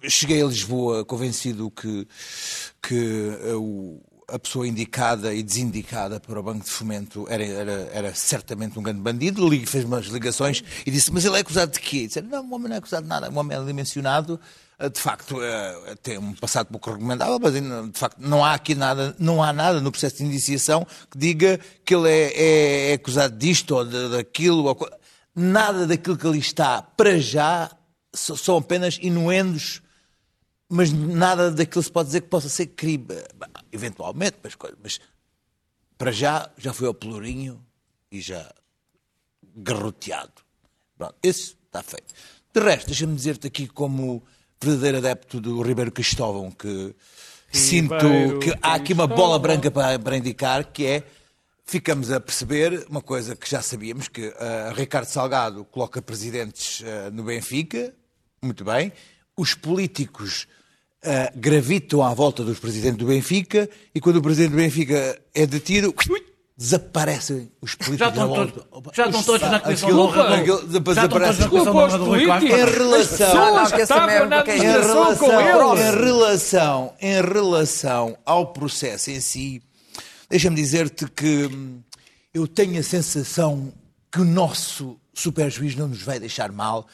cheguei 0.09 0.43
a 0.43 0.47
Lisboa 0.47 1.05
convencido 1.05 1.71
que, 1.71 2.07
que 2.83 2.95
eh, 3.43 3.55
o- 3.55 4.01
a 4.29 4.39
pessoa 4.39 4.67
indicada 4.67 5.35
e 5.35 5.43
desindicada 5.43 6.19
para 6.19 6.39
o 6.39 6.43
Banco 6.43 6.65
de 6.65 6.71
Fomento 6.71 7.27
era, 7.29 7.45
era, 7.45 7.73
era 7.93 8.15
certamente 8.15 8.79
um 8.79 8.83
grande 8.83 9.01
bandido. 9.01 9.49
Fez 9.67 9.85
umas 9.85 10.07
ligações 10.07 10.63
e 10.87 10.91
disse: 10.91 11.13
Mas 11.13 11.25
ele 11.25 11.37
é 11.37 11.41
acusado 11.41 11.73
de 11.73 11.81
quê? 11.81 12.07
Disse, 12.07 12.21
não, 12.23 12.45
o 12.49 12.55
homem 12.55 12.69
não 12.69 12.77
é 12.77 12.79
acusado 12.79 13.03
de 13.03 13.09
nada. 13.09 13.31
O 13.31 13.37
homem 13.39 13.57
é 13.57 13.61
ali 13.61 13.73
mencionado. 13.73 14.41
eh, 14.79 14.89
De 14.89 15.01
facto, 15.01 15.43
eh, 15.43 15.95
tem 16.03 16.19
um 16.19 16.33
passado 16.35 16.69
pouco 16.69 16.91
recomendável, 16.93 17.39
mas 17.41 17.53
de 17.53 17.99
facto 17.99 18.19
não 18.19 18.45
há 18.45 18.55
aqui 18.55 18.75
nada, 18.75 19.15
não 19.19 19.43
há 19.43 19.53
nada 19.53 19.81
no 19.81 19.91
processo 19.93 20.17
de 20.17 20.25
indiciação 20.25 20.87
que 21.11 21.19
diga 21.19 21.61
que 21.85 21.95
ele 21.95 22.09
é, 22.09 22.33
é- 22.35 22.91
é 22.91 22.95
acusado 22.95 23.37
disto 23.37 23.73
ou 23.77 23.85
de- 23.85 24.09
daquilo. 24.11 24.65
ou 24.65 24.91
nada 25.37 25.87
daquilo 25.87 26.17
que 26.17 26.27
ali 26.27 26.39
está, 26.39 26.81
para 26.81 27.19
já, 27.19 27.71
são 28.15 28.57
apenas 28.59 28.99
inuendos 29.03 29.83
mas 30.71 30.91
nada 30.93 31.51
daquilo 31.51 31.83
se 31.85 31.93
pode 31.93 32.07
dizer 32.07 32.23
que 32.23 32.29
possa 32.29 32.49
ser 32.49 32.67
crime. 32.69 33.07
Eventualmente, 33.75 34.37
mas, 34.41 34.57
mas 34.81 35.01
para 35.99 36.13
já, 36.13 36.49
já 36.57 36.73
foi 36.73 36.87
ao 36.87 36.95
pelourinho 36.95 37.61
e 38.09 38.21
já 38.21 38.55
garroteado. 39.57 40.43
Pronto, 40.97 41.17
esse 41.21 41.57
está 41.67 41.83
feito. 41.83 42.15
De 42.55 42.61
resto, 42.61 42.87
deixa-me 42.87 43.17
dizer-te 43.17 43.49
aqui 43.49 43.67
como 43.67 44.23
verdadeiro 44.63 44.99
adepto 44.99 45.41
do 45.41 45.61
Ribeiro 45.61 45.91
Cristóvão 45.91 46.53
que 46.53 46.95
sinto 47.51 47.95
Ribeiro 47.95 48.39
que 48.39 48.55
há 48.63 48.75
aqui 48.75 48.93
uma 48.93 49.09
bola 49.09 49.41
branca 49.41 49.73
para, 49.73 49.99
para 49.99 50.17
indicar 50.17 50.73
que 50.73 50.87
é 50.87 51.03
ficamos 51.67 52.13
a 52.13 52.21
perceber 52.21 52.87
uma 52.89 53.03
coisa 53.03 53.35
que 53.35 53.51
já 53.51 53.61
sabíamos 53.61 54.07
que 54.07 54.33
ah, 54.39 54.73
Ricardo 54.75 55.07
Salgado 55.07 55.65
coloca 55.65 56.01
presidentes 56.01 56.83
ah, 56.87 57.11
no 57.11 57.25
Benfica 57.25 57.93
muito 58.41 58.65
bem 58.65 58.93
os 59.37 59.53
políticos 59.55 60.47
ah, 61.05 61.33
gravitam 61.35 62.03
à 62.03 62.13
volta 62.15 62.43
dos 62.43 62.59
presidentes 62.59 62.99
do 62.99 63.07
Benfica 63.07 63.69
e 63.95 64.01
quando 64.01 64.17
o 64.17 64.23
presidente 64.23 64.51
do 64.53 64.57
Benfica 64.57 65.19
é 65.35 65.47
detido 65.47 65.95
desaparecem 66.57 67.51
os 67.61 67.75
políticos 67.75 67.99
Já 67.99 68.09
estão 68.09 68.33
todos, 68.33 68.95
já 68.97 69.07
estão 69.07 69.23
todos 69.25 69.51
na 69.51 69.59
comissão 69.61 69.89
de 69.89 69.95
honra. 69.97 70.37
aquilo 70.37 70.61
do- 70.61 70.67
depois 70.69 70.97
Já 70.97 71.05
estão 71.05 71.19
todos 71.21 71.37
desaparece. 71.37 71.41
na 71.41 71.49
comissão 71.49 71.73
de 71.73 71.79
honra 71.79 71.99
do 71.99 72.05
Rui 72.05 72.19
Desculpa, 72.21 72.41
Costa. 72.41 72.55
os 72.57 72.71
Em 72.71 72.79
relação, 72.79 74.09
é 74.09 74.57
em 74.57 74.63
relação, 74.63 75.77
em 75.81 76.05
relação, 76.05 76.95
em 77.01 77.23
relação 77.23 78.19
ao 78.25 78.53
processo 78.53 79.11
em 79.11 79.21
si, 79.21 79.63
deixa-me 80.31 80.55
dizer-te 80.57 81.07
que 81.11 81.47
hum, 81.47 81.81
eu 82.33 82.47
tenho 82.47 82.79
a 82.79 82.83
sensação 82.85 83.73
que 84.13 84.21
o 84.21 84.25
nosso 84.25 84.97
superjuiz 85.13 85.75
não 85.75 85.89
nos 85.89 86.03
vai 86.03 86.21
deixar 86.21 86.53
mal 86.53 86.87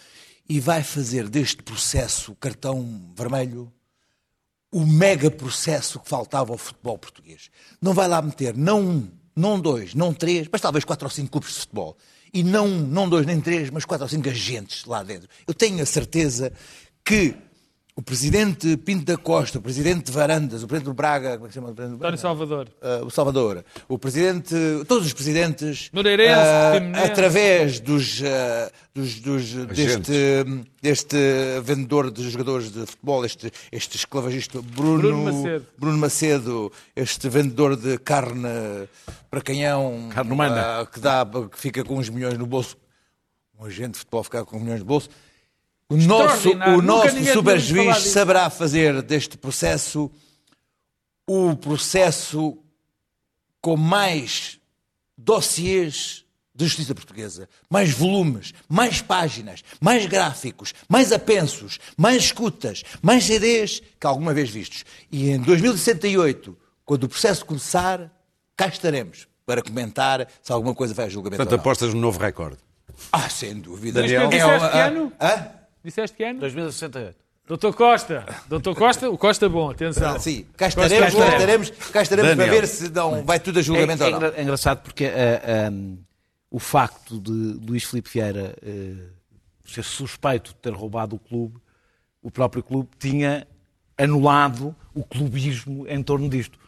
e 0.48 0.58
vai 0.58 0.82
fazer 0.82 1.28
deste 1.28 1.62
processo 1.62 2.34
cartão 2.40 3.02
vermelho 3.14 3.70
o 4.70 4.86
mega 4.86 5.30
processo 5.30 5.98
que 5.98 6.08
faltava 6.08 6.52
ao 6.52 6.58
futebol 6.58 6.96
português. 6.96 7.50
Não 7.80 7.92
vai 7.92 8.06
lá 8.06 8.22
meter 8.22 8.56
não 8.56 8.80
um, 8.80 9.08
não 9.34 9.58
dois, 9.58 9.94
não 9.94 10.14
três, 10.14 10.48
mas 10.50 10.60
talvez 10.60 10.84
quatro 10.84 11.06
ou 11.06 11.10
cinco 11.10 11.30
clubes 11.30 11.50
de 11.54 11.60
futebol. 11.60 11.96
E 12.32 12.44
não 12.44 12.66
um, 12.66 12.80
não 12.80 13.08
dois, 13.08 13.26
nem 13.26 13.40
três, 13.40 13.70
mas 13.70 13.84
quatro 13.84 14.04
ou 14.04 14.08
cinco 14.08 14.28
agentes 14.28 14.84
lá 14.84 15.02
dentro. 15.02 15.28
Eu 15.46 15.54
tenho 15.54 15.82
a 15.82 15.86
certeza 15.86 16.52
que 17.04 17.34
o 18.00 18.02
presidente 18.02 18.78
Pinto 18.78 19.04
da 19.04 19.16
Costa, 19.18 19.58
o 19.58 19.62
presidente 19.62 20.06
de 20.06 20.12
Varandas, 20.12 20.62
o 20.62 20.66
presidente 20.66 20.90
do 20.90 20.94
Braga, 20.94 21.32
como 21.34 21.44
é 21.44 21.48
que 21.48 21.52
se 21.52 21.60
chama? 21.60 21.70
o 21.70 21.74
presidente 21.74 21.96
do 21.96 21.98
Braga? 21.98 22.14
António 22.16 22.22
Salvador. 22.22 22.68
Uh, 22.80 23.04
o 23.04 23.10
Salvador, 23.10 23.64
o 23.88 23.98
presidente, 23.98 24.54
todos 24.88 25.06
os 25.06 25.12
presidentes, 25.12 25.90
Moreirense, 25.92 26.32
uh, 26.40 27.04
através 27.04 27.78
dos, 27.78 28.20
uh, 28.22 28.24
dos, 28.94 29.20
dos- 29.20 29.52
deste, 29.66 30.12
deste 30.80 31.16
vendedor 31.62 32.10
de 32.10 32.30
jogadores 32.30 32.70
de 32.72 32.86
futebol, 32.86 33.22
este, 33.22 33.52
este 33.70 33.96
esclavagista 33.98 34.62
Bruno, 34.62 34.98
Bruno 35.02 35.24
Macedo. 35.24 35.66
Bruno 35.76 35.98
Macedo, 35.98 36.72
este 36.96 37.28
vendedor 37.28 37.76
de 37.76 37.98
carne 37.98 38.48
para 39.30 39.42
canhão, 39.42 40.08
Carne 40.10 40.32
humana. 40.32 40.82
uh, 40.82 40.86
que, 40.86 41.00
dá, 41.00 41.26
que 41.52 41.58
fica 41.58 41.84
com 41.84 41.96
uns 41.98 42.08
milhões 42.08 42.38
no 42.38 42.46
bolso, 42.46 42.78
um 43.58 43.66
agente 43.66 43.92
de 43.92 43.98
futebol 43.98 44.24
ficar 44.24 44.44
com 44.46 44.58
milhões 44.58 44.80
no 44.80 44.86
bolso. 44.86 45.10
O 45.90 45.96
nosso, 45.96 46.50
o 46.50 46.80
nosso 46.80 47.24
superjuiz 47.32 47.98
saberá 48.04 48.48
fazer 48.48 49.02
deste 49.02 49.36
processo 49.36 50.08
o 51.26 51.56
processo 51.56 52.56
com 53.60 53.76
mais 53.76 54.58
dossiês 55.18 56.24
da 56.54 56.64
justiça 56.64 56.94
portuguesa, 56.94 57.48
mais 57.68 57.90
volumes, 57.90 58.52
mais 58.68 59.00
páginas, 59.00 59.62
mais 59.80 60.06
gráficos, 60.06 60.72
mais 60.88 61.10
apensos, 61.12 61.78
mais 61.96 62.24
escutas, 62.24 62.82
mais 63.02 63.24
CDs 63.24 63.82
que 63.98 64.06
alguma 64.06 64.32
vez 64.32 64.48
vistos. 64.48 64.84
E 65.10 65.30
em 65.30 65.40
2068, 65.40 66.56
quando 66.84 67.04
o 67.04 67.08
processo 67.08 67.44
começar, 67.44 68.10
cá 68.56 68.66
estaremos 68.68 69.26
para 69.44 69.62
comentar 69.62 70.28
se 70.42 70.52
alguma 70.52 70.74
coisa 70.74 70.94
vai 70.94 71.06
a 71.06 71.08
julgamento 71.08 71.38
Portanto, 71.38 71.52
ou 71.52 71.56
não. 71.58 71.62
apostas 71.62 71.94
no 71.94 72.00
novo 72.00 72.20
recorde. 72.20 72.58
Ah, 73.10 73.28
sem 73.28 73.58
dúvida. 73.58 74.02
Daniel? 74.02 74.26
É 74.26 74.28
que 74.28 74.38
ano? 74.38 75.12
Hã? 75.20 75.59
Disseste 75.84 76.16
que 76.16 76.24
ano? 76.24 76.40
2068. 76.40 77.16
Doutor 77.46 77.74
Costa. 77.74 78.24
Doutor 78.48 78.76
Costa, 78.76 79.10
o 79.10 79.18
Costa 79.18 79.48
bom, 79.48 79.70
atenção. 79.70 80.14
Ah, 80.14 80.18
sim, 80.20 80.46
cá 80.56 80.68
estaremos, 80.68 81.00
cá 81.00 81.08
estaremos. 81.08 81.68
estaremos, 81.68 81.90
cá 81.90 82.02
estaremos 82.02 82.34
para 82.36 82.46
ver 82.46 82.66
se 82.68 82.88
não 82.90 83.24
vai 83.24 83.40
tudo 83.40 83.56
a 83.56 83.60
É, 83.60 83.62
julgamento 83.64 84.02
é 84.02 84.06
ou 84.06 84.10
não. 84.12 84.18
engra- 84.18 84.34
é 84.36 84.42
engraçado 84.42 84.82
porque 84.82 85.06
ah, 85.06 85.68
ah, 85.70 85.72
o 86.50 86.58
facto 86.60 87.18
de 87.18 87.30
Luís 87.32 87.84
Filipe 87.84 88.08
Vieira 88.10 88.54
eh, 88.62 88.94
ser 89.64 89.82
suspeito 89.82 90.50
de 90.50 90.56
ter 90.56 90.72
roubado 90.72 91.16
o 91.16 91.18
clube, 91.18 91.56
o 92.22 92.30
próprio 92.30 92.62
clube 92.62 92.88
tinha 92.98 93.46
anulado 93.98 94.74
o 94.94 95.02
clubismo 95.04 95.86
em 95.88 96.02
torno 96.02 96.28
disto. 96.28 96.58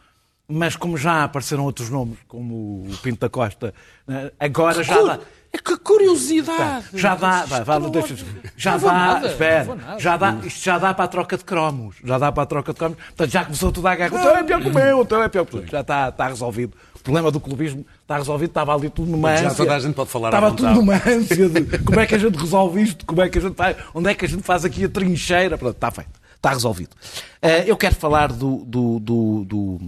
Mas 0.47 0.75
como 0.75 0.97
já 0.97 1.23
apareceram 1.23 1.63
outros 1.63 1.89
nomes, 1.89 2.17
como 2.27 2.85
o 2.89 2.97
Pinto 3.01 3.19
da 3.21 3.29
Costa, 3.29 3.73
eh, 4.07 4.33
agora 4.39 4.83
já 4.83 5.01
dá. 5.01 5.19
É 5.53 5.57
que 5.59 5.77
curiosidade. 5.77 6.85
Já 6.95 7.13
dá, 7.13 7.45
vai, 7.45 7.63
vai, 7.63 7.79
deixa, 7.91 8.15
já 8.57 8.75
dá, 8.75 8.91
nada, 8.91 9.27
espera, 9.27 9.75
nada. 9.75 9.99
já 9.99 10.17
dá, 10.17 10.35
isto 10.43 10.63
já 10.65 10.79
dá 10.79 10.93
para 10.95 11.05
a 11.05 11.07
troca 11.07 11.37
de 11.37 11.45
cromos, 11.45 11.95
já 12.03 12.17
dá 12.17 12.31
para 12.31 12.41
a 12.41 12.45
troca 12.47 12.73
de 12.73 12.79
cromos, 12.79 12.97
portanto 12.97 13.29
já 13.29 13.45
começou 13.45 13.71
tudo 13.71 13.87
a 13.87 13.95
guerra, 13.95 14.17
o 14.17 14.19
teu 14.19 14.35
é 14.35 14.43
pior 14.43 14.61
que 14.61 14.67
o 14.69 14.73
meu, 14.73 14.99
o 15.01 15.05
teu 15.05 15.21
é 15.21 15.29
pior 15.29 15.45
que 15.45 15.55
o 15.55 15.59
teu, 15.59 15.69
já 15.69 15.81
está, 15.81 16.09
está 16.09 16.27
resolvido. 16.27 16.75
O 16.95 16.99
problema 17.03 17.29
do 17.29 17.39
clubismo 17.39 17.85
está 18.01 18.17
resolvido, 18.17 18.49
estava 18.49 18.73
ali 18.73 18.89
tudo 18.89 19.11
numa 19.11 19.35
Já 19.35 19.45
ânsia. 19.47 19.57
toda 19.57 19.75
a 19.75 19.79
gente 19.79 19.93
pode 19.93 20.09
falar 20.09 20.29
Estava 20.29 20.51
tudo 20.53 20.69
numa 20.73 20.95
ânsia 20.95 21.49
de 21.49 21.77
como 21.79 21.99
é 21.99 22.07
que 22.07 22.15
a 22.15 22.17
gente 22.17 22.35
resolve 22.35 22.81
isto, 22.81 23.05
como 23.05 23.21
é 23.21 23.29
que 23.29 23.37
a 23.37 23.41
gente 23.41 23.55
faz, 23.55 23.77
onde 23.93 24.09
é 24.09 24.15
que 24.15 24.25
a 24.25 24.27
gente 24.27 24.41
faz 24.41 24.65
aqui 24.65 24.85
a 24.85 24.89
trincheira, 24.89 25.55
pronto, 25.55 25.75
está 25.75 25.91
feito, 25.91 26.19
está 26.35 26.49
resolvido. 26.49 26.95
Eh, 27.41 27.65
eu 27.67 27.77
quero 27.77 27.93
falar 27.93 28.31
do, 28.31 28.63
do, 28.65 28.99
do, 28.99 29.45
do, 29.45 29.79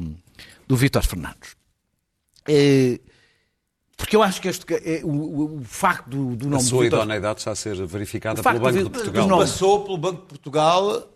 do 0.67 0.75
Vítor 0.75 1.04
Fernandes. 1.04 1.56
Eh, 2.47 2.99
porque 3.97 4.15
eu 4.15 4.21
acho 4.23 4.41
que 4.41 4.47
este, 4.47 4.65
eh, 4.73 5.01
o, 5.03 5.08
o- 5.10 5.58
o 5.60 5.63
facto 5.63 6.10
do, 6.10 6.36
do 6.36 6.47
A 6.47 6.49
nome 6.51 6.63
de 6.63 6.69
sua 6.69 6.84
Vítor 6.84 6.99
idoneidade 6.99 7.39
está 7.39 7.51
a 7.51 7.55
ser 7.55 7.75
verificada 7.86 8.41
O 8.41 8.43
pelo 8.43 8.60
Banco 8.60 8.71
de- 8.71 8.77
de 8.79 8.84
do 8.84 8.89
Portugal. 8.91 9.27
nome- 9.27 9.41
Passou 9.43 9.84
pelo 9.86 9.97
Banco 9.97 10.21
de 10.21 10.27
Portugal 10.27 11.08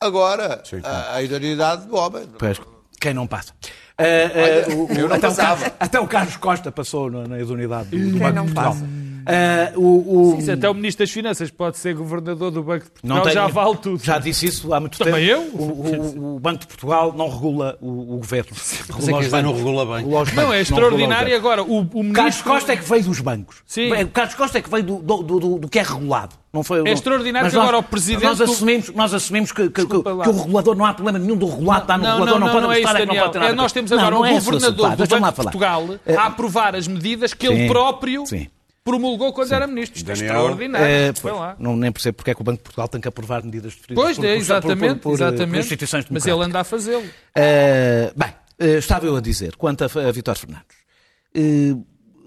agora 0.00 0.60
Sim. 0.64 0.80
a, 0.84 1.14
a 1.14 1.22
idoneidade 1.22 1.86
do 1.86 1.96
homem. 1.96 2.28
Pois, 2.38 2.60
quem 3.00 3.14
não 3.14 3.26
passa? 3.26 3.52
Ah, 3.98 4.02
ah, 4.04 4.74
o- 4.74 4.86
o- 4.86 4.92
eu 4.92 5.08
não 5.08 5.16
até, 5.16 5.26
o 5.26 5.30
passava. 5.30 5.56
Carlos, 5.62 5.76
até 5.80 6.00
o 6.00 6.06
Carlos 6.06 6.36
Costa 6.36 6.70
passou 6.70 7.10
na, 7.10 7.26
na 7.26 7.40
idoneidade 7.40 7.88
do, 7.90 7.98
do 8.12 8.18
Banco 8.18 8.32
de 8.32 8.38
Portugal. 8.52 8.72
passa? 8.74 8.86
Ah, 9.26 9.72
o, 9.74 10.34
o- 10.34 10.38
Isso, 10.38 10.52
até 10.52 10.68
o 10.70 10.74
Ministro 10.74 11.04
das 11.04 11.10
Finanças 11.12 11.50
pode 11.50 11.78
ser 11.78 11.94
governador 11.94 12.50
do 12.50 12.62
Banco 12.62 12.84
de 12.84 12.90
Portugal, 12.92 13.16
não 13.16 13.24
tem- 13.24 13.32
já 13.32 13.46
vale 13.48 13.76
tudo. 13.78 14.04
Já 14.04 14.18
disse 14.18 14.46
isso 14.46 14.72
há 14.72 14.78
muito 14.78 14.96
Também 14.98 15.26
tempo. 15.26 15.30
eu? 15.30 15.60
O, 15.60 16.32
o- 16.32 16.36
o 16.36 16.40
Banco 16.40 16.60
de 16.60 16.66
Portugal 16.68 17.12
não 17.16 17.28
regula 17.28 17.76
o, 17.80 18.14
o 18.14 18.16
governo. 18.18 18.50
Regula 18.88 19.18
é 19.18 19.20
que 19.20 19.26
os 19.26 19.32
não 19.32 19.42
bancos. 19.42 19.56
regula 19.58 19.86
bem. 19.86 19.96
Regula 20.04 20.18
Não, 20.18 20.24
bancos, 20.24 20.30
é 20.36 20.40
regula 20.42 20.56
extraordinário. 20.60 21.24
governo. 21.26 21.36
Agora, 21.36 21.62
o, 21.64 21.80
o 21.80 21.86
Carlos 21.88 22.16
Ministro... 22.16 22.44
Costa 22.52 22.72
é 22.72 22.76
que 22.76 22.88
veio 22.88 23.04
dos 23.04 23.20
bancos. 23.20 23.56
Sim. 23.66 23.92
O 23.92 24.08
Carlos 24.08 24.34
Costa 24.34 24.58
é 24.58 24.62
que 24.62 24.70
veio 24.70 24.82
do, 24.84 24.98
do, 25.02 25.22
do- 25.22 25.58
do 25.58 25.68
que 25.68 25.78
é 25.78 25.82
regulado. 25.82 26.34
Não 26.52 26.62
foi, 26.62 26.78
não- 26.82 26.86
extraordinário 26.86 27.44
Mas 27.46 27.52
que 27.52 27.58
agora 27.58 27.78
o 27.78 27.82
Presidente 27.82 28.24
Nós 28.24 28.40
assumimos, 28.40 28.88
nós 28.94 29.12
assumimos 29.12 29.52
que, 29.52 29.68
que- 29.68 29.84
que- 29.86 30.02
que 30.02 30.08
o 30.08 30.42
regulador 30.42 30.74
não 30.74 30.86
há 30.86 30.94
problema 30.94 31.18
nenhum 31.18 31.36
do 31.36 31.46
regulado, 31.46 31.82
está 31.82 31.98
no 31.98 32.04
Não, 32.04 32.10
regulador, 32.12 32.40
não, 32.40 32.46
não, 32.46 32.46
não, 32.46 32.52
pode 32.54 32.66
não 32.66 32.72
é 32.72 32.80
isso, 32.80 32.88
é 32.96 33.00
que 33.00 33.06
não 33.06 33.14
pode 33.16 33.32
ter 33.32 33.38
nada 33.40 33.50
É, 33.52 33.54
nós 33.54 33.72
temos 33.72 33.90
Não, 33.90 33.98
agora 33.98 34.14
não 34.14 34.22
o 34.22 34.24
é 34.26 34.32
governador 34.32 34.72
do 34.96 35.06
Banco 35.06 35.26
de. 35.28 35.34
Portugal 35.42 35.84
Eh, 36.06 36.16
a 36.16 36.26
aprovar 36.26 36.74
as 36.74 36.88
medidas 36.88 37.34
que 37.34 37.46
ele 37.46 37.56
Sim. 37.62 37.68
próprio 37.68 38.24
Sim. 38.26 38.46
Promulgou 38.86 39.32
quando 39.32 39.52
era 39.52 39.66
ministro. 39.66 39.98
Isto 39.98 40.10
é 40.10 40.14
Daniel, 40.14 40.34
extraordinário. 40.36 40.86
É, 40.86 41.12
Foi 41.12 41.30
pois, 41.32 41.42
lá. 41.42 41.56
não, 41.58 41.76
nem 41.76 41.92
percebo 41.92 42.16
porque 42.16 42.30
é 42.30 42.34
que 42.34 42.40
o 42.40 42.44
Banco 42.44 42.58
de 42.58 42.62
Portugal 42.62 42.88
tem 42.88 43.00
que 43.00 43.08
aprovar 43.08 43.42
medidas 43.44 43.74
definidas 43.74 44.02
Pois, 44.04 44.16
por, 44.16 44.24
é, 44.24 44.28
por- 44.32 44.36
exatamente, 44.40 44.78
por, 44.78 44.88
por, 44.88 44.94
por, 44.94 45.18
por 45.18 45.26
exatamente. 45.26 45.58
instituições 45.64 46.06
Mas 46.08 46.24
ele 46.26 46.42
anda 46.42 46.60
a 46.60 46.64
fazê-lo. 46.64 47.04
Eh, 47.34 48.12
bem, 48.16 48.32
eh, 48.58 48.78
estava 48.78 49.04
eu 49.04 49.16
a 49.16 49.20
dizer, 49.20 49.56
quanto 49.56 49.82
a, 49.84 49.86
a 50.08 50.12
Vítor 50.12 50.36
Fernandes, 50.36 50.64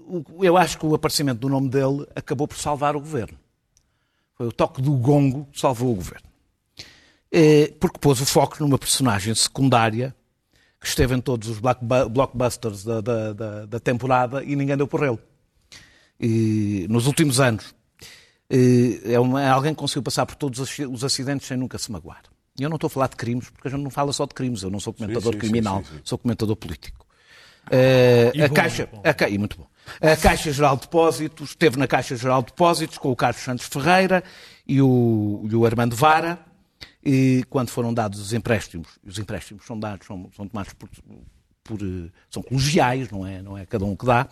o- 0.06 0.44
eu 0.44 0.56
acho 0.56 0.78
que 0.78 0.86
o 0.86 0.94
aparecimento 0.94 1.38
do 1.40 1.48
nome 1.48 1.68
dele 1.68 2.06
acabou 2.14 2.46
por 2.46 2.56
salvar 2.58 2.94
o 2.94 3.00
governo. 3.00 3.38
Foi 4.36 4.46
o 4.46 4.52
toque 4.52 4.80
do 4.82 4.92
gongo 4.92 5.48
que 5.52 5.58
salvou 5.60 5.90
o 5.92 5.94
governo. 5.94 6.28
Porque 7.78 7.98
pôs 7.98 8.20
o 8.20 8.26
foco 8.26 8.56
numa 8.60 8.78
personagem 8.78 9.34
secundária 9.34 10.14
que 10.80 10.86
esteve 10.86 11.14
em 11.14 11.20
todos 11.20 11.48
os 11.48 11.58
blockbusters 11.58 12.82
da, 12.84 13.00
da- 13.00 13.32
da- 13.34 13.66
da 13.66 13.80
temporada 13.80 14.42
e 14.42 14.56
ninguém 14.56 14.76
deu 14.76 14.86
por 14.88 15.02
ele. 15.04 15.18
E, 16.20 16.86
nos 16.90 17.06
últimos 17.06 17.40
anos, 17.40 17.74
eh, 18.50 19.00
é, 19.14 19.20
uma- 19.20 19.42
é 19.42 19.48
alguém 19.48 19.72
que 19.74 19.78
conseguiu 19.80 20.02
passar 20.02 20.26
por 20.26 20.34
todos 20.34 20.58
os 20.58 21.04
acidentes 21.04 21.46
sem 21.46 21.56
nunca 21.56 21.78
se 21.78 21.90
magoar. 21.90 22.22
E 22.58 22.62
eu 22.62 22.68
não 22.68 22.76
estou 22.76 22.88
a 22.88 22.90
falar 22.90 23.08
de 23.08 23.16
crimes, 23.16 23.48
porque 23.48 23.68
a 23.68 23.70
gente 23.70 23.82
não 23.82 23.90
fala 23.90 24.12
só 24.12 24.26
de 24.26 24.34
crimes. 24.34 24.62
Eu 24.62 24.70
não 24.70 24.80
sou 24.80 24.92
comentador 24.92 25.32
sim, 25.32 25.32
sim, 25.32 25.38
criminal, 25.38 25.82
sim, 25.84 25.94
sim. 25.96 26.00
sou 26.04 26.18
comentador 26.18 26.56
político. 26.56 27.06
Eh, 27.70 28.32
a 28.44 28.48
bom, 28.48 28.54
Caixa, 28.54 28.82
e 28.82 28.86
bom. 28.96 29.02
a 29.04 29.14
Ca- 29.14 29.28
e 29.28 29.38
muito 29.38 29.56
bom. 29.56 29.66
A 30.00 30.16
Caixa 30.16 30.52
Geral 30.52 30.76
de 30.76 30.82
Depósitos, 30.82 31.50
esteve 31.50 31.78
na 31.78 31.86
Caixa 31.86 32.16
Geral 32.16 32.40
de 32.42 32.48
Depósitos 32.48 32.98
com 32.98 33.10
o 33.10 33.16
Carlos 33.16 33.40
Santos 33.42 33.66
Ferreira 33.66 34.22
e 34.66 34.80
o, 34.82 35.46
e 35.50 35.54
o 35.54 35.64
Armando 35.64 35.94
Vara, 35.96 36.38
e 37.04 37.44
quando 37.48 37.70
foram 37.70 37.94
dados 37.94 38.18
os 38.20 38.32
empréstimos, 38.32 38.88
e 39.04 39.08
os 39.08 39.18
empréstimos 39.18 39.64
são 39.64 39.78
dados, 39.78 40.06
são, 40.06 40.28
são 40.36 40.46
tomados 40.48 40.72
por, 40.74 40.88
por, 41.64 41.78
eh, 41.80 42.10
são 42.30 42.42
colegiais, 42.42 43.10
não 43.10 43.26
é, 43.26 43.42
não 43.42 43.56
é 43.56 43.64
cada 43.66 43.84
um 43.84 43.94
que 43.96 44.06
dá, 44.06 44.26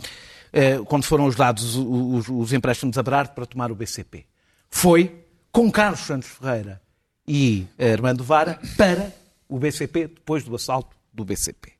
eh, 0.52 0.78
quando 0.86 1.04
foram 1.04 1.26
os 1.26 1.34
dados 1.36 1.76
os, 1.76 1.84
os- 1.86 2.28
os 2.28 2.52
empréstimos 2.52 2.96
a 2.98 3.02
Berardo 3.02 3.32
para 3.32 3.46
tomar 3.46 3.70
o 3.70 3.74
BCP. 3.74 4.26
Foi 4.70 5.24
com 5.52 5.70
Carlos 5.70 6.00
Santos 6.00 6.28
Ferreira 6.28 6.80
e 7.26 7.66
Armando 7.92 8.24
Vara 8.24 8.58
para 8.76 9.12
o 9.48 9.58
BCP, 9.58 10.08
depois 10.08 10.44
do 10.44 10.54
assalto 10.54 10.96
do 11.12 11.24
BCP. 11.24 11.72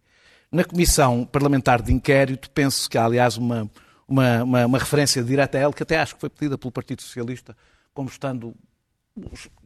Na 0.50 0.64
Comissão 0.64 1.24
Parlamentar 1.26 1.82
de 1.82 1.92
Inquérito, 1.92 2.50
penso 2.50 2.88
que 2.88 2.96
há, 2.96 3.04
aliás, 3.04 3.36
uma, 3.36 3.70
uma, 4.06 4.42
uma, 4.42 4.66
uma 4.66 4.78
referência 4.78 5.22
direta 5.22 5.58
a 5.58 5.62
ele, 5.62 5.72
que 5.74 5.82
até 5.82 5.98
acho 5.98 6.14
que 6.14 6.20
foi 6.20 6.30
pedida 6.30 6.56
pelo 6.56 6.72
Partido 6.72 7.02
Socialista, 7.02 7.54
como 7.92 8.08
estando 8.08 8.54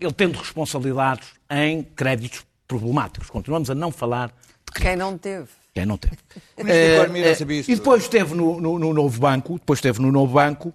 ele 0.00 0.12
tendo 0.12 0.38
responsabilidades 0.38 1.28
em 1.50 1.82
créditos 1.84 2.44
problemáticos. 2.66 3.28
Continuamos 3.30 3.68
a 3.70 3.74
não 3.74 3.92
falar 3.92 4.28
de 4.28 4.80
Quem 4.80 4.96
não 4.96 5.16
teve? 5.18 5.48
Quem 5.74 5.86
não 5.86 5.96
teve. 5.96 6.16
O 6.56 6.64
Ministro 6.64 6.86
da 6.88 6.94
Economia 6.96 7.22
não 7.24 7.30
Eh, 7.30 7.34
sabia 7.34 7.60
isso 7.60 7.70
E 7.70 7.74
depois 7.76 8.02
esteve 8.02 8.34
no, 8.34 8.60
no- 8.60 8.78
no 8.78 8.92
novo 8.92 9.20
banco, 9.20 9.54
depois 9.58 9.78
esteve 9.78 10.00
no 10.00 10.12
novo 10.12 10.34
banco, 10.34 10.72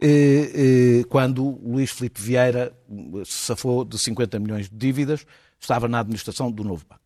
eh, 0.00 1.00
eh, 1.00 1.04
quando 1.08 1.58
Luís 1.62 1.90
Filipe 1.90 2.20
Vieira 2.20 2.72
eh, 2.90 3.24
se 3.24 3.32
safou 3.46 3.84
de 3.84 3.98
50 3.98 4.38
milhões 4.38 4.68
de 4.68 4.76
dívidas, 4.76 5.26
estava 5.60 5.88
na 5.88 6.00
administração 6.00 6.50
do 6.50 6.62
novo 6.62 6.84
banco. 6.88 7.02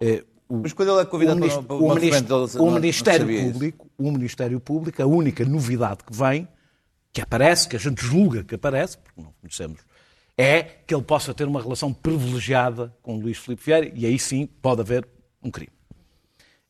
Eh, 0.00 0.24
o- 0.48 0.58
Mas 0.62 0.72
quando 0.72 0.92
ele 0.92 1.00
é 1.00 1.04
convidado 1.04 1.44
o 1.44 1.62
para- 1.62 1.74
o 1.76 1.84
uma 1.84 1.94
ministro- 1.96 2.36
ele 2.36 2.44
o 2.44 2.58
não- 2.58 2.66
não 2.66 2.74
Ministério 2.80 3.20
sabia 3.20 3.40
isso. 3.42 3.52
Público, 3.52 3.90
o 3.98 4.10
Ministério 4.12 4.60
Público, 4.60 5.02
a 5.02 5.06
única 5.06 5.44
novidade 5.44 6.04
que 6.04 6.16
vem, 6.16 6.48
que 7.12 7.20
aparece, 7.20 7.68
que 7.68 7.76
a 7.76 7.78
gente 7.78 8.02
julga 8.04 8.44
que 8.44 8.54
aparece, 8.54 8.96
porque 8.98 9.20
não 9.20 9.32
conhecemos, 9.40 9.80
é 10.36 10.62
que 10.62 10.94
ele 10.94 11.02
possa 11.02 11.34
ter 11.34 11.44
uma 11.46 11.60
relação 11.60 11.92
privilegiada 11.92 12.94
com 13.02 13.18
Luís 13.18 13.36
Filipe 13.38 13.62
Vieira 13.64 13.92
e 13.94 14.06
aí 14.06 14.18
sim 14.18 14.46
pode 14.46 14.80
haver 14.80 15.06
um 15.42 15.50
crime. 15.50 15.72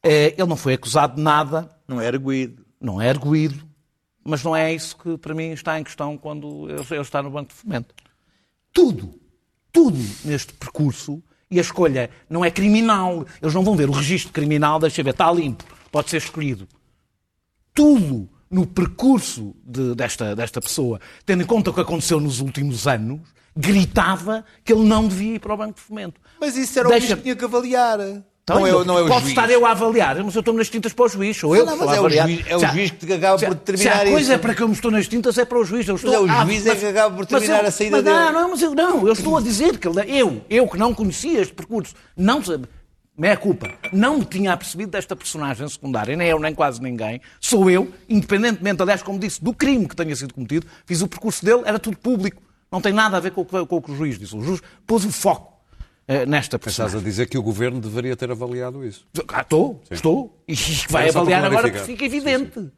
Eh, 0.02 0.34
Ele 0.38 0.46
não 0.48 0.56
foi 0.56 0.74
acusado 0.74 1.16
de 1.16 1.22
nada, 1.22 1.70
Não 1.86 2.00
é 2.00 2.06
arguído. 2.06 2.64
não 2.80 3.00
é 3.00 3.08
arguído, 3.10 3.66
mas 4.24 4.42
não 4.44 4.54
é 4.54 4.72
isso 4.72 4.96
que 4.96 5.16
para 5.18 5.34
mim 5.34 5.50
está 5.50 5.78
em 5.80 5.84
questão 5.84 6.16
quando 6.16 6.68
ele 6.70 7.00
está 7.00 7.22
no 7.22 7.30
Banco 7.30 7.48
de 7.48 7.54
Fomento. 7.54 7.94
Tudo, 8.72 9.18
tudo 9.72 9.98
neste 10.24 10.52
percurso, 10.52 11.22
e 11.50 11.58
a 11.58 11.62
escolha 11.62 12.10
não 12.28 12.44
é 12.44 12.50
criminal, 12.50 13.26
eles 13.40 13.54
não 13.54 13.64
vão 13.64 13.74
ver 13.74 13.88
o 13.88 13.92
registro 13.92 14.32
criminal, 14.32 14.78
deixa 14.78 15.02
ver, 15.02 15.10
está 15.10 15.32
limpo, 15.32 15.64
pode 15.90 16.10
ser 16.10 16.18
escolhido. 16.18 16.68
Tudo 17.74 18.28
no 18.50 18.66
percurso 18.66 19.54
de- 19.64 19.94
desta, 19.94 20.34
desta 20.34 20.60
pessoa, 20.60 21.00
tendo 21.24 21.42
em 21.42 21.46
conta 21.46 21.70
o 21.70 21.74
que 21.74 21.80
aconteceu 21.80 22.20
nos 22.20 22.40
últimos 22.40 22.86
anos, 22.86 23.20
gritava 23.56 24.44
que 24.64 24.72
ele 24.72 24.84
não 24.84 25.06
devia 25.08 25.34
ir 25.34 25.38
para 25.40 25.54
o 25.54 25.56
Banco 25.56 25.74
de 25.74 25.80
Fomento. 25.80 26.20
Mas 26.40 26.56
isso 26.56 26.78
era 26.78 26.88
o 26.88 26.90
Deixa- 26.90 27.06
juiz 27.08 27.16
que 27.18 27.22
tinha 27.24 27.36
que 27.36 27.44
avaliar. 27.44 27.98
Então, 28.48 28.60
não, 28.60 28.66
é, 28.66 28.74
o- 28.74 28.84
não 28.84 28.98
é 28.98 29.02
o 29.02 29.06
Posso 29.08 29.20
juiz. 29.20 29.30
estar 29.30 29.50
eu 29.50 29.66
a 29.66 29.70
avaliar, 29.72 30.16
mas 30.24 30.34
eu 30.34 30.40
estou 30.40 30.54
nas 30.54 30.68
tintas 30.68 30.92
para 30.92 31.04
o 31.04 31.08
juiz, 31.08 31.36
sou 31.36 31.54
eu 31.54 31.66
Não, 31.66 31.76
mas 31.76 31.96
é 31.96 32.00
o 32.00 32.08
juiz- 32.08 32.44
é 32.46 32.56
o 32.56 32.60
juiz 32.72 32.90
que 32.92 33.12
acaba 33.12 33.34
há- 33.34 33.46
por 33.48 33.54
determinar 33.54 33.92
Se 33.92 33.98
a 33.98 34.04
coisa 34.04 34.20
isso. 34.20 34.32
é 34.32 34.38
para 34.38 34.54
que 34.54 34.62
eu 34.62 34.68
me 34.68 34.74
estou 34.74 34.90
nas 34.90 35.08
tintas, 35.08 35.38
é 35.38 35.44
para 35.44 35.58
o 35.58 35.64
juiz. 35.64 35.86
Eu 35.88 35.96
estou 35.96 36.12
é 36.14 36.18
o 36.20 36.26
juiz 36.46 36.66
é 36.66 36.74
que 36.76 36.86
acaba 36.86 37.10
por 37.14 37.18
mas 37.18 37.26
determinar 37.28 37.62
eu- 37.62 37.68
a 37.68 37.70
saída 37.70 37.96
mas 37.96 38.04
dele. 38.04 38.16
Não, 38.16 38.32
não, 38.32 38.50
mas 38.50 38.62
eu 38.62 38.74
não, 38.74 39.06
eu 39.06 39.12
estou 39.12 39.36
a 39.36 39.40
dizer 39.40 39.78
que 39.78 39.86
ele- 39.88 40.10
eu, 40.18 40.42
eu 40.48 40.66
que 40.68 40.78
não 40.78 40.94
conhecia 40.94 41.40
este 41.40 41.52
percurso, 41.54 41.94
não 42.16 42.42
sabia. 42.42 42.68
Meia 43.20 43.36
culpa. 43.36 43.68
Não 43.92 44.18
me 44.18 44.24
tinha 44.24 44.52
apercebido 44.52 44.92
desta 44.92 45.16
personagem 45.16 45.68
secundária, 45.68 46.14
nem 46.16 46.28
eu, 46.28 46.38
nem 46.38 46.54
quase 46.54 46.80
ninguém. 46.80 47.20
Sou 47.40 47.68
eu, 47.68 47.88
independentemente, 48.08 48.80
aliás, 48.80 49.02
como 49.02 49.18
disse, 49.18 49.42
do 49.42 49.52
crime 49.52 49.88
que 49.88 49.96
tenha 49.96 50.14
sido 50.14 50.32
cometido, 50.32 50.64
fiz 50.86 51.02
o 51.02 51.08
percurso 51.08 51.44
dele, 51.44 51.62
era 51.64 51.80
tudo 51.80 51.96
público. 51.98 52.40
Não 52.70 52.80
tem 52.80 52.92
nada 52.92 53.16
a 53.16 53.20
ver 53.20 53.32
com 53.32 53.40
o 53.40 53.44
que, 53.44 53.66
com 53.66 53.76
o, 53.76 53.82
que 53.82 53.90
o 53.90 53.96
juiz 53.96 54.18
disse. 54.20 54.36
O 54.36 54.40
juiz 54.44 54.60
pôs 54.86 55.04
o 55.04 55.10
foco 55.10 55.52
eh, 56.08 56.26
nesta 56.26 56.56
Estás 56.56 56.74
personagem. 56.76 56.98
a 57.00 57.02
dizer 57.02 57.26
que 57.28 57.38
o 57.38 57.42
governo 57.42 57.80
deveria 57.80 58.16
ter 58.16 58.30
avaliado 58.30 58.84
isso. 58.84 59.06
Ah, 59.28 59.42
estou, 59.42 59.80
estou. 59.90 60.42
E 60.48 60.54
vai 60.88 61.08
Era 61.08 61.18
avaliar 61.20 61.44
agora 61.44 61.70
porque 61.70 61.84
fica 61.84 62.04
evidente. 62.04 62.70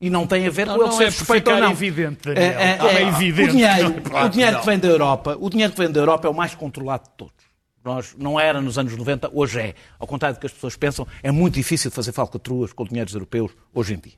E 0.00 0.08
não 0.10 0.26
tem 0.26 0.46
a 0.46 0.50
ver 0.50 0.66
Não, 0.66 0.76
com 0.76 0.82
ele 0.82 0.90
não 0.90 0.96
ser 0.96 1.04
é 1.04 1.10
suspeito 1.10 1.50
ou 1.50 1.58
não. 1.58 1.70
evidente, 1.72 2.18
Daniel. 2.22 2.42
É, 2.42 2.46
é, 2.46 2.78
É 2.80 3.02
é, 3.02 3.08
evidente. 3.08 3.48
O 3.48 3.52
dinheiro, 3.52 4.02
Claro 4.02 4.26
o 4.26 4.28
dinheiro 4.30 4.56
que 4.56 4.60
que 4.60 4.66
vem 4.66 4.78
da 4.78 4.88
Europa, 4.88 5.36
o 5.40 5.50
dinheiro 5.50 5.72
que 5.72 5.78
vem 5.78 5.90
da 5.90 6.00
Europa 6.00 6.28
é 6.28 6.30
o 6.30 6.34
mais 6.34 6.54
controlado 6.54 7.04
de 7.04 7.10
todos. 7.16 7.34
Nós, 7.82 8.14
não 8.18 8.38
era 8.38 8.60
nos 8.60 8.78
anos 8.78 8.94
90, 8.96 9.30
hoje 9.32 9.58
é. 9.60 9.74
Ao 9.98 10.06
contrário 10.06 10.36
do 10.36 10.40
que 10.40 10.46
as 10.46 10.52
pessoas 10.52 10.76
pensam, 10.76 11.06
é 11.22 11.30
muito 11.30 11.54
difícil 11.54 11.90
fazer 11.90 12.12
falcatruas 12.12 12.72
com 12.72 12.84
dinheiros 12.84 13.14
europeus 13.14 13.52
hoje 13.72 13.94
em 13.94 13.98
dia. 13.98 14.14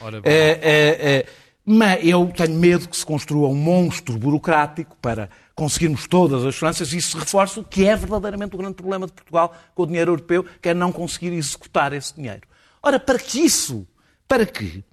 Ora 0.00 0.20
bem. 0.20 0.32
É, 0.32 0.50
é, 0.62 1.16
é, 1.18 1.26
mas 1.64 1.98
eu 2.06 2.30
tenho 2.36 2.54
medo 2.58 2.88
que 2.88 2.96
se 2.96 3.04
construa 3.04 3.48
um 3.48 3.54
monstro 3.54 4.16
burocrático 4.18 4.96
para 5.02 5.28
conseguirmos 5.56 6.06
todas 6.06 6.44
as 6.44 6.54
finanças 6.54 6.92
isso 6.92 7.18
reforça 7.18 7.60
o 7.60 7.64
que 7.64 7.86
é 7.86 7.96
verdadeiramente 7.96 8.54
o 8.54 8.58
grande 8.58 8.74
problema 8.74 9.06
de 9.06 9.12
Portugal 9.12 9.56
com 9.74 9.82
o 9.82 9.86
dinheiro 9.86 10.12
europeu, 10.12 10.44
que 10.60 10.68
é 10.68 10.74
não 10.74 10.92
conseguir 10.92 11.32
executar 11.32 11.94
esse 11.94 12.14
dinheiro. 12.14 12.42
Ora, 12.82 13.00
para 13.00 13.18
que 13.18 13.40
isso, 13.40 13.88
para 14.28 14.44
que 14.44 14.84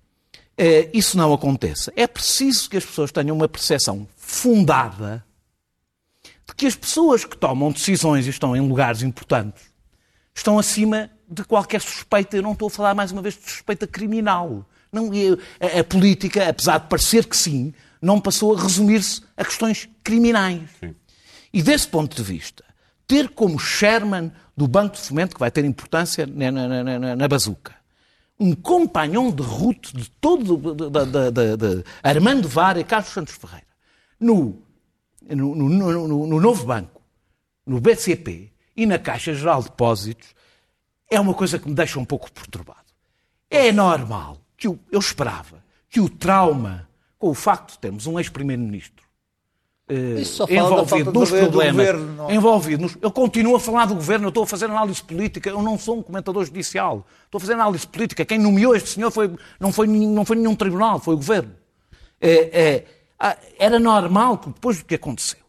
eh, 0.58 0.90
isso 0.94 1.18
não 1.18 1.34
aconteça, 1.34 1.92
é 1.98 2.08
preciso 2.08 2.70
que 2.70 2.78
as 2.78 2.86
pessoas 2.86 3.12
tenham 3.12 3.36
uma 3.36 3.50
percepção 3.50 4.08
fundada 4.16 5.24
de 6.48 6.56
que 6.56 6.66
as 6.66 6.76
pessoas 6.76 7.26
que 7.26 7.38
tomam 7.38 7.72
decisões 7.72 8.26
e 8.26 8.30
estão 8.30 8.56
em 8.56 8.66
lugares 8.66 9.02
importantes 9.02 9.74
estão 10.34 10.58
acima 10.58 11.12
de 11.30 11.44
qualquer 11.44 11.82
suspeita. 11.82 12.38
Eu 12.38 12.42
não 12.42 12.54
estou 12.54 12.68
a 12.68 12.72
falar 12.72 12.96
mais 12.96 13.12
uma 13.12 13.22
vez 13.22 13.36
de 13.36 13.52
suspeita 13.52 13.86
criminal. 13.86 14.66
Não, 14.92 15.10
a, 15.60 15.80
a 15.80 15.84
política, 15.84 16.48
apesar 16.48 16.80
de 16.80 16.88
parecer 16.88 17.26
que 17.26 17.36
sim, 17.36 17.74
não 18.04 18.20
passou 18.20 18.56
a 18.56 18.62
resumir-se 18.62 19.22
a 19.38 19.46
questões 19.46 19.88
criminais. 20.04 20.70
E 21.54 21.62
desse 21.64 21.88
ponto 21.88 22.16
de 22.16 22.22
vista, 22.24 22.64
ter 23.08 23.30
como 23.30 23.58
chairman 23.58 24.32
do 24.58 24.68
Banco 24.68 24.96
de 24.96 25.02
Fomento, 25.02 25.36
que 25.36 25.40
vai 25.40 25.50
ter 25.50 25.64
importância 25.66 26.26
na, 26.28 26.52
na, 26.52 26.84
na, 27.00 27.16
na, 27.16 27.28
bazuca, 27.28 27.74
um 28.40 28.54
companhão 28.54 29.32
de 29.32 29.42
ruta 29.42 29.90
de 29.94 30.10
todo, 30.10 30.58
da, 30.90 31.06
da, 31.06 31.30
da, 31.30 31.56
da- 31.56 31.84
Armando 32.04 32.48
Vara 32.48 32.80
e 32.80 32.84
Carlos 32.84 33.10
Santos 33.12 33.36
Ferreira, 33.36 33.66
no, 34.20 34.62
no, 35.30 35.56
no, 35.56 35.70
no- 35.70 36.08
no- 36.08 36.28
no 36.28 36.40
novo 36.42 36.66
banco, 36.66 37.02
no 37.66 37.80
BCP 37.80 38.52
e 38.76 38.86
na 38.86 39.00
Caixa 39.00 39.34
Geral 39.34 39.62
de 39.62 39.70
Depósitos, 39.70 40.28
é 41.10 41.20
uma 41.20 41.34
coisa 41.34 41.58
que 41.60 41.70
me 41.70 41.76
deixa 41.76 42.00
um 42.00 42.06
pouco 42.06 42.32
perturbado. 42.32 42.80
É 43.50 43.72
normal 43.72 44.40
que 44.58 44.68
o- 44.68 44.80
eu 44.92 45.00
esperava 45.00 45.64
que 45.90 46.00
o 46.02 46.10
trauma 46.10 46.90
com 47.24 47.30
o 47.30 47.34
facto 47.34 47.72
de 47.72 47.80
termos 47.80 48.06
um 48.06 48.20
ex-primeiro-ministro 48.20 49.06
eh, 49.88 50.16
envolvido 50.50 51.14
nos 51.14 51.30
problemas, 51.30 51.72
governo, 51.88 52.14
não- 52.16 52.30
envolvido 52.32 52.82
nos... 52.82 52.98
Eu 53.02 53.10
continuo 53.12 53.56
a 53.56 53.60
falar 53.62 53.86
do 53.86 53.96
governo, 53.96 54.26
eu 54.26 54.28
estou 54.28 54.44
a 54.44 54.48
fazer 54.48 54.66
análise 54.66 55.02
política, 55.02 55.50
eu 55.50 55.62
não 55.62 55.80
sou 55.80 56.00
um 56.00 56.04
comentador 56.04 56.44
judicial, 56.44 57.08
estou 57.24 57.38
a 57.38 57.40
fazer 57.40 57.54
análise 57.54 57.88
política. 57.88 58.26
Quem 58.26 58.38
nomeou 58.38 58.76
este 58.76 58.90
senhor 58.90 59.10
foi, 59.10 59.34
não, 59.58 59.72
foi, 59.72 59.88
nenhum- 59.88 60.14
não 60.14 60.26
foi 60.26 60.36
nenhum 60.36 60.54
tribunal, 60.54 61.00
foi 61.00 61.14
o 61.14 61.18
governo. 61.18 61.56
É, 62.20 62.62
é, 62.62 62.86
ah, 63.18 63.38
era 63.58 63.80
normal 63.80 64.38
que 64.38 64.48
depois 64.50 64.80
do 64.80 64.84
que 64.86 64.96
aconteceu 64.96 65.40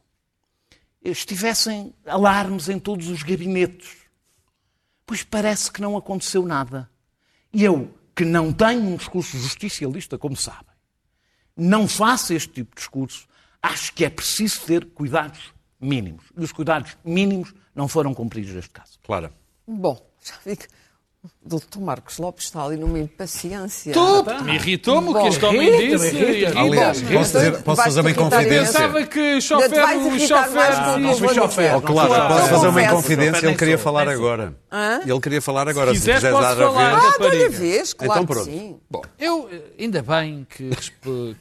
estivessem 1.05 1.93
alarmes 2.07 2.69
em 2.69 2.79
todos 2.79 3.09
os 3.09 3.25
gabinetes. 3.25 3.97
Pois 5.05 5.25
parece 5.25 5.73
que 5.73 5.81
não 5.83 5.97
aconteceu 5.97 6.47
nada. 6.47 6.89
E 7.53 7.65
eu, 7.65 7.91
que 8.15 8.25
não 8.25 8.53
tenho 8.53 8.81
um 8.81 8.97
discurso 8.97 9.37
justicialista, 9.37 10.17
como 10.17 10.37
sabem, 10.37 10.73
não 11.57 11.87
faço 11.87 12.33
este 12.33 12.49
tipo 12.49 12.75
de 12.75 12.81
discurso, 12.81 13.27
acho 13.63 13.93
que 13.93 14.05
é 14.05 14.11
preciso 14.11 14.61
ter 14.67 14.85
cuidados 14.87 15.53
mínimos. 15.81 16.25
E 16.37 16.43
os 16.43 16.53
cuidados 16.53 16.97
mínimos 17.05 17.55
não 17.75 17.89
foram 17.89 18.15
cumpridos 18.15 18.53
neste 18.55 18.71
caso. 18.71 18.99
Clara. 19.03 19.33
Bom, 19.67 19.99
já 20.23 20.35
o 20.37 20.57
doutor 21.45 21.81
Marcos 21.81 22.19
Lopes 22.19 22.45
está 22.47 22.65
ali 22.65 22.77
numa 22.77 22.99
impaciência. 22.99 23.95
Me 24.45 24.55
irritou-me 24.55 25.09
o 25.11 25.23
que 25.23 25.29
este 25.29 25.45
homem 25.45 25.89
disse. 25.91 26.47
Aliás, 26.57 27.03
posso, 27.03 27.33
dizer, 27.33 27.49
então 27.49 27.63
posso 27.63 27.83
fazer 27.83 28.01
uma 28.01 28.11
inconfidência? 28.11 28.55
imenso. 28.57 28.73
Pensava 28.73 29.03
que 29.07 29.41
chofer, 29.41 29.67
o 29.97 30.19
chofer... 30.21 30.99
o 30.99 31.25
eu 31.25 31.35
chofer. 31.35 31.77
Oh, 31.77 31.81
claro, 31.83 32.09
Claro. 32.09 32.35
posso 32.35 32.49
fazer 32.49 32.67
uma 32.69 32.83
inconfidência? 32.83 33.47
Ele 33.47 33.57
queria 33.57 33.79
falar 33.79 34.09
agora. 34.09 34.55
Ele 35.07 35.21
queria 35.21 35.43
falar 35.43 35.69
agora. 35.69 35.93
Se 35.95 36.01
quiseres 36.01 36.23
posso 36.23 36.41
dar 36.43 36.53
a 36.53 36.57
falar. 36.57 36.95
Ah, 36.99 37.13
toda 37.19 37.49
vez, 37.51 37.93
claro 37.93 38.13
Então 38.13 38.27
que 38.27 38.33
pronto. 38.33 38.45
sim. 38.51 38.81
Bom, 38.91 39.03
eu 39.19 39.51
ainda 39.79 40.03
bem 40.03 40.47
que, 40.49 40.71
resp- 40.71 40.95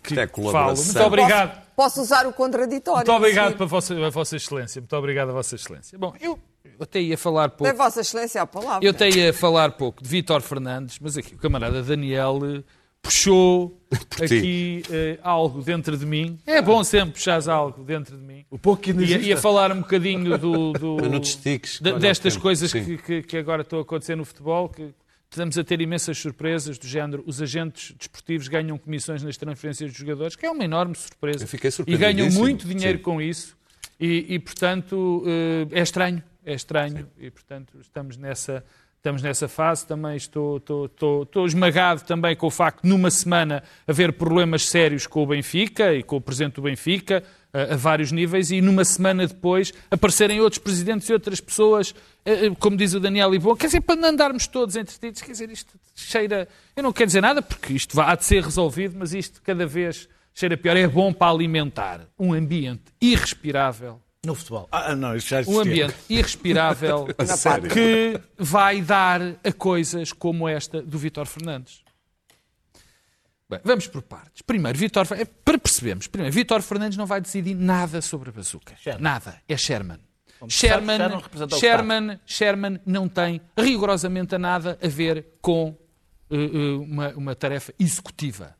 que 0.03 0.19
É 0.19 0.27
falo. 0.27 0.75
Muito 0.75 0.99
obrigado. 1.03 1.63
Posso, 1.75 2.01
usar 2.01 2.27
o 2.27 2.33
contraditório. 2.33 2.97
Muito 2.99 3.11
obrigado 3.17 3.55
para 3.55 3.65
a 3.65 3.67
vossa, 3.67 3.95
a 3.95 4.09
vossa 4.11 4.35
Excelência. 4.35 4.79
Muito 4.79 4.95
obrigado 4.95 5.29
a 5.29 5.33
Vossa 5.33 5.55
Excelência. 5.55 5.97
Bom, 5.97 6.13
eu, 6.21 6.37
eu 6.65 6.71
até 6.79 7.01
ia 7.01 7.17
falar 7.17 7.45
É 7.45 7.49
pouco. 7.49 7.75
Vossa 7.75 8.01
Excelência 8.01 8.41
a 8.41 8.47
palavra. 8.47 8.85
Eu 8.85 8.91
até 8.91 9.09
ia 9.09 9.33
falar 9.33 9.71
pouco 9.71 10.01
de 10.01 10.09
Vítor 10.09 10.41
Fernandes, 10.41 10.97
mas 10.99 11.17
aqui 11.17 11.35
o 11.35 11.37
camarada 11.37 11.83
Daniel 11.83 12.39
eh, 12.43 12.63
puxou 13.01 13.81
aqui 14.21 14.81
eh, 14.89 15.19
algo 15.21 15.61
dentro 15.61 15.97
de 15.97 16.05
mim. 16.05 16.39
É 16.45 16.61
bom 16.61 16.83
sempre 16.83 17.11
puxares 17.15 17.47
algo 17.47 17.83
dentro 17.83 18.17
de 18.17 18.23
mim. 18.23 18.45
O 18.49 18.57
pouco 18.57 18.81
que 18.81 18.91
ainda 18.91 19.03
Ia, 19.03 19.17
ia 19.19 19.37
falar 19.37 19.71
um 19.71 19.81
bocadinho 19.81 20.37
do, 20.37 20.71
do- 20.73 20.97
de- 21.19 21.91
o 21.91 21.99
destas 21.99 22.37
coisas 22.37 22.71
que, 22.71 22.97
que- 22.97 23.21
que 23.23 23.37
agora 23.37 23.61
estão 23.61 23.79
a 23.79 23.81
acontecer 23.81 24.15
no 24.15 24.23
futebol, 24.23 24.69
que 24.69 24.93
estamos 25.29 25.57
a 25.57 25.63
ter 25.65 25.81
imensas 25.81 26.17
surpresas 26.17 26.77
do 26.77 26.87
género. 26.87 27.23
Os 27.27 27.41
agentes 27.41 27.93
desportivos 27.97 28.47
ganham 28.47 28.77
comissões 28.77 29.21
nas 29.21 29.35
transferências 29.35 29.89
dos 29.91 29.99
jogadores, 29.99 30.35
que 30.37 30.45
é 30.45 30.49
uma 30.51 30.63
enorme 30.63 30.95
surpresa. 30.95 31.43
Eu 31.43 31.47
fiquei 31.47 31.69
e 31.87 31.97
ganham 31.97 32.29
muito 32.31 32.65
dinheiro 32.67 32.99
Sim. 32.99 33.03
com 33.03 33.21
isso. 33.21 33.57
E, 33.99 34.33
e, 34.35 34.39
portanto, 34.39 35.23
eh, 35.27 35.79
é 35.79 35.81
estranho. 35.83 36.23
É 36.45 36.53
estranho. 36.53 37.09
E, 37.17 37.29
portanto, 37.31 37.77
estamos 37.79 38.17
nessa... 38.17 38.63
Estamos 39.03 39.21
nessa 39.21 39.49
fase, 39.49 39.85
também 39.85 40.15
estou, 40.15 40.55
estou, 40.55 40.85
estou, 40.85 41.23
estou 41.23 41.45
esmagado 41.45 42.05
também 42.05 42.37
com 42.37 42.47
o 42.47 42.49
facto 42.49 42.83
de 42.83 42.87
numa 42.87 43.11
semana 43.11 43.61
haver 43.85 44.13
problemas 44.13 44.65
sérios 44.69 45.05
com 45.05 45.21
o 45.21 45.27
Benfica 45.27 45.93
e 45.93 46.01
com 46.01 46.15
o 46.15 46.21
presidente 46.21 46.53
do 46.53 46.61
Benfica, 46.61 47.21
a, 47.51 47.73
a 47.73 47.75
vários 47.75 48.13
níveis, 48.13 48.49
e 48.49 48.61
numa 48.61 48.85
semana 48.85 49.27
depois 49.27 49.73
aparecerem 49.91 50.39
outros 50.39 50.57
presidentes 50.57 51.09
e 51.09 51.11
outras 51.11 51.41
pessoas, 51.41 51.93
eh, 52.23 52.45
eh, 52.45 52.55
como 52.57 52.77
diz 52.77 52.93
o 52.93 52.99
Daniel 53.01 53.29
Libon, 53.29 53.57
quer 53.57 53.65
dizer, 53.65 53.81
para 53.81 53.97
não 53.97 54.07
andarmos 54.07 54.47
todos 54.47 54.77
entretidos, 54.77 55.21
quer 55.21 55.33
dizer, 55.33 55.51
isto 55.51 55.77
cheira... 55.93 56.47
Eu 56.73 56.83
não 56.83 56.93
quero 56.93 57.07
dizer 57.07 57.19
nada, 57.19 57.41
porque 57.41 57.73
isto 57.73 57.99
há 57.99 58.15
de 58.15 58.23
ser 58.23 58.41
resolvido, 58.41 58.95
mas 58.97 59.13
isto 59.13 59.41
cada 59.41 59.67
vez 59.67 60.07
cheira 60.33 60.55
pior. 60.55 60.77
É 60.77 60.87
bom 60.87 61.11
para 61.11 61.29
alimentar 61.29 62.07
um 62.17 62.31
ambiente 62.31 62.83
irrespirável 63.01 63.99
No 64.25 64.35
futebol. 64.35 64.69
Ah, 64.71 64.95
não, 64.95 65.15
isso 65.17 65.27
já 65.27 65.37
um 65.37 65.39
existia. 65.41 65.61
ambiente 65.61 65.95
irrespirável 66.09 67.07
que 67.73 68.19
vai 68.37 68.81
dar 68.81 69.21
a 69.43 69.51
coisas 69.51 70.13
como 70.13 70.47
esta 70.47 70.81
do 70.81 70.97
Vítor 70.97 71.25
Fernandes. 71.25 71.83
Bem, 73.49 73.59
vamos 73.65 73.85
por 73.87 74.01
partes. 74.01 74.41
Primeiro, 74.41 74.77
Vítor, 74.77 75.05
Fer- 75.05 75.27
para 75.43 75.57
percebermos, 75.57 76.07
primeiro, 76.07 76.33
Vítor 76.33 76.61
Fernandes 76.61 76.97
não 76.97 77.05
vai 77.05 77.19
decidir 77.19 77.53
nada 77.53 78.01
sobre 78.01 78.29
a 78.29 78.31
bazuca. 78.31 78.73
Sherman. 78.77 79.03
Nada. 79.03 79.41
É 79.47 79.57
Sherman. 79.57 79.99
Sherman, 80.47 80.97
Sherman 80.97 81.49
Sherman, 81.59 82.19
Sherman 82.25 82.79
não 82.85 83.07
tem 83.09 83.41
rigorosamente 83.57 84.37
nada 84.37 84.77
a 84.81 84.87
ver 84.87 85.25
com 85.41 85.77
eh, 86.29 86.35
eh, 86.35 86.73
uma, 86.79 87.09
uma 87.09 87.35
tarefa 87.35 87.73
executiva. 87.77 88.55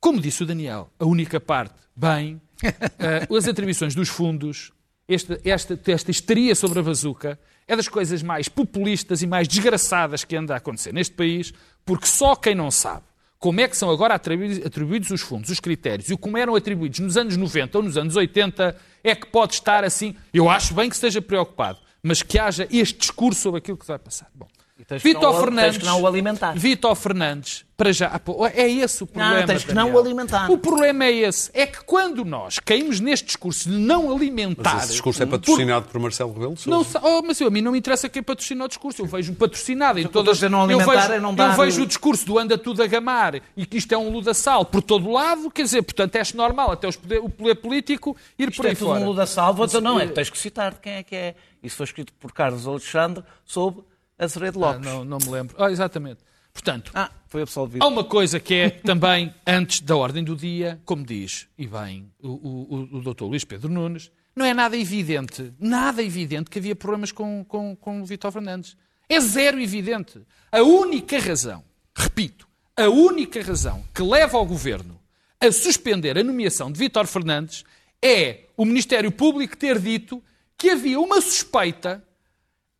Como 0.00 0.20
disse 0.20 0.42
o 0.42 0.46
Daniel, 0.46 0.92
a 0.98 1.04
única 1.04 1.40
parte, 1.40 1.74
bem, 1.94 2.40
eh, 2.62 3.26
as 3.36 3.48
atribuições 3.48 3.94
dos 3.96 4.08
fundos, 4.08 4.70
esta, 5.08 5.40
esta, 5.44 5.80
esta 5.86 6.10
histeria 6.10 6.54
sobre 6.54 6.80
a 6.80 6.82
bazuca, 6.82 7.38
é 7.66 7.74
das 7.74 7.88
coisas 7.88 8.22
mais 8.22 8.48
populistas 8.48 9.22
e 9.22 9.26
mais 9.26 9.48
desgraçadas 9.48 10.24
que 10.24 10.36
anda 10.36 10.54
a 10.54 10.58
acontecer 10.58 10.92
neste 10.92 11.14
país, 11.14 11.52
porque 11.84 12.06
só 12.06 12.36
quem 12.36 12.54
não 12.54 12.70
sabe 12.70 13.08
como 13.38 13.60
é 13.60 13.68
que 13.68 13.76
são 13.76 13.88
agora 13.88 14.14
atribuídos, 14.14 15.10
os 15.10 15.20
fundos, 15.20 15.48
os 15.50 15.60
critérios, 15.60 16.10
e 16.10 16.16
como 16.16 16.36
eram 16.36 16.56
atribuídos 16.56 16.98
nos 16.98 17.16
anos 17.16 17.36
90 17.36 17.78
ou 17.78 17.84
nos 17.84 17.96
anos 17.96 18.16
80, 18.16 18.76
é 19.04 19.14
que 19.14 19.26
pode 19.28 19.54
estar 19.54 19.84
assim. 19.84 20.16
Eu 20.34 20.50
acho 20.50 20.74
bem 20.74 20.88
que 20.88 20.96
esteja 20.96 21.22
preocupado, 21.22 21.78
mas 22.02 22.20
que 22.20 22.38
haja 22.38 22.66
este 22.70 22.98
discurso 22.98 23.40
sobre 23.40 23.58
aquilo 23.58 23.76
que 23.76 23.86
vai 23.86 23.98
passar. 23.98 24.28
Bom, 24.34 24.48
Tens 24.86 25.02
que 25.02 25.08
Vítor 25.08 25.22
não 25.22 25.28
o- 25.30 25.32
tens 25.32 25.44
Fernandes. 25.44 25.78
que 25.78 25.84
não 25.84 26.00
o 26.02 26.06
alimentar. 26.06 26.52
Vítor 26.56 26.94
Fernandes, 26.94 27.64
para 27.76 27.92
já. 27.92 28.06
ah, 28.08 28.18
pô, 28.18 28.46
É 28.46 28.68
esse 28.70 29.02
o 29.02 29.06
problema. 29.06 29.44
tens 29.46 29.64
que 29.64 29.72
Daniel. 29.74 29.92
não 29.92 30.00
o 30.00 30.04
alimentar. 30.04 30.50
O 30.50 30.56
problema 30.56 31.04
é 31.04 31.12
esse. 31.12 31.50
É 31.52 31.66
que 31.66 31.82
quando 31.84 32.24
nós 32.24 32.58
caímos 32.60 33.00
neste 33.00 33.26
discurso 33.26 33.68
de 33.68 33.76
não 33.76 34.10
alimentar. 34.14 34.74
Mas 34.74 34.84
esse 34.84 34.92
discurso 34.92 35.22
é 35.22 35.26
patrocinado 35.26 35.86
por 35.88 36.00
Marcelo 36.00 36.32
Rebelo 36.32 36.54
de 36.54 36.68
Não, 36.70 36.84
Sousa. 36.84 37.00
sa- 37.00 37.06
oh, 37.06 37.22
mas 37.22 37.40
eu, 37.40 37.48
a 37.48 37.50
mim 37.50 37.60
não 37.60 37.72
me 37.72 37.78
interessa 37.78 38.08
quem 38.08 38.22
patrocina 38.22 38.64
o 38.64 38.68
discurso. 38.68 39.02
Eu 39.02 39.06
vejo 39.06 39.32
um 39.32 39.34
patrocinado 39.34 39.98
em 39.98 40.02
Então, 40.02 40.12
todas... 40.12 40.36
dizer 40.36 40.48
não 40.48 40.58
eu 40.60 40.64
alimentar 40.64 40.92
vejo, 41.02 41.12
é 41.12 41.20
não 41.20 41.34
eu 41.36 41.52
vejo 41.54 41.82
o 41.82 41.86
discurso 41.86 42.24
do 42.24 42.38
anda 42.38 42.56
tudo 42.56 42.82
a 42.82 42.86
gamar 42.86 43.42
e 43.56 43.66
que 43.66 43.76
isto 43.78 43.92
é 43.92 43.98
um 43.98 44.10
luda-sal 44.10 44.64
por 44.64 44.80
todo 44.80 45.10
lado. 45.10 45.50
Quer 45.50 45.64
dizer, 45.64 45.82
portanto, 45.82 46.14
é 46.16 46.22
normal 46.34 46.70
até 46.72 46.86
os 46.86 46.96
poder- 46.96 47.18
o 47.18 47.28
poder 47.28 47.56
político 47.56 48.16
ir 48.38 48.48
Isto 48.48 48.56
por 48.58 48.66
aí 48.66 48.72
é 48.72 48.74
tudo 48.76 48.88
fora. 48.88 49.00
um 49.00 49.04
luda 49.06 49.26
salvo. 49.26 49.64
Então, 49.64 49.80
não, 49.80 49.98
é 49.98 50.04
eh, 50.04 50.06
que 50.06 50.12
tens 50.14 50.30
que 50.30 50.38
citar 50.38 50.72
de 50.72 50.78
quem 50.80 50.92
é 50.94 51.02
que 51.02 51.16
é. 51.16 51.34
Isso 51.62 51.76
foi 51.76 51.84
escrito 51.84 52.12
por 52.20 52.32
Carlos 52.32 52.66
Alexandre 52.66 53.24
sob 53.44 53.82
Azeredo 54.18 54.62
Ah, 54.64 54.72
Lopes. 54.72 54.84
não, 54.86 55.04
não 55.04 55.18
me 55.18 55.28
lembro. 55.28 55.56
Ah, 55.62 55.70
exatamente. 55.70 56.20
Portanto, 56.52 56.90
Ah, 56.94 57.10
foi 57.28 57.42
absolvido. 57.42 57.82
Há 57.82 57.86
uma 57.86 58.02
coisa 58.04 58.40
que 58.40 58.54
é 58.54 58.70
também 58.70 59.32
antes 59.46 59.80
da 59.80 59.96
ordem 59.96 60.24
do 60.24 60.34
dia, 60.34 60.80
como 60.84 61.04
diz, 61.04 61.46
e 61.56 61.66
bem, 61.66 62.10
o, 62.20 62.28
o, 62.28 62.96
o 62.98 63.00
doutor 63.00 63.26
Luís 63.28 63.44
Pedro 63.44 63.70
Nunes, 63.70 64.10
não 64.34 64.44
é 64.44 64.52
nada 64.54 64.76
evidente, 64.76 65.52
nada 65.58 66.02
evidente 66.02 66.50
que 66.50 66.58
havia 66.58 66.74
problemas 66.74 67.12
com, 67.12 67.44
com, 67.44 67.76
com 67.76 68.00
o 68.02 68.04
Vítor 68.06 68.32
Fernandes. 68.32 68.76
É 69.08 69.20
zero 69.20 69.60
evidente. 69.60 70.20
A 70.50 70.62
única 70.62 71.18
razão, 71.18 71.62
repito, 71.96 72.46
a 72.76 72.88
única 72.88 73.42
razão 73.42 73.84
que 73.94 74.02
leva 74.02 74.36
ao 74.38 74.46
governo 74.46 74.98
a 75.40 75.50
suspender 75.52 76.18
a 76.18 76.24
nomeação 76.24 76.70
de 76.72 76.78
Vítor 76.78 77.06
Fernandes 77.06 77.64
é 78.02 78.44
o 78.56 78.64
Ministério 78.64 79.10
Público 79.12 79.56
ter 79.56 79.78
dito 79.78 80.22
que 80.56 80.70
havia 80.70 80.98
uma 81.00 81.20
suspeita 81.20 82.02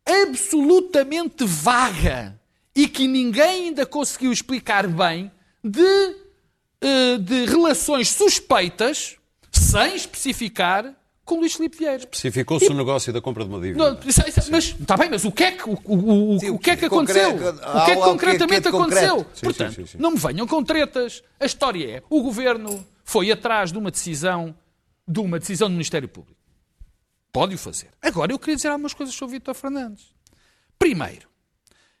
absolutamente 0.09 1.45
vaga 1.45 2.39
e 2.75 2.87
que 2.87 3.07
ninguém 3.07 3.65
ainda 3.67 3.85
conseguiu 3.85 4.31
explicar 4.31 4.87
bem 4.87 5.31
de, 5.63 6.15
eh, 6.81 7.17
de 7.19 7.45
relações 7.45 8.09
suspeitas, 8.11 9.17
sem 9.51 9.95
especificar, 9.95 10.93
com 11.25 11.39
Luís 11.39 11.53
Filipe 11.53 11.77
Vieira. 11.77 11.97
Especificou-se 11.97 12.67
o 12.69 12.73
negócio 12.73 13.13
da 13.13 13.21
compra 13.21 13.43
de 13.43 13.49
uma 13.51 13.59
dívida. 13.61 13.77
Não, 13.91 13.99
isso- 14.03 14.21
isso- 14.27 14.49
mas 14.51 14.75
está 14.79 14.97
bem, 14.97 15.09
mas 15.11 15.23
o 15.25 15.31
que 15.31 15.43
é 15.43 15.51
que, 15.51 15.69
o, 15.69 15.77
o- 15.85 16.35
o- 16.35 16.39
Sim, 16.39 16.49
o 16.49 16.57
que, 16.57 16.71
é 16.71 16.75
que 16.75 16.89
concreto- 16.89 17.29
aconteceu? 17.29 17.63
há 17.63 17.83
o 17.83 17.85
que 17.85 17.85
é 17.85 17.85
que 17.85 17.85
que 17.85 17.91
é- 17.91 17.95
que 17.95 18.01
é 18.01 18.03
concretamente 18.03 18.61
de 18.63 18.71
concreto. 18.71 19.05
aconteceu? 19.05 19.25
Sim, 19.35 19.41
Portanto, 19.43 19.69
sim, 19.75 19.81
sim, 19.85 19.85
sim. 19.91 19.97
não 19.99 20.11
me 20.11 20.17
venham 20.17 20.47
com 20.47 20.63
tretas. 20.63 21.21
A 21.39 21.45
história 21.45 21.97
é: 21.97 22.03
o 22.09 22.23
governo 22.23 22.83
foi 23.03 23.31
atrás 23.31 23.71
de 23.71 23.77
uma 23.77 23.91
decisão, 23.91 24.55
de 25.07 25.19
uma 25.19 25.37
decisão 25.37 25.67
do 25.67 25.73
Ministério 25.73 26.07
Público. 26.07 26.38
Pode 27.31 27.55
o 27.55 27.57
fazer. 27.57 27.89
Agora 28.01 28.31
eu 28.31 28.39
queria 28.39 28.55
dizer 28.55 28.69
algumas 28.69 28.93
coisas 28.93 29.13
sobre 29.15 29.35
Vítor 29.35 29.53
Fernandes. 29.53 30.13
Primeiro, 30.77 31.27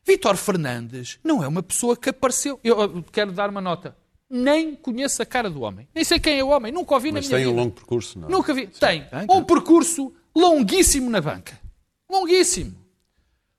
Vítor 0.05 0.35
Fernandes 0.37 1.19
não 1.23 1.43
é 1.43 1.47
uma 1.47 1.61
pessoa 1.61 1.95
que 1.95 2.09
apareceu. 2.09 2.59
Eu 2.63 3.03
quero 3.11 3.31
dar 3.31 3.49
uma 3.49 3.61
nota. 3.61 3.95
Nem 4.29 4.75
conheço 4.75 5.21
a 5.21 5.25
cara 5.25 5.49
do 5.49 5.61
homem. 5.61 5.87
Nem 5.93 6.03
sei 6.03 6.19
quem 6.19 6.37
é 6.39 6.43
o 6.43 6.49
homem. 6.49 6.71
Nunca 6.71 6.93
ouvi 6.93 7.11
Mas 7.11 7.27
na 7.29 7.37
minha 7.37 7.39
tem 7.39 7.47
um 7.47 7.51
vida. 7.51 7.61
longo 7.61 7.75
percurso, 7.75 8.19
não? 8.19 8.29
Nunca 8.29 8.53
vi. 8.53 8.67
Tem. 8.67 9.07
Um 9.29 9.43
percurso 9.43 10.13
longuíssimo 10.35 11.09
na 11.09 11.19
banca. 11.19 11.59
Longuíssimo. 12.09 12.75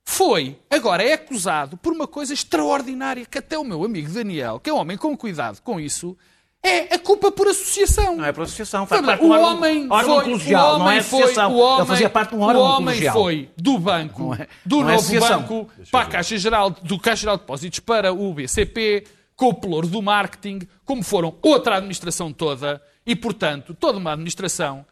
Foi, 0.04 0.58
agora 0.68 1.04
é 1.04 1.12
acusado 1.12 1.76
por 1.76 1.92
uma 1.92 2.06
coisa 2.06 2.34
extraordinária 2.34 3.24
que 3.24 3.38
até 3.38 3.56
o 3.56 3.64
meu 3.64 3.84
amigo 3.84 4.10
Daniel, 4.10 4.58
que 4.58 4.68
é 4.68 4.72
um 4.72 4.76
homem 4.76 4.96
com 4.96 5.16
cuidado 5.16 5.60
com 5.62 5.78
isso, 5.78 6.16
é 6.62 6.94
a 6.94 6.98
culpa 6.98 7.32
por 7.32 7.48
associação. 7.48 8.16
Não 8.16 8.24
é 8.24 8.32
por 8.32 8.42
associação, 8.42 8.86
faz 8.86 9.00
Vamos 9.00 9.14
parte 9.16 9.24
um 9.24 9.28
o 9.28 9.32
órgão- 9.32 9.56
homem 9.56 9.86
órgão 9.90 10.14
foi, 10.16 10.24
colegial, 10.24 10.74
o 10.74 10.78
não 10.78 10.86
é 10.86 10.88
homem 10.90 11.02
foi, 11.02 11.18
associação. 11.22 11.52
o 11.54 11.58
homem, 11.58 11.78
Ele 11.78 11.86
fazia 11.86 12.10
parte 12.10 12.30
de 12.30 12.36
um 12.36 12.38
o 12.40 12.42
órgão 12.42 12.62
homem 12.62 12.84
colegial. 12.86 13.14
foi 13.14 13.50
do 13.56 13.78
banco, 13.78 14.34
é- 14.34 14.48
do 14.66 14.76
é 14.76 14.82
novo 14.82 14.94
associação. 14.94 15.40
banco 15.42 15.70
para 15.90 16.00
a 16.00 16.06
Caixa 16.06 16.36
Geral, 16.38 16.70
do 16.70 16.98
Caixa 16.98 17.20
Geral 17.22 17.36
de 17.36 17.42
Depósitos 17.42 17.80
para 17.80 18.12
o 18.12 18.34
BCP, 18.34 19.04
com 19.36 19.48
o 19.48 19.54
pelouro 19.54 19.86
do 19.86 20.02
marketing, 20.02 20.60
como 20.84 21.02
foram 21.02 21.34
outra 21.40 21.76
administração 21.76 22.30
toda, 22.32 22.82
e 23.06 23.16
portanto, 23.16 23.72
toda 23.74 23.96
uma 23.98 24.12
administração. 24.12 24.84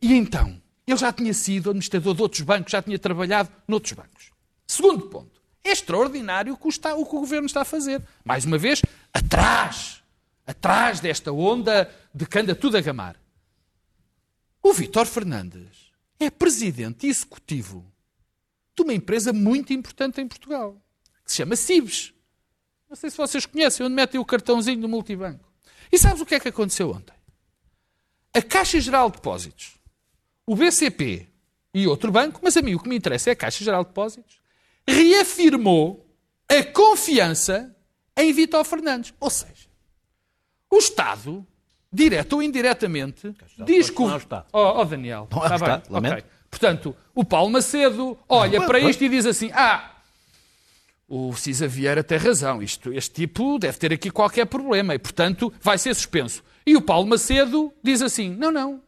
E 0.00 0.14
então, 0.14 0.60
ele 0.86 0.96
já 0.96 1.12
tinha 1.12 1.34
sido 1.34 1.70
administrador 1.70 2.14
de 2.14 2.22
outros 2.22 2.40
bancos, 2.40 2.72
já 2.72 2.80
tinha 2.80 2.98
trabalhado 2.98 3.50
noutros 3.68 3.92
bancos. 3.92 4.30
Segundo 4.66 5.02
ponto, 5.08 5.40
é 5.62 5.70
extraordinário 5.72 6.54
o 6.54 6.56
que 6.56 6.66
o, 6.66 6.70
está- 6.70 6.94
o 6.94 7.04
que 7.04 7.16
o 7.16 7.20
governo 7.20 7.46
está 7.46 7.60
a 7.62 7.64
fazer. 7.66 8.02
Mais 8.24 8.44
uma 8.46 8.56
vez, 8.58 8.80
atrás, 9.12 10.02
atrás 10.46 11.00
desta 11.00 11.32
onda 11.32 11.90
de 12.14 12.26
que 12.26 12.38
anda 12.38 12.54
tudo 12.54 12.76
a 12.76 12.80
gamar. 12.80 13.16
O 14.62 14.72
Vítor 14.72 15.06
Fernandes 15.06 15.92
é 16.18 16.30
presidente 16.30 17.06
executivo 17.06 17.84
de 18.74 18.82
uma 18.82 18.94
empresa 18.94 19.32
muito 19.32 19.72
importante 19.72 20.20
em 20.20 20.28
Portugal, 20.28 20.80
que 21.24 21.30
se 21.30 21.38
chama 21.38 21.56
Cibes. 21.56 22.12
Não 22.88 22.96
sei 22.96 23.10
se 23.10 23.16
vocês 23.16 23.46
conhecem, 23.46 23.84
onde 23.84 23.94
metem 23.94 24.20
o 24.20 24.24
cartãozinho 24.24 24.80
do 24.80 24.88
multibanco. 24.88 25.52
E 25.90 25.98
sabes 25.98 26.20
o 26.20 26.26
que 26.26 26.34
é 26.34 26.40
que 26.40 26.48
aconteceu 26.48 26.90
ontem? 26.90 27.14
A 28.32 28.42
Caixa 28.42 28.80
Geral 28.80 29.10
de 29.10 29.16
Depósitos, 29.16 29.74
o 30.46 30.56
BCP 30.56 31.28
e 31.72 31.86
outro 31.86 32.10
banco, 32.10 32.40
mas 32.42 32.56
a 32.56 32.62
mim 32.62 32.74
o 32.74 32.80
que 32.80 32.88
me 32.88 32.96
interessa 32.96 33.30
é 33.30 33.32
a 33.32 33.36
Caixa 33.36 33.64
Geral 33.64 33.84
de 33.84 33.90
Depósitos, 33.90 34.40
reafirmou 34.86 36.04
a 36.48 36.62
confiança 36.64 37.74
em 38.16 38.32
Vítor 38.32 38.64
Fernandes. 38.64 39.14
Ou 39.20 39.30
seja, 39.30 39.68
o 40.74 40.78
Estado, 40.78 41.46
direto 41.92 42.34
ou 42.34 42.42
indiretamente, 42.42 43.34
diz 43.64 43.90
que 43.90 44.02
o... 44.02 44.06
não 44.06 44.12
é 44.12 44.16
o 44.16 44.18
Estado. 44.18 44.46
Oh, 44.52 44.80
oh, 44.80 44.84
Daniel, 44.84 45.28
Não 45.30 45.38
é 45.38 45.42
o 45.42 45.44
está 45.44 45.58
bem, 45.58 45.74
Estado, 45.76 45.92
lamento. 45.92 46.12
ok. 46.14 46.24
Portanto, 46.50 46.96
o 47.14 47.24
Paulo 47.24 47.50
Macedo 47.50 48.16
olha 48.28 48.64
para 48.64 48.78
isto 48.78 49.02
e 49.02 49.08
diz 49.08 49.26
assim, 49.26 49.50
ah, 49.52 49.90
o 51.08 51.34
Cisa 51.34 51.66
Vieira 51.66 52.02
tem 52.02 52.16
razão, 52.18 52.62
isto, 52.62 52.92
este 52.92 53.12
tipo 53.12 53.58
deve 53.58 53.76
ter 53.78 53.92
aqui 53.92 54.10
qualquer 54.10 54.46
problema 54.46 54.94
e, 54.94 54.98
portanto, 54.98 55.52
vai 55.60 55.78
ser 55.78 55.94
suspenso. 55.94 56.42
E 56.66 56.76
o 56.76 56.80
Paulo 56.82 57.06
Macedo 57.08 57.72
diz 57.82 58.00
assim, 58.02 58.30
não, 58.30 58.50
não, 58.50 58.80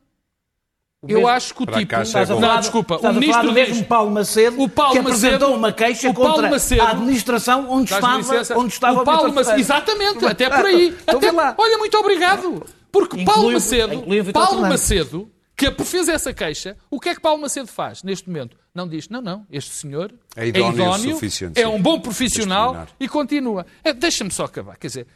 eu 1.02 1.08
mesmo- 1.16 1.28
acho 1.28 1.54
que 1.54 1.62
o 1.62 1.66
tipo... 1.66 1.94
É 1.94 2.02
Estás 2.02 2.30
a 2.30 2.34
falar 2.34 2.54
Não, 2.54 2.60
desculpa, 2.60 2.96
o 2.96 3.12
ministro 3.14 3.42
diz... 3.46 3.54
mesmo 3.54 3.84
Paulo 3.84 4.10
Macedo, 4.10 4.60
O 4.62 4.68
Paulo 4.68 4.92
que 4.94 5.00
Macedo- 5.02 5.26
apresentou 5.26 5.56
uma 5.56 5.72
queixa 5.72 6.12
contra 6.12 6.50
Macedo- 6.50 6.82
a 6.82 6.90
administração 6.90 7.70
onde 7.70 7.92
estava, 7.92 8.16
licença? 8.16 8.58
onde 8.58 8.72
estava 8.72 9.02
o 9.02 9.04
Paulo 9.04 9.32
Macedo. 9.32 9.58
Exatamente, 9.60 10.24
até 10.24 10.48
por 10.48 10.66
aí. 10.66 10.96
Então 11.02 11.18
Até- 11.18 11.30
lá. 11.30 11.54
olha, 11.58 11.78
muito 11.78 11.96
obrigado. 11.98 12.64
Porque 12.90 13.20
Inclui 13.20 13.34
Paulo 13.34 13.52
Macedo, 13.52 14.04
Paulo. 14.32 14.60
Macedo, 14.62 15.30
que 15.54 15.70
fez 15.84 16.08
essa 16.08 16.32
queixa, 16.32 16.76
o 16.90 16.98
que 16.98 17.10
é 17.10 17.14
que 17.14 17.20
Paulo 17.20 17.40
Macedo 17.42 17.68
faz 17.68 18.02
neste 18.02 18.28
momento? 18.28 18.56
Não 18.74 18.88
diz, 18.88 19.08
não, 19.08 19.20
não, 19.20 19.46
este 19.50 19.70
senhor 19.72 20.12
É 20.34 20.46
idóneo 20.48 20.90
o 20.90 20.98
suficiente, 20.98 21.60
é 21.60 21.68
um 21.68 21.80
bom 21.80 22.00
profissional 22.00 22.86
e 22.98 23.06
continua. 23.08 23.66
É, 23.84 23.92
Deixa-me 23.92 24.30
só 24.30 24.44
acabar. 24.44 24.76
Quer 24.78 24.86
dizer, 24.88 25.06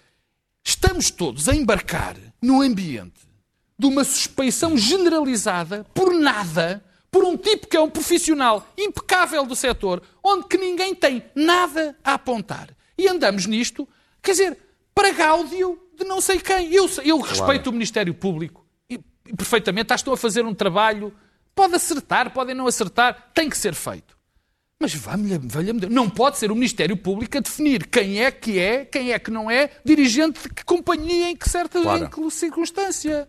estamos 0.64 1.11
todos 1.11 1.49
a 1.49 1.55
embarcar 1.55 2.16
num 2.43 2.61
ambiente 2.61 3.20
de 3.81 3.87
uma 3.87 4.05
suspeição 4.05 4.76
generalizada 4.76 5.85
por 5.95 6.12
nada, 6.12 6.85
por 7.11 7.24
um 7.24 7.37
tipo 7.37 7.66
que 7.66 7.76
é 7.76 7.81
um 7.81 7.89
profissional 7.91 8.66
impecável 8.76 9.45
do 9.47 9.57
setor, 9.57 10.03
onde 10.22 10.47
que 10.47 10.59
ninguém 10.59 10.95
tem 10.95 11.24
nada 11.35 11.97
a 12.05 12.14
apontar. 12.14 12.68
E 12.99 13.09
andamos 13.09 13.47
nisto, 13.47 13.89
quer 14.22 14.33
dizer, 14.33 14.59
para 14.95 15.11
gáudio 15.12 15.81
de 15.99 16.05
não 16.05 16.20
sei 16.20 16.39
quem. 16.39 16.72
Eu, 16.74 16.89
eu 17.05 17.18
respeito 17.20 17.70
o 17.70 17.72
Ministério 17.72 18.12
Público 18.14 18.66
e, 18.89 18.99
perfeitamente, 19.35 19.95
estão 19.95 20.12
a 20.12 20.16
fazer 20.16 20.45
um 20.45 20.55
trabalho. 20.55 21.12
Pode 21.55 21.74
acertar, 21.74 22.31
podem 22.33 22.55
não 22.55 22.66
acertar, 22.66 23.31
tem 23.35 23.49
que 23.49 23.57
ser 23.57 23.74
feito. 23.74 24.16
Mas 24.78 24.95
valha- 24.95 25.41
valha-me 25.43 25.81
Deus, 25.81 25.93
não 25.93 26.09
pode 26.09 26.39
ser 26.39 26.51
o 26.51 26.55
Ministério 26.55 26.97
Público 26.97 27.37
a 27.37 27.41
definir 27.41 27.87
quem 27.87 28.22
é 28.24 28.31
que 28.31 28.59
é, 28.59 28.85
quem 28.85 29.12
é 29.12 29.18
que 29.18 29.31
não 29.31 29.51
é, 29.51 29.70
dirigente 29.85 30.41
de 30.43 30.49
que 30.51 30.64
companhia, 30.64 31.31
em 31.31 31.37
que 31.37 31.49
certa 31.49 31.81
Claro. 31.83 32.05
em 32.05 32.09
que 32.09 32.31
circunstância. 32.31 33.28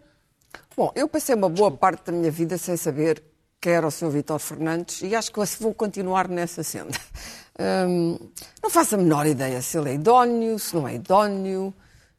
Bom, 0.82 0.91
eu 0.95 1.07
passei 1.07 1.36
uma 1.36 1.47
boa 1.47 1.69
parte 1.69 2.05
da 2.05 2.11
minha 2.11 2.32
vida 2.32 2.57
sem 2.57 2.75
saber 2.75 3.21
quem 3.61 3.73
era 3.73 3.86
o 3.86 3.91
Sr. 3.91 4.09
Vítor 4.09 4.39
Fernandes 4.39 5.03
e 5.03 5.15
acho 5.15 5.32
que 5.32 5.39
vou 5.59 5.75
continuar 5.75 6.27
nessa 6.27 6.63
senda. 6.63 6.97
Hum, 7.88 8.17
não 8.63 8.69
faço 8.71 8.95
a 8.95 8.97
menor 8.97 9.27
ideia 9.27 9.61
se 9.61 9.77
ele 9.77 9.89
é 9.91 9.93
idóneo, 9.93 10.57
se 10.57 10.73
não 10.73 10.88
é 10.88 10.95
idóneo. 10.95 11.71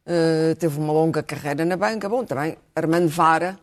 Uh, 0.06 0.54
teve 0.54 0.78
uma 0.78 0.92
longa 0.92 1.20
carreira 1.24 1.64
na 1.64 1.76
banca. 1.76 2.08
Bom, 2.08 2.24
também 2.24 2.56
Armando 2.76 3.08
Vara 3.08 3.58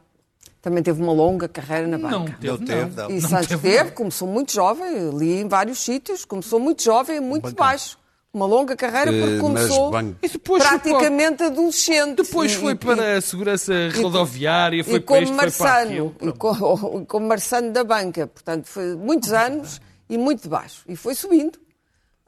também 0.61 0.83
teve 0.83 1.01
uma 1.01 1.13
longa 1.13 1.47
carreira 1.47 1.87
na 1.87 1.97
banca. 1.97 2.17
Não 2.17 2.25
Não 2.25 2.57
teve, 2.57 2.65
teve, 2.65 2.95
não. 2.97 3.09
E 3.09 3.21
Não 3.21 3.29
Santos 3.29 3.47
teve, 3.47 3.71
teve, 3.71 3.91
começou 3.91 4.27
muito 4.27 4.51
jovem, 4.51 5.11
li 5.11 5.39
em 5.39 5.47
vários 5.47 5.79
sítios, 5.79 6.25
começou 6.25 6.59
muito 6.59 6.83
jovem 6.83 7.15
e 7.15 7.21
muito 7.21 7.55
baixo. 7.55 7.97
Uma 8.31 8.45
longa 8.45 8.75
carreira 8.75 9.11
porque 9.11 9.35
Eh, 9.35 9.39
começou 9.39 9.91
E 10.21 10.29
praticamente 10.39 11.43
adolescente. 11.43 12.17
Depois 12.17 12.51
E- 12.51 12.55
foi 12.55 12.73
e- 12.73 12.75
para 12.75 13.17
a 13.17 13.21
segurança 13.21 13.73
rodoviária, 13.95 14.83
foi 14.83 14.95
e 14.95 14.99
para 14.99 15.07
como 15.07 15.21
isto, 15.23 15.35
foi 15.35 15.51
para 15.65 15.81
aquilo. 15.81 16.15
Marçano, 16.21 17.01
e 17.01 17.05
como, 17.07 17.27
Marçano 17.27 17.71
da 17.71 17.83
banca. 17.83 18.27
Portanto, 18.27 18.65
foi 18.67 18.95
muitos 18.95 19.33
anos 19.33 19.81
e 20.07 20.15
muito 20.17 20.47
baixo. 20.47 20.83
E 20.87 20.95
foi 20.95 21.15
subindo. 21.15 21.57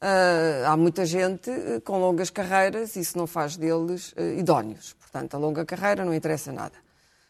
Ah, 0.02 0.72
há 0.72 0.78
muita 0.78 1.06
gente 1.06 1.52
eh, 1.52 1.80
com 1.86 2.00
longas 2.00 2.32
carreiras, 2.32 2.96
isso 2.96 3.16
não 3.16 3.28
faz 3.28 3.56
deles 3.56 4.12
eh, 4.18 4.38
idóneos. 4.40 4.94
Portanto, 5.00 5.36
a 5.36 5.38
longa 5.38 5.64
carreira 5.66 6.04
não 6.04 6.16
interessa 6.16 6.52
nada. 6.52 6.74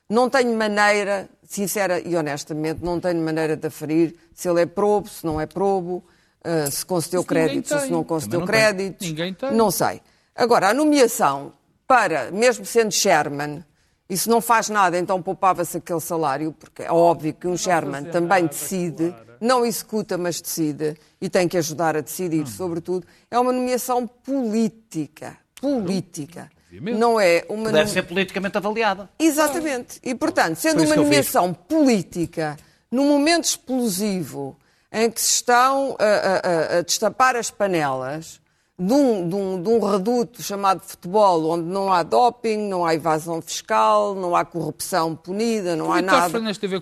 Não 0.09 0.29
tenho 0.29 0.55
maneira, 0.57 1.29
sincera 1.45 1.99
e 1.99 2.15
honestamente, 2.15 2.79
não 2.81 2.99
tenho 3.01 3.21
maneira 3.21 3.57
de 3.57 3.67
aferir 3.67 4.15
se 4.33 4.47
ele 4.49 4.61
é 4.61 4.65
probo, 4.65 5.09
se 5.09 5.25
não 5.25 5.39
é 5.41 5.45
probo, 5.45 6.03
ah, 6.43 6.69
se 6.69 6.85
concedeu 6.85 7.23
créditos 7.23 7.71
ou 7.71 7.79
se 7.79 7.91
não 7.91 8.03
concedeu 8.03 8.39
tem. 8.39 8.47
créditos. 8.47 9.07
Ninguém 9.07 9.33
tem. 9.33 9.51
Não 9.53 9.69
sei. 9.69 10.01
Agora, 10.35 10.69
a 10.69 10.73
nomeação 10.73 11.53
para, 11.87 12.31
mesmo 12.31 12.65
sendo 12.65 12.91
Sherman, 12.91 13.63
isso 14.09 14.29
não 14.29 14.41
faz 14.41 14.69
nada, 14.69 14.97
então 14.97 15.21
poupava-se 15.21 15.77
aquele 15.77 15.99
salário, 15.99 16.51
porque 16.51 16.83
é 16.83 16.91
óbvio 16.91 17.33
que 17.33 17.47
um 17.47 17.55
Sherman 17.55 18.05
também 18.05 18.45
decide, 18.45 19.13
não 19.39 19.65
executa, 19.65 20.17
mas 20.17 20.41
decide, 20.41 20.97
e 21.19 21.29
tem 21.29 21.47
que 21.47 21.57
ajudar 21.57 21.95
a 21.95 22.01
decidir, 22.01 22.47
sobretudo. 22.47 23.05
É 23.29 23.39
uma 23.39 23.53
nomeação 23.53 24.07
política. 24.07 25.37
Política. 25.59 26.49
Não 26.71 27.19
é 27.19 27.45
uma 27.49 27.71
Deve 27.71 27.89
ser 27.89 28.03
politicamente 28.03 28.57
avaliada. 28.57 29.09
Exatamente. 29.19 29.99
E, 30.03 30.15
portanto, 30.15 30.55
sendo 30.55 30.83
uma 30.83 30.95
nomeação 30.95 31.53
política, 31.53 32.57
num 32.89 33.07
momento 33.07 33.45
explosivo, 33.45 34.57
em 34.91 35.09
que 35.09 35.21
se 35.21 35.35
estão 35.35 35.95
a, 35.99 36.05
a- 36.05 36.77
a- 36.77 36.81
destapar 36.81 37.35
as 37.35 37.49
panelas 37.49 38.39
de 38.77 38.91
um, 38.93 39.29
de 39.29 39.35
um- 39.35 39.61
de 39.61 39.69
um 39.69 39.79
reduto 39.79 40.41
chamado 40.41 40.81
futebol, 40.81 41.51
onde 41.51 41.65
não 41.65 41.93
há 41.93 42.01
doping, 42.03 42.57
não 42.67 42.83
há 42.85 42.95
evasão 42.95 43.41
fiscal, 43.41 44.15
não 44.15 44.35
há 44.35 44.43
corrupção 44.43 45.15
punida, 45.15 45.75
não 45.75 45.87
O 45.87 45.91
há 45.91 45.97
Vítor 45.97 46.11
nada. 46.15 46.29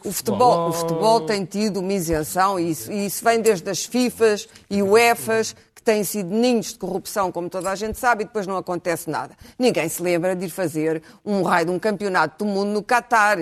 O, 0.07 0.09
o 0.09 0.13
futebol, 0.13 0.49
futebol. 0.51 0.69
o 0.69 0.73
futebol 0.73 1.21
tem 1.21 1.43
tido 1.45 1.81
uma 1.81 1.91
isenção, 1.93 2.57
e 2.59 2.71
isso, 2.71 2.91
e 2.91 3.05
isso 3.05 3.23
vem 3.23 3.41
desde 3.41 3.69
as 3.69 3.83
FIFAs 3.85 4.47
e 4.69 4.81
UEFAs, 4.81 5.53
que 5.75 5.81
têm 5.83 6.03
sido 6.03 6.29
ninhos 6.33 6.67
de 6.73 6.79
corrupção, 6.79 7.31
como 7.31 7.49
toda 7.49 7.69
a 7.69 7.75
gente 7.75 7.97
sabe, 7.99 8.23
e 8.23 8.27
depois 8.27 8.47
não 8.47 8.57
acontece 8.57 9.09
nada. 9.09 9.35
Ninguém 9.57 9.87
se 9.89 10.01
lembra 10.01 10.35
de 10.35 10.45
ir 10.45 10.49
fazer 10.49 11.01
um 11.25 11.41
raio 11.43 11.65
de 11.67 11.71
um 11.71 11.79
campeonato 11.79 12.43
do 12.45 12.49
mundo 12.49 12.69
no 12.71 12.81
Catar. 12.83 13.37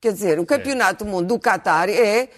Quer 0.00 0.12
dizer, 0.14 0.38
o 0.40 0.46
campeonato 0.46 1.04
do 1.04 1.10
mundo 1.10 1.26
do 1.28 1.38
Catar 1.38 1.88
é 1.90 2.28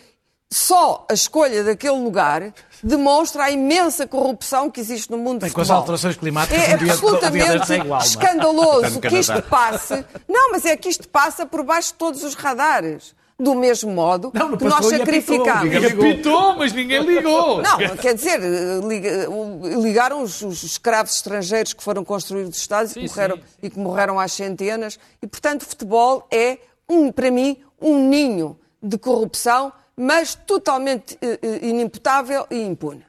só 0.53 1.07
a 1.11 1.15
escolha 1.15 1.65
daquele 1.65 1.99
lugar 1.99 2.53
demonstra 2.85 3.45
a 3.45 3.51
imensa 3.51 4.07
corrupção 4.07 4.71
que 4.71 4.81
existe 4.81 5.11
no 5.11 5.17
mundo 5.17 5.41
Bem, 5.41 5.51
com 5.51 5.61
as 5.61 5.71
alterações 5.71 6.17
climáticas, 6.17 6.59
É 6.59 6.63
um 6.63 6.67
dia- 6.67 6.75
um 6.77 6.79
dia 6.79 6.93
absolutamente 6.93 7.73
é 7.73 7.77
igual, 7.79 8.01
é? 8.01 8.05
escandaloso 8.05 9.01
que 9.01 9.19
isto 9.19 9.43
passe. 9.43 10.05
Não, 10.29 10.51
mas 10.51 10.65
é 10.65 10.77
que 10.77 10.89
isto 10.89 11.09
passa 11.09 11.47
por 11.47 11.63
baixo 11.65 11.89
de 11.89 11.95
todos 11.95 12.23
os 12.23 12.35
radares. 12.35 13.15
Do 13.39 13.55
mesmo 13.57 13.91
modo 13.91 14.31
Não, 14.33 14.51
não 14.51 14.57
que 14.59 14.63
nós 14.65 14.75
passou 14.75 14.93
e 14.93 15.03
apitou, 15.03 16.55
mas 16.57 16.73
ninguém 16.73 17.03
ligou. 17.05 17.61
Não, 17.63 17.97
quer 17.97 18.15
dizer, 18.15 18.39
liga- 18.87 19.27
ligaram 19.81 20.23
os, 20.23 20.43
os 20.43 20.63
escravos 20.63 21.17
estrangeiros 21.17 21.73
que 21.73 21.83
foram 21.83 22.05
construir 22.05 22.43
os 22.45 22.57
Estados 22.57 22.93
e, 22.93 22.95
Sim, 22.95 23.01
que 23.01 23.09
morreram, 23.09 23.37
sim, 23.37 23.43
e 23.63 23.71
que 23.71 23.79
morreram 23.81 24.21
às 24.21 24.33
centenas. 24.33 24.99
E, 25.21 25.27
portanto, 25.27 25.63
o 25.63 25.67
futebol 25.67 26.27
é, 26.31 26.59
um, 26.89 27.11
para 27.11 27.31
mim, 27.33 27.57
um 27.81 28.09
ninho 28.09 28.57
de 28.81 28.97
corrupção, 28.99 29.73
mas 29.97 30.35
totalmente 30.35 31.19
eh, 31.21 31.39
eh, 31.43 31.67
inimputável 31.67 32.47
e 32.51 32.61
impune. 32.63 33.05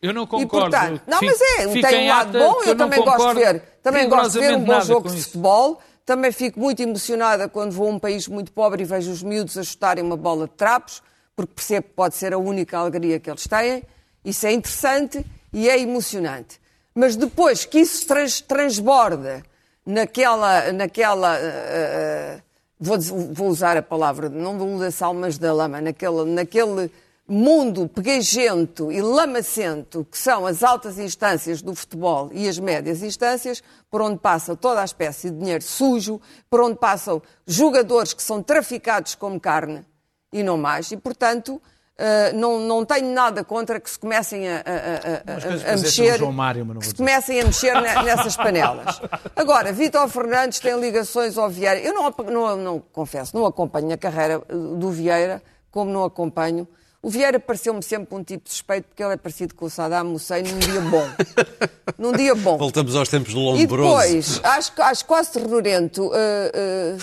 Eu 0.00 0.12
não 0.12 0.24
E, 0.24 0.26
concordo. 0.26 0.70
portanto, 0.70 1.02
não, 1.06 1.20
mas 1.22 1.40
é, 1.40 1.66
tem 1.80 2.02
em 2.02 2.06
um 2.06 2.08
lado 2.14 2.38
bom, 2.38 2.62
eu 2.62 2.74
não 2.74 2.76
também 2.76 3.04
gosto 3.04 3.28
de 3.28 3.34
ver, 3.34 3.60
também 3.82 4.08
gosto 4.08 4.32
de 4.32 4.38
ver 4.40 4.54
um 4.56 4.64
bom 4.64 4.80
jogo 4.80 5.10
de 5.10 5.22
futebol. 5.22 5.80
Também 6.04 6.30
fico 6.30 6.60
muito 6.60 6.80
emocionada 6.80 7.48
quando 7.48 7.72
vou 7.72 7.88
a 7.88 7.90
um 7.90 7.98
país 7.98 8.28
muito 8.28 8.52
pobre 8.52 8.82
e 8.82 8.84
vejo 8.86 9.10
os 9.10 9.22
miúdos 9.24 9.58
a 9.58 9.64
chutarem 9.64 10.04
uma 10.04 10.16
bola 10.16 10.46
de 10.46 10.52
trapos, 10.52 11.02
porque 11.34 11.52
percebo 11.54 11.88
que 11.88 11.94
pode 11.94 12.14
ser 12.14 12.32
a 12.32 12.38
única 12.38 12.78
alegria 12.78 13.18
que 13.18 13.28
eles 13.28 13.48
têm. 13.48 13.82
Isso 14.24 14.46
é 14.46 14.52
interessante 14.52 15.26
e 15.52 15.68
é 15.68 15.80
emocionante. 15.80 16.60
Mas 16.94 17.16
depois 17.16 17.64
que 17.64 17.80
isso 17.80 18.06
trans- 18.06 18.40
transborda 18.40 19.42
naquela, 19.84 20.72
naquela 20.72 21.36
eh, 21.40 22.40
vou, 22.78 22.98
vou 23.00 23.48
usar 23.48 23.76
a 23.76 23.82
palavra, 23.82 24.28
não 24.28 24.56
do 24.56 24.64
lamaçal, 24.64 25.14
mas 25.14 25.38
da 25.38 25.52
lama, 25.52 25.80
naquele, 25.80 26.24
naquele 26.24 26.90
mundo 27.28 27.88
pegajento 27.88 28.92
e 28.92 29.02
lamacento 29.02 30.06
que 30.10 30.16
são 30.16 30.46
as 30.46 30.62
altas 30.62 30.98
instâncias 30.98 31.60
do 31.60 31.74
futebol 31.74 32.30
e 32.32 32.48
as 32.48 32.58
médias 32.58 33.02
instâncias, 33.02 33.62
por 33.90 34.00
onde 34.00 34.18
passa 34.18 34.54
toda 34.54 34.80
a 34.80 34.84
espécie 34.84 35.30
de 35.30 35.38
dinheiro 35.38 35.64
sujo, 35.64 36.20
por 36.48 36.60
onde 36.60 36.78
passam 36.78 37.20
jogadores 37.46 38.12
que 38.14 38.22
são 38.22 38.42
traficados 38.42 39.14
como 39.14 39.40
carne 39.40 39.84
e 40.32 40.42
não 40.42 40.56
mais, 40.56 40.90
e 40.92 40.96
portanto. 40.96 41.60
Eh, 41.98 42.32
não, 42.32 42.58
não 42.60 42.84
tenho 42.84 43.12
nada 43.12 43.42
contra 43.42 43.80
que 43.80 43.88
se 43.90 43.98
comecem 43.98 44.48
a, 44.48 44.56
a- 44.56 45.70
a- 45.70 45.72
a- 45.72 45.76
mexer 45.76 46.20
Mário, 46.30 46.66
mas 46.66 46.74
não 46.74 46.80
que 46.80 46.86
se 46.88 46.94
comecem 46.94 47.40
a 47.40 47.44
mexer 47.44 47.74
ne- 47.80 48.02
nessas 48.02 48.36
panelas. 48.36 49.00
Agora, 49.34 49.72
Vítor 49.72 50.08
Fernandes 50.08 50.58
tem 50.60 50.78
ligações 50.78 51.38
ao 51.38 51.48
Vieira. 51.48 51.80
Eu 51.80 51.94
não, 51.94 52.14
não, 52.30 52.56
não 52.56 52.82
confesso, 52.92 53.34
não 53.36 53.46
acompanho 53.46 53.92
a 53.92 53.96
carreira 53.96 54.42
eh, 54.48 54.54
do 54.54 54.90
Vieira, 54.90 55.42
como 55.70 55.90
não 55.90 56.04
acompanho. 56.04 56.66
O 57.02 57.08
Vieira 57.10 57.38
pareceu-me 57.38 57.82
sempre 57.84 58.14
um 58.16 58.24
tipo 58.24 58.48
suspeito, 58.48 58.88
porque 58.88 59.00
ele 59.02 59.12
é 59.14 59.16
parecido 59.16 59.54
com 59.54 59.66
o 59.66 59.70
Saddam 59.70 60.12
Hussein 60.12 60.42
num 60.42 60.58
dia 60.58 60.80
bom. 60.80 61.08
num 61.96 62.12
dia 62.12 62.34
bom. 62.34 62.58
Voltamos 62.58 62.96
aos 62.96 63.08
tempos 63.08 63.32
do 63.32 63.38
E 63.38 63.44
Lombroso. 63.64 63.88
depois, 64.08 64.40
acho, 64.42 64.72
acho 64.82 65.04
quase 65.04 65.30
terrorento, 65.32 66.10
eh, 66.12 66.96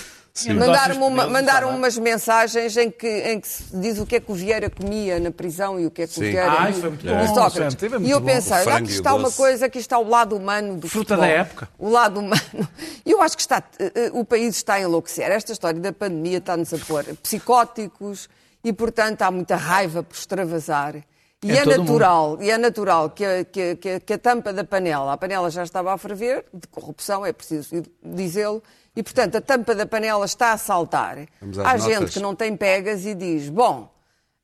mandaram-me 0.56 1.04
uma- 1.04 1.28
mandaram 1.28 1.70
umas 1.70 1.98
mensagens 1.98 2.76
em 2.76 2.90
que, 2.90 3.08
em 3.08 3.40
que 3.40 3.48
se 3.48 3.64
diz 3.78 4.00
o 4.00 4.06
que 4.06 4.16
é 4.16 4.20
que 4.20 4.32
o 4.32 4.34
Vieira 4.36 4.68
comia 4.70 5.20
na 5.20 5.30
prisão 5.30 5.80
e 5.80 5.86
o 5.86 5.92
que 5.92 6.02
é 6.02 6.08
que 6.08 6.18
o. 6.18 6.22
Vieira... 6.22 6.52
Ah, 6.60 6.68
e- 6.68 6.72
isso 6.72 6.82
foi 6.82 6.90
muito 6.90 7.06
bom, 7.06 7.28
Sócrates. 7.36 7.76
Muito 7.92 8.02
E 8.08 8.10
eu 8.10 8.20
bom. 8.20 8.26
pensei, 8.26 8.56
aqui 8.72 8.92
está 8.92 9.14
uma 9.14 9.32
coisa, 9.32 9.68
aqui 9.68 9.78
está 9.78 9.98
o 10.00 10.08
lado 10.10 10.36
humano 10.36 10.78
do 10.78 10.90
Fruta 10.90 11.16
futebol. 11.16 11.22
da 11.22 11.28
época. 11.42 11.70
O 11.78 11.88
lado 11.90 12.20
humano. 12.20 12.42
E 13.06 13.12
eu 13.12 13.22
acho 13.22 13.36
que 13.36 13.42
está, 13.44 13.62
eh, 13.80 13.92
eh, 13.94 14.12
o 14.14 14.26
país 14.26 14.56
está 14.56 14.74
a 14.76 14.82
enlouquecer. 14.82 15.30
Esta 15.32 15.52
história 15.52 15.80
da 15.80 15.94
pandemia 15.94 16.40
está-nos 16.40 16.74
a 16.74 16.78
pôr 16.80 17.04
psicóticos 17.22 18.28
e, 18.64 18.74
portanto, 18.74 19.22
há 19.22 19.30
muita 19.30 19.56
raiva 19.56 20.02
por 20.02 20.16
extravasar. 20.16 20.96
E 21.44 21.52
É 21.52 21.58
é, 21.58 21.66
natural, 21.78 22.38
e 22.42 22.50
é 22.50 22.58
natural 22.58 23.10
que 23.10 23.24
a, 23.26 23.44
que, 23.44 23.62
a- 23.72 23.76
que 23.76 23.90
a- 23.90 24.00
que 24.00 24.14
a 24.14 24.18
tampa 24.18 24.54
da 24.54 24.64
panela, 24.64 25.12
a 25.14 25.18
panela 25.18 25.50
já 25.52 25.62
estava 25.64 25.94
a 25.94 25.98
ferver, 25.98 26.46
de 26.54 26.66
corrupção, 26.70 27.26
é 27.26 27.34
preciso 27.34 27.84
dizê-lo, 28.02 28.64
e 28.96 29.02
portanto 29.04 29.38
a 29.38 29.42
tampa 29.42 29.74
da 29.74 29.86
panela 29.86 30.26
está 30.26 30.54
a 30.54 30.58
saltar. 30.58 31.20
Há 31.42 31.46
notas. 31.46 31.84
gente 31.84 32.12
que 32.12 32.20
não 32.20 32.36
tem 32.36 32.56
pegas 32.56 33.06
e 33.06 33.14
diz, 33.16 33.50
bom, 33.50 33.92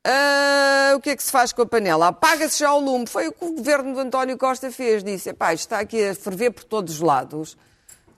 ah, 0.03 0.93
o 0.95 0.99
que 0.99 1.11
é 1.11 1.15
que 1.15 1.21
se 1.23 1.31
faz 1.31 1.51
com 1.51 1.61
a 1.61 1.65
panela? 1.65 2.07
Apaga-se 2.07 2.59
já 2.59 2.73
o 2.73 2.79
lume. 2.79 3.05
Foi 3.05 3.27
o 3.27 3.31
que 3.31 3.45
o 3.45 3.55
governo 3.55 3.93
de 3.93 3.99
António 3.99 4.37
Costa 4.37 4.71
fez. 4.71 5.03
Disse, 5.03 5.29
"Epá, 5.29 5.53
isto 5.53 5.65
está 5.65 5.79
aqui 5.79 6.03
a 6.03 6.15
ferver 6.15 6.51
por 6.51 6.63
todos 6.63 6.95
os 6.95 7.01
lados. 7.01 7.57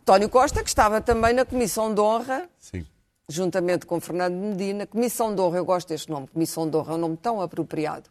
António 0.01 0.29
Costa, 0.29 0.63
que 0.63 0.69
estava 0.69 1.01
também 1.01 1.33
na 1.33 1.45
Comissão 1.45 1.93
de 1.93 2.01
Honra, 2.01 2.49
Sim. 2.59 2.85
juntamente 3.29 3.85
com 3.85 3.99
Fernando 3.99 4.33
Medina, 4.33 4.87
Comissão 4.87 5.33
de 5.33 5.41
Honra, 5.41 5.57
eu 5.57 5.65
gosto 5.65 5.89
deste 5.89 6.09
nome, 6.09 6.27
Comissão 6.27 6.69
de 6.69 6.75
Honra, 6.75 6.93
é 6.93 6.95
um 6.95 6.99
nome 6.99 7.17
tão 7.17 7.39
apropriado, 7.39 8.09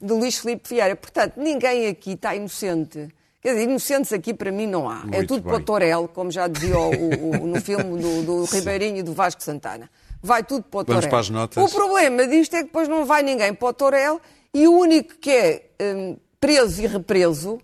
de 0.00 0.12
Luís 0.12 0.38
Filipe 0.38 0.68
Vieira. 0.68 0.96
Portanto, 0.96 1.34
ninguém 1.36 1.86
aqui 1.86 2.12
está 2.12 2.34
inocente. 2.34 3.08
Quer 3.40 3.54
dizer, 3.54 3.64
inocentes 3.68 4.12
aqui 4.12 4.34
para 4.34 4.50
mim 4.50 4.66
não 4.66 4.88
há. 4.90 5.02
é 5.12 5.16
Muito 5.18 5.28
tudo 5.28 5.42
bem. 5.42 5.52
para 5.52 5.56
o 5.56 5.64
Torel, 5.64 6.08
como 6.08 6.30
já 6.30 6.48
dizia 6.48 6.76
o- 6.78 7.42
o- 7.42 7.46
no 7.46 7.60
filme 7.62 8.00
do, 8.00 8.22
do 8.22 8.44
Ribeirinho 8.46 8.96
e 8.98 9.02
do 9.02 9.12
Vasco 9.12 9.42
Santana. 9.42 9.88
Vai 10.20 10.42
tudo 10.42 10.64
para 10.64 10.80
o 10.80 10.84
Vamos 10.84 10.96
Torel. 11.04 11.10
para 11.10 11.18
as 11.20 11.30
notas. 11.30 11.72
O 11.72 11.74
problema 11.74 12.26
disto 12.26 12.54
é 12.54 12.58
que 12.58 12.64
depois 12.64 12.88
não 12.88 13.04
vai 13.04 13.22
ninguém 13.22 13.54
para 13.54 13.68
o 13.68 13.72
Torel 13.72 14.20
e 14.52 14.66
o 14.66 14.72
único 14.72 15.14
que 15.20 15.30
é 15.30 15.66
hum, 15.80 16.16
preso 16.40 16.82
e 16.82 16.86
represo 16.88 17.58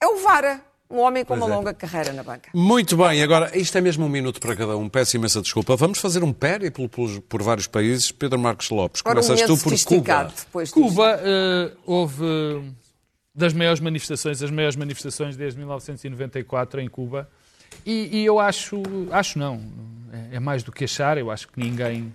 é 0.00 0.06
o 0.06 0.16
Vara, 0.22 0.60
um 0.90 0.98
homem 1.00 1.22
com 1.24 1.34
Pois 1.36 1.42
uma 1.42 1.52
é. 1.52 1.56
longa 1.58 1.74
carreira 1.74 2.12
na 2.14 2.22
banca. 2.22 2.48
Muito 2.54 2.96
bem, 2.96 3.22
agora 3.22 3.50
isto 3.58 3.76
é 3.76 3.80
mesmo 3.82 4.06
um 4.06 4.08
minuto 4.08 4.40
para 4.40 4.56
cada 4.56 4.74
um. 4.76 4.88
Peço 4.88 5.16
imensa 5.16 5.42
desculpa. 5.42 5.76
Vamos 5.76 5.98
fazer 5.98 6.22
um 6.24 6.32
périplo 6.32 6.88
por, 6.88 7.20
por 7.22 7.42
vários 7.42 7.66
países. 7.66 8.10
Pedro 8.10 8.38
Marcos 8.38 8.70
Lopes, 8.70 9.02
um 9.02 9.10
começas 9.10 9.40
momento 9.42 9.56
tu 9.58 9.62
por 9.62 9.84
Cuba. 9.84 10.32
Cuba 10.72 11.20
eh, 11.22 11.72
houve 11.84 12.24
das 13.34 13.52
maiores 13.52 13.80
manifestações, 13.80 14.42
as 14.42 14.50
maiores 14.50 14.76
manifestações 14.76 15.36
desde 15.36 15.58
1994 15.58 16.80
em 16.80 16.88
Cuba. 16.88 17.28
E, 17.84 18.18
e 18.18 18.24
eu 18.24 18.38
acho, 18.38 18.82
acho 19.10 19.38
não, 19.38 19.60
é, 20.12 20.36
é 20.36 20.40
mais 20.40 20.62
do 20.62 20.70
que 20.70 20.84
achar, 20.84 21.18
eu 21.18 21.30
acho 21.30 21.48
que 21.48 21.58
ninguém 21.58 22.14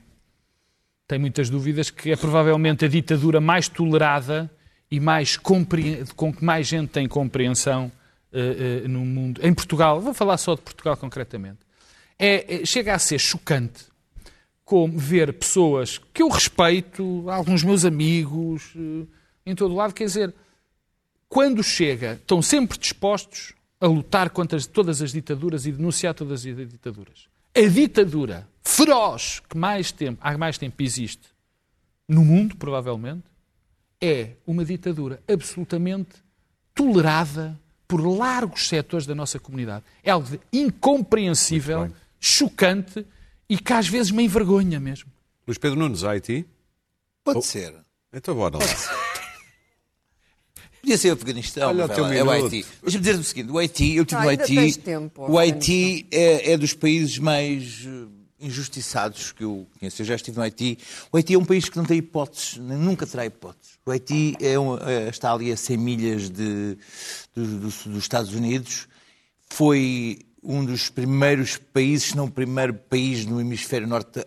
tem 1.08 1.20
muitas 1.20 1.50
dúvidas 1.50 1.90
que 1.90 2.12
é 2.12 2.16
provavelmente 2.16 2.86
a 2.86 2.88
ditadura 2.88 3.42
mais 3.42 3.68
tolerada 3.68 4.50
e 4.92 5.00
mais 5.00 5.38
com 5.38 5.66
que 5.66 6.46
mais 6.46 6.68
gente 6.68 6.90
tem 6.90 7.08
compreensão 7.08 7.92
eh, 8.32 8.84
eh, 8.84 8.88
no 8.88 9.04
mundo. 9.04 9.42
Em 9.44 9.52
Portugal, 9.52 10.00
vou 10.00 10.14
falar 10.14 10.38
só 10.38 10.54
de 10.54 10.62
Portugal 10.62 10.96
concretamente. 10.96 11.60
É, 12.18 12.62
é- 12.62 12.66
chega 12.66 12.94
a 12.94 13.00
ser 13.00 13.18
chocante 13.18 13.86
como 14.64 15.00
ver 15.00 15.34
pessoas 15.34 15.98
que 16.14 16.22
eu 16.22 16.30
respeito, 16.30 17.26
alguns 17.28 17.64
meus 17.64 17.86
amigos, 17.86 18.72
eh, 18.76 19.08
em 19.48 19.56
todo 19.56 19.74
lado, 19.74 19.96
quer 19.96 20.06
dizer, 20.06 20.34
quando 21.30 21.64
chega, 21.64 22.14
estão 22.16 22.42
sempre 22.42 22.78
dispostos 22.78 23.54
a 23.80 23.88
lutar 23.88 24.30
contra 24.32 24.58
as- 24.58 24.66
todas 24.66 25.02
as 25.02 25.12
ditaduras 25.14 25.66
e 25.66 25.72
denunciar 25.72 26.14
todas 26.14 26.46
as 26.46 26.56
ditaduras. 26.70 27.28
A 27.56 27.62
ditadura 27.68 28.48
feroz 28.64 29.40
que 29.48 29.58
mais 29.58 29.92
tempo, 29.92 30.20
há 30.22 30.38
mais 30.38 30.58
tempo 30.58 30.82
existe 30.84 31.28
no 32.08 32.26
mundo, 32.26 32.56
provavelmente, 32.58 33.24
é 34.02 34.32
uma 34.46 34.66
ditadura 34.66 35.22
absolutamente 35.32 36.16
tolerada 36.74 37.60
por 37.88 38.02
largos 38.06 38.68
setores 38.68 39.06
da 39.06 39.14
nossa 39.16 39.40
comunidade. 39.40 39.84
É 40.04 40.12
algo 40.12 40.28
de 40.28 40.40
incompreensível, 40.54 41.92
chocante 42.20 43.06
e 43.48 43.58
que 43.58 43.74
às 43.74 43.88
vezes 43.88 44.12
me 44.12 44.24
envergonha 44.24 44.80
mesmo. 44.80 45.12
Luís 45.48 45.58
Pedro 45.58 45.80
Nunes, 45.80 46.04
Haiti. 46.04 46.46
Pode 47.24 47.44
ser. 47.46 47.74
Então 48.14 48.36
bora 48.36 48.58
lá. 48.58 48.64
Podia 50.82 50.98
ser 50.98 51.10
o 51.10 51.14
Afeganistão, 51.14 51.70
Olha 51.70 51.86
lá, 51.86 52.14
é 52.16 52.24
o. 52.24 52.30
Haiti. 52.30 52.66
Deixa-me 52.82 53.04
dizer 53.06 53.20
o 53.20 53.24
seguinte: 53.24 53.52
o 53.52 53.58
Haiti, 53.58 53.96
eu 53.96 54.04
estive 54.04 54.22
Ah, 54.22 54.24
no 54.24 54.30
Haiti. 54.30 54.78
tempo, 54.80 55.32
o 55.32 55.38
Haiti 55.38 56.08
é, 56.12 56.54
é 56.54 56.58
dos 56.58 56.74
países 56.74 57.18
mais 57.18 57.86
eh, 57.86 58.06
injustiçados 58.40 59.32
que 59.34 59.44
eu 59.44 59.68
conheço. 59.78 60.02
Eu 60.02 60.06
já 60.06 60.16
estive 60.16 60.38
no 60.38 60.44
Haiti. 60.44 60.78
O 61.12 61.18
Haiti 61.18 61.34
é 61.34 61.38
um 61.38 61.44
país 61.46 61.68
que 61.68 61.76
não 61.78 61.84
tem 61.86 61.98
hipóteses, 61.98 62.58
nunca 62.58 63.06
terá 63.06 63.26
hipóteses. 63.26 63.74
O 63.86 63.92
Haiti 63.92 64.36
é 64.40 64.58
um- 64.58 64.78
é- 64.78 65.10
está 65.10 65.34
ali 65.34 65.52
a 65.52 65.58
100 65.58 65.78
milhas 65.78 66.30
de, 66.30 66.78
do- 67.36 67.46
do- 67.46 67.60
dos 67.68 67.98
Estados 67.98 68.34
Unidos. 68.34 68.88
Foi 69.50 70.20
um 70.42 70.64
dos 70.64 70.90
primeiros 70.90 71.58
países, 71.58 72.10
se 72.12 72.16
não 72.18 72.26
o 72.26 72.32
primeiro 72.32 72.74
país 72.74 73.26
no 73.26 73.42
hemisfério 73.42 73.88
norte 73.88 74.20
a, 74.20 74.24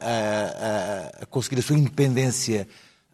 a- 0.00 1.18
a- 1.20 1.22
a 1.22 1.26
conseguir 1.26 1.58
a 1.58 1.62
sua 1.62 1.76
independência 1.76 2.68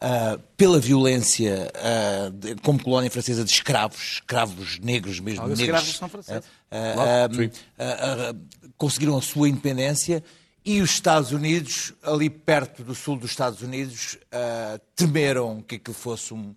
ah, 0.05 0.37
pela 0.57 0.81
violência 0.81 1.71
ah, 1.77 2.31
de- 2.35 2.57
como 2.57 2.83
colónia 2.83 3.09
francesa 3.11 3.45
de 3.45 3.51
escravos, 3.53 4.15
escravos 4.15 4.79
negros 4.81 5.21
mesmo. 5.21 5.45
Os 5.47 5.59
negros, 5.59 5.83
escravos 5.83 5.97
são 5.97 6.09
franceses. 6.09 6.45
ah, 7.79 8.35
conseguiram 8.77 9.17
a 9.17 9.23
sua 9.23 9.49
independência 9.49 10.25
e 10.65 10.81
os 10.81 10.91
Estados 10.91 11.33
Unidos, 11.33 11.93
ali 12.03 12.29
perto 12.31 12.83
do 12.85 12.95
sul 12.95 13.17
dos 13.17 13.31
Estados 13.31 13.63
Unidos, 13.63 14.19
temeram 14.95 15.61
que 15.63 15.75
aquilo 15.77 15.95
fosse 15.95 16.33
um, 16.35 16.55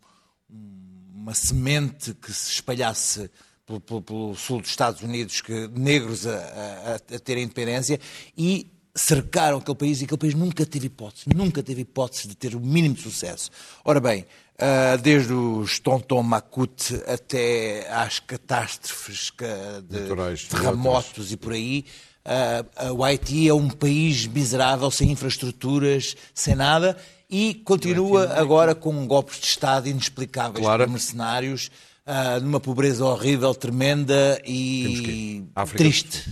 uma 1.14 1.34
semente 1.34 2.14
que 2.14 2.32
se 2.32 2.52
espalhasse 2.52 3.30
pelo, 3.66 3.80
pelo- 3.82 4.02
pelo 4.04 4.36
sul 4.36 4.62
dos 4.62 4.70
Estados 4.70 5.02
Unidos, 5.02 5.42
que 5.42 5.68
negros 5.70 6.28
a, 6.28 6.36
a, 6.38 7.16
a 7.16 7.20
terem 7.20 7.44
independência, 7.46 8.00
e 8.38 8.72
cercaram 8.96 9.58
aquele 9.58 9.78
país 9.78 10.02
e 10.02 10.06
aquele 10.06 10.18
país 10.18 10.34
nunca 10.34 10.66
teve 10.66 10.88
hipótese, 10.88 11.26
nunca 11.36 11.62
teve 11.62 11.82
hipótese 11.82 12.28
de 12.30 12.36
ter 12.36 12.56
o 12.56 12.60
mínimo 12.60 12.96
de 12.96 13.02
sucesso. 13.02 13.52
Ora 13.84 14.00
bem, 14.00 14.26
ah, 14.58 14.96
desde 14.96 15.34
os 15.34 15.80
Tonton 15.80 16.24
Makut 16.24 16.96
até 17.06 17.88
às 17.92 18.20
catástrofes 18.20 19.30
ca- 19.32 19.82
de 19.88 20.00
Naturais, 20.00 20.44
terremotos 20.46 21.32
e 21.32 21.38
por 21.38 21.52
aí, 21.54 21.84
ah, 22.24 22.64
ah, 22.78 22.94
o 22.94 23.04
Haiti 23.04 23.50
é 23.50 23.54
um 23.54 23.70
país 23.70 24.26
miserável, 24.28 24.90
sem 24.90 25.12
infraestruturas, 25.12 26.16
sem 26.34 26.56
nada, 26.56 26.96
e 27.30 27.54
continua 27.66 28.34
agora 28.40 28.74
com 28.74 29.06
golpes 29.06 29.40
de 29.42 29.48
Estado 29.48 29.90
inexplicáveis 29.90 30.64
Claro. 30.64 30.90
mercenários, 30.90 31.70
ah, 32.06 32.40
numa 32.40 32.62
pobreza 32.62 33.04
horrível, 33.04 33.54
tremenda 33.54 34.42
e 34.46 35.44
triste. 35.76 36.24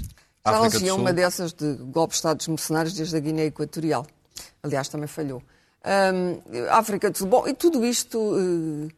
Já 0.46 0.60
não 0.60 0.66
África 0.66 0.80
se 0.80 0.84
do 0.84 0.86
ia 0.86 0.92
Sul. 0.92 1.02
uma 1.02 1.14
dessas 1.14 1.54
de 1.54 1.74
golpes 1.76 2.16
de 2.16 2.20
Estados 2.20 2.48
mercenários 2.48 2.94
desde 2.94 3.16
a 3.16 3.20
Guiné 3.20 3.46
Equatorial. 3.46 4.06
Aliás, 4.62 4.88
também 4.90 5.08
falhou. 5.08 5.42
Hum, 5.86 6.42
África 6.70 7.10
do 7.10 7.18
Sul. 7.18 7.28
Bom, 7.28 7.48
e 7.48 7.54
tudo 7.54 7.84
isto. 7.86 8.36
eh, 8.90 8.94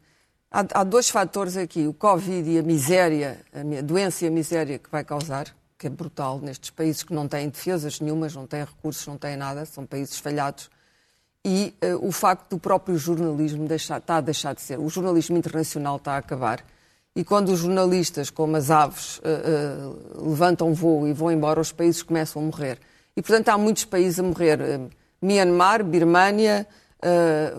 há, 0.50 0.80
há 0.80 0.84
dois 0.84 1.08
fatores 1.08 1.56
aqui: 1.56 1.86
o 1.86 1.94
Covid 1.94 2.48
e 2.50 2.58
a 2.58 2.62
miséria, 2.62 3.40
a 3.52 3.82
doença 3.82 4.24
e 4.24 4.28
a 4.28 4.30
miséria 4.30 4.78
que 4.78 4.90
vai 4.90 5.04
causar, 5.04 5.54
que 5.78 5.86
é 5.86 5.90
brutal 5.90 6.40
nestes 6.40 6.70
países 6.70 7.02
que 7.02 7.12
não 7.14 7.28
têm 7.28 7.48
defesas 7.48 8.00
nenhumas, 8.00 8.34
não 8.34 8.46
têm 8.46 8.64
recursos, 8.64 9.06
não 9.06 9.18
têm 9.18 9.36
nada, 9.36 9.64
são 9.66 9.86
países 9.86 10.18
falhados. 10.18 10.68
E 11.44 11.74
eh, 11.80 11.94
o 11.94 12.10
facto 12.10 12.50
do 12.50 12.58
próprio 12.58 12.96
jornalismo 12.98 13.68
deixar, 13.68 13.98
está 13.98 14.16
a 14.16 14.20
deixar 14.20 14.52
de 14.54 14.62
ser. 14.62 14.80
O 14.80 14.88
jornalismo 14.88 15.36
internacional 15.36 15.96
está 15.96 16.14
a 16.14 16.18
acabar. 16.18 16.64
E 17.16 17.24
quando 17.24 17.48
os 17.48 17.60
jornalistas, 17.60 18.28
como 18.28 18.58
as 18.58 18.70
aves, 18.70 19.22
eh, 19.24 19.40
eh, 19.42 20.20
levantam 20.20 20.74
voo 20.74 21.08
e 21.08 21.14
vão 21.14 21.32
embora, 21.32 21.58
os 21.58 21.72
países 21.72 22.02
começam 22.02 22.42
a 22.42 22.44
morrer. 22.44 22.78
E, 23.16 23.22
portanto, 23.22 23.48
há 23.48 23.56
muitos 23.56 23.86
países 23.86 24.20
a 24.20 24.22
morrer. 24.22 24.60
Eh, 24.60 24.80
Myanmar, 25.22 25.82
Birmânia, 25.82 26.66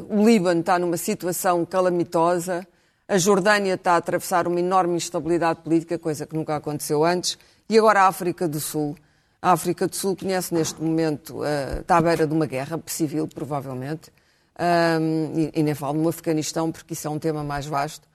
o 0.10 0.24
Líbano 0.24 0.60
está 0.60 0.78
numa 0.78 0.98
situação 0.98 1.66
calamitosa, 1.66 2.68
a 3.08 3.18
Jordânia 3.18 3.74
está 3.74 3.94
a 3.94 3.98
atravessar 3.98 4.48
uma 4.48 4.60
enorme 4.60 4.96
instabilidade 4.96 5.62
política, 5.62 5.98
coisa 5.98 6.28
que 6.28 6.36
nunca 6.36 6.56
aconteceu 6.56 7.04
antes, 7.04 7.38
e 7.68 7.78
agora 7.80 8.02
a 8.02 8.08
África 8.08 8.48
do 8.48 8.60
Sul. 8.60 8.96
A 9.42 9.54
África 9.54 9.88
do 9.88 9.96
Sul 9.96 10.16
conhece 10.16 10.54
neste 10.54 10.82
momento, 10.82 11.42
está 11.80 11.98
à 11.98 12.02
beira 12.02 12.28
de 12.28 12.34
uma 12.34 12.46
guerra 12.46 12.80
civil, 12.86 13.28
provavelmente, 13.28 14.12
e, 15.36 15.60
e 15.60 15.64
nem 15.64 15.74
falo 15.74 16.00
no 16.00 16.10
Afeganistão, 16.10 16.72
porque 16.72 16.94
isso 16.94 17.08
é 17.08 17.10
um 17.10 17.20
tema 17.20 17.44
mais 17.44 17.66
vasto. 17.66 18.08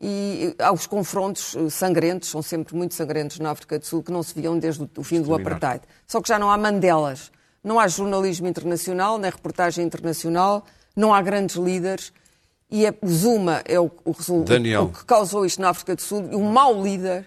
E 0.00 0.54
eh, 0.58 0.62
há 0.64 0.72
os 0.72 0.86
confrontos 0.86 1.56
eh, 1.56 1.70
sangrentos, 1.70 2.28
são 2.28 2.42
sempre 2.42 2.74
muito 2.76 2.94
sangrentos 2.94 3.38
na 3.38 3.50
África 3.50 3.78
do 3.78 3.86
Sul, 3.86 4.02
que 4.02 4.12
não 4.12 4.22
se 4.22 4.34
viam 4.38 4.58
desde 4.58 4.82
o, 4.82 4.90
o 4.98 5.02
fim 5.02 5.22
do 5.22 5.34
apartheid. 5.34 5.82
Só 6.06 6.20
que 6.20 6.28
já 6.28 6.38
não 6.38 6.50
há 6.50 6.58
Mandelas, 6.58 7.30
não 7.64 7.80
há 7.80 7.88
jornalismo 7.88 8.46
internacional, 8.46 9.18
nem 9.18 9.30
reportagem 9.30 9.84
internacional, 9.84 10.64
não 10.94 11.14
há 11.14 11.22
grandes 11.22 11.56
líderes. 11.56 12.12
E 12.70 12.84
é, 12.84 12.94
o 13.00 13.08
Zuma 13.08 13.62
é 13.64 13.78
o, 13.80 13.84
o, 14.04 14.10
o 14.10 14.88
que 14.92 15.04
causou 15.06 15.46
isto 15.46 15.62
na 15.62 15.70
África 15.70 15.94
do 15.94 16.02
Sul. 16.02 16.28
E 16.30 16.34
um 16.36 16.50
mau 16.52 16.82
líder 16.82 17.24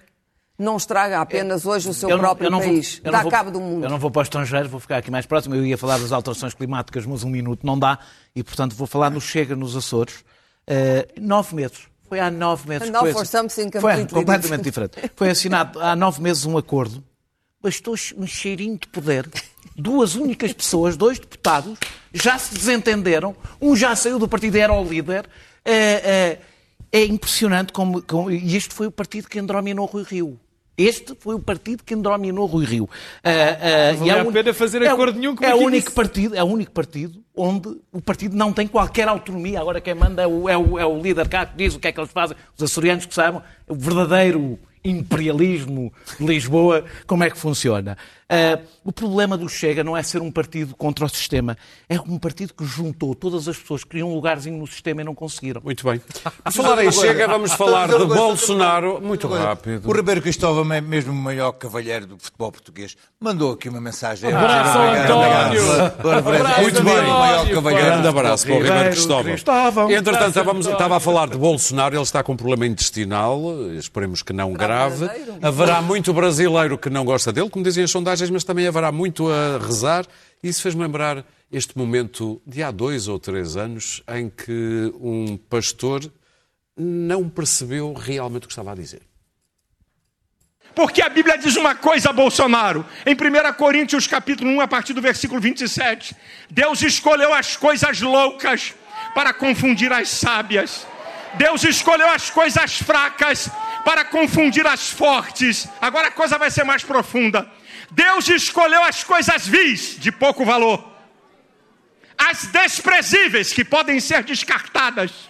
não 0.57 0.76
estraga 0.76 1.22
apenas 1.22 1.65
hoje 1.65 1.89
o 1.89 1.93
seu 1.93 2.09
Eu 2.09 2.17
não- 2.17 2.24
próprio 2.26 2.51
vou- 2.51 2.59
país, 2.59 3.01
não 3.03 3.11
dá 3.11 3.22
vou- 3.22 3.32
cabo 3.32 3.49
do 3.49 3.59
mundo. 3.61 3.86
Eu 3.86 3.89
não 3.89 3.97
vou 3.97 4.11
para 4.11 4.20
o 4.20 4.24
estrangeiro, 4.24 4.67
vou 4.67 4.80
ficar 4.82 4.97
aqui 4.97 5.09
mais 5.09 5.26
próximo. 5.26 5.55
Eu 5.55 5.65
ia 5.65 5.78
falar 5.78 5.97
das 5.97 6.11
alterações 6.11 6.53
climáticas, 6.53 7.05
mas 7.05 7.24
um 7.24 7.30
minuto 7.30 7.65
não 7.65 7.80
dá. 7.80 7.97
E, 8.36 8.43
portanto, 8.43 8.76
vou 8.76 8.86
falar 8.86 9.09
no 9.09 9.22
Chega, 9.22 9.55
nos 9.55 9.76
Açores. 9.78 10.24
Eh, 10.67 11.07
nove 11.20 11.55
meses. 11.55 11.88
Foi 12.10 12.20
há 12.20 12.30
nove 12.32 12.68
meses. 12.68 12.88
Foi 13.01 13.14
Foi 13.82 13.91
completamente 14.26 14.64
diferente. 14.64 15.12
Foi 15.16 15.30
assinado 15.30 15.80
há 15.80 15.95
nove 15.95 16.22
meses 16.22 16.45
um 16.45 16.57
acordo. 16.57 17.03
Bastou 17.62 17.93
um 18.18 18.26
cheirinho 18.28 18.78
de 18.78 18.88
poder. 18.88 19.30
Duas 19.76 20.16
únicas 20.16 20.51
pessoas, 20.51 20.97
dois 20.97 21.20
deputados, 21.20 21.78
já 22.14 22.38
se 22.38 22.53
desentenderam. 22.53 23.36
Um 23.62 23.76
já 23.76 23.95
saiu 23.95 24.18
do 24.20 24.28
partido 24.28 24.57
e 24.57 24.60
era 24.60 24.74
o 24.74 24.84
líder. 24.84 25.30
Eh, 25.64 26.01
eh, 26.03 26.39
é 26.91 27.05
impressionante 27.05 27.72
como, 27.72 28.01
como- 28.01 28.32
E 28.32 28.55
este 28.57 28.74
foi 28.74 28.88
o 28.88 28.91
partido 28.91 29.28
que 29.30 29.38
endrominou 29.39 29.86
Rui 29.86 30.03
Rio. 30.03 30.39
Este 30.80 31.13
foi 31.19 31.36
o 31.36 31.39
partido 31.39 31.84
que 31.84 31.93
endrominou 31.93 32.45
Rui 32.45 32.63
Rio. 32.63 32.89
Ah, 33.21 33.30
ah, 33.30 33.93
Não 33.97 34.05
e 34.05 34.09
é 34.09 34.19
a 34.19 34.25
pena 34.25 34.53
fazer 34.53 34.82
é 34.82 34.88
acordo 34.88 35.19
nenhum 35.19 35.36
com 35.36 35.43
é 35.43 35.53
o 35.53 35.57
único 35.57 35.84
disse. 35.84 35.91
partido 35.91 36.36
É 36.36 36.41
o 36.41 36.47
único 36.47 36.71
partido 36.71 37.21
onde 37.36 37.69
o 37.91 38.01
partido 38.01 38.38
não 38.38 38.53
tem 38.53 38.65
qualquer 38.65 39.09
autonomia. 39.09 39.59
Agora 39.59 39.82
quem 39.82 39.93
manda 39.93 40.23
é 40.23 40.27
o, 40.27 40.47
é 40.47 40.57
o, 40.57 40.80
é 40.80 40.86
o 40.86 41.01
líder 41.01 41.27
cá 41.27 41.45
que 41.45 41.57
diz 41.57 41.75
o 41.75 41.80
que 41.80 41.89
é 41.89 41.91
que 41.91 41.99
eles 41.99 42.11
fazem. 42.11 42.38
Os 42.57 42.63
açorianos 42.63 43.05
que 43.05 43.13
sabem 43.13 43.41
o 43.67 43.75
verdadeiro 43.75 44.57
imperialismo 44.86 45.91
de 46.17 46.25
Lisboa, 46.25 46.86
como 47.05 47.25
é 47.25 47.30
que 47.30 47.38
funciona. 47.38 47.97
Ah, 48.30 48.59
o 48.86 48.91
problema 48.91 49.36
do 49.38 49.49
Chega 49.49 49.84
não 49.84 49.97
é 49.97 50.03
ser 50.03 50.21
um 50.21 50.32
partido 50.32 50.75
contra 50.75 51.03
o 51.05 51.09
sistema, 51.09 51.57
é 51.89 51.99
um 51.99 52.17
partido 52.19 52.53
que 52.53 52.63
juntou 52.63 53.15
todas 53.15 53.47
as 53.47 53.57
pessoas 53.57 53.84
que 53.84 53.89
queriam 53.89 54.09
um 54.11 54.13
lugarzinho 54.15 54.57
no 54.57 54.67
sistema 54.67 55.01
e 55.01 55.03
não 55.03 55.15
conseguiram. 55.15 55.61
Muito 55.63 55.84
bem. 55.84 55.99
Por 56.43 56.51
falar 56.53 56.86
em 56.86 56.91
Chega, 56.91 57.27
vamos 57.27 57.51
falar 57.53 57.88
de 57.89 58.05
Bolsonaro. 58.05 59.01
Muito 59.01 59.27
O 59.27 59.34
rápido. 59.36 59.91
Ribeiro 59.91 60.21
Cristóvão, 60.21 60.71
é 60.73 60.80
mesmo 60.82 61.11
o 61.11 61.15
maior 61.15 61.51
cavalheiro 61.53 62.05
do 62.05 62.17
futebol 62.19 62.51
português, 62.51 62.95
mandou 63.19 63.53
aqui 63.53 63.67
uma 63.69 63.82
mensagem. 63.82 64.32
Abraço, 64.32 64.77
António! 64.77 66.61
Muito 66.61 66.84
bem, 66.84 66.99
o 66.99 67.07
maior 67.19 67.49
cavalheiro. 67.49 67.86
Grande 67.86 68.07
abraço 68.07 68.45
para 68.45 68.55
o 68.55 68.61
Ribeiro 68.61 68.89
Cristóvão. 68.91 69.23
Cristóvão. 69.32 69.91
Entretanto, 69.91 70.27
estávamos- 70.30 70.67
estava 70.67 70.97
a 70.97 70.99
falar 70.99 71.30
de 71.30 71.38
Bolsonaro, 71.38 71.95
ele 71.95 72.03
está 72.03 72.21
com 72.23 72.34
um 72.34 72.38
problema 72.38 72.65
intestinal, 72.67 73.41
esperemos 73.77 74.21
que 74.21 74.34
não 74.34 74.53
grave. 74.53 75.09
Haverá 75.41 75.82
muito 75.82 76.13
brasileiro 76.13 76.77
que 76.77 76.89
não 76.89 77.03
gosta 77.05 77.32
dele, 77.32 77.49
como 77.49 77.63
dizem 77.63 77.84
as 77.84 77.91
sondagens, 77.91 78.18
mas 78.28 78.43
também 78.43 78.65
haverá 78.65 78.91
muito 78.91 79.30
a 79.30 79.59
rezar. 79.59 80.07
Isso 80.41 80.63
fez-me 80.63 80.82
lembrar 80.82 81.24
este 81.51 81.78
momento 81.78 82.41
de 82.45 82.63
há 82.63 82.72
dois 82.72 83.07
ou 83.07 83.20
três 83.20 83.55
anos 83.55 84.01
em 84.07 84.30
que 84.30 84.91
um 84.99 85.38
pastor 85.38 86.11
não 86.76 87.30
percebeu 87.30 87.93
realmente 87.93 88.45
o 88.45 88.47
que 88.47 88.53
estava 88.53 88.72
a 88.72 88.76
dizer. 88.76 89.01
Porque 90.74 91.01
a 91.01 91.09
Bíblia 91.09 91.38
diz 91.38 91.55
uma 91.55 91.76
coisa, 91.76 92.13
Bolsonaro, 92.13 92.86
em 93.05 93.13
1 93.13 93.53
Coríntios 93.53 94.07
capítulo 94.07 94.49
1, 94.51 94.61
a 94.61 94.67
partir 94.67 94.93
do 94.93 95.01
versículo 95.01 95.41
27. 95.41 96.15
Deus 96.49 96.82
escolheu 96.82 97.34
as 97.34 97.55
coisas 97.55 97.99
loucas 98.01 98.74
para 99.13 99.34
confundir 99.34 99.91
as 99.91 100.09
sábias. 100.09 100.88
Deus 101.36 101.63
escolheu 101.63 102.07
as 102.09 102.30
coisas 102.30 102.78
fracas 102.78 103.49
para 103.84 104.05
confundir 104.05 104.65
as 104.65 104.89
fortes. 104.89 105.67
Agora 105.82 106.07
a 106.07 106.11
coisa 106.11 106.38
vai 106.38 106.49
ser 106.49 106.63
mais 106.63 106.84
profunda. 106.84 107.49
Deus 107.92 108.28
escolheu 108.28 108.84
as 108.84 109.04
coisas 109.04 109.48
vis, 109.48 109.98
de 110.00 110.12
pouco 110.12 110.46
valor. 110.46 110.88
As 112.18 112.46
desprezíveis, 112.48 113.54
que 113.54 113.64
podem 113.64 114.00
ser 114.00 114.24
descartadas 114.24 115.30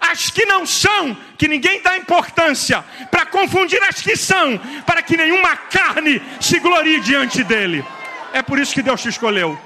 as 0.00 0.30
que 0.30 0.44
não 0.44 0.66
são, 0.66 1.16
que 1.38 1.48
ninguém 1.48 1.80
dá 1.82 1.96
importância, 1.96 2.84
para 3.10 3.26
confundir 3.26 3.82
as 3.82 4.00
que 4.00 4.16
são, 4.16 4.58
para 4.84 5.02
que 5.02 5.16
nenhuma 5.16 5.56
carne 5.56 6.22
se 6.40 6.58
glorie 6.58 7.00
diante 7.00 7.42
dele. 7.42 7.84
É 8.32 8.42
por 8.42 8.58
isso 8.58 8.74
que 8.74 8.82
Deus 8.82 9.00
te 9.02 9.08
escolheu. 9.08 9.58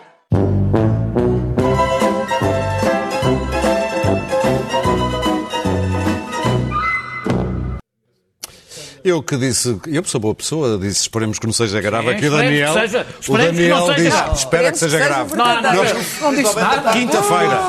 Eu 9.03 9.22
que 9.22 9.36
disse, 9.36 9.78
eu 9.86 10.05
sou 10.05 10.20
boa 10.20 10.34
pessoa, 10.34 10.78
disse 10.78 11.03
esperemos 11.03 11.38
que 11.38 11.46
não 11.46 11.53
seja 11.53 11.80
grave. 11.80 12.09
Sim, 12.11 12.14
Aqui 12.16 12.26
o 12.26 12.30
Daniel, 12.30 12.74
que 12.74 12.80
seja- 12.80 13.07
o 13.07 13.20
esperemos 13.20 13.57
que 13.57 13.68
não 13.68 13.86
Daniel 13.86 13.96
seja 13.96 14.11
grave. 14.11 14.34
espera 14.34 14.72
que 14.72 14.78
seja 14.78 14.98
grave. 14.98 15.36
Não, 15.36 15.62
não, 15.62 15.62
não, 15.62 15.84
não 16.22 16.34
disse 16.34 16.57
nada. 16.57 16.92
Quinta-feira. 16.92 17.61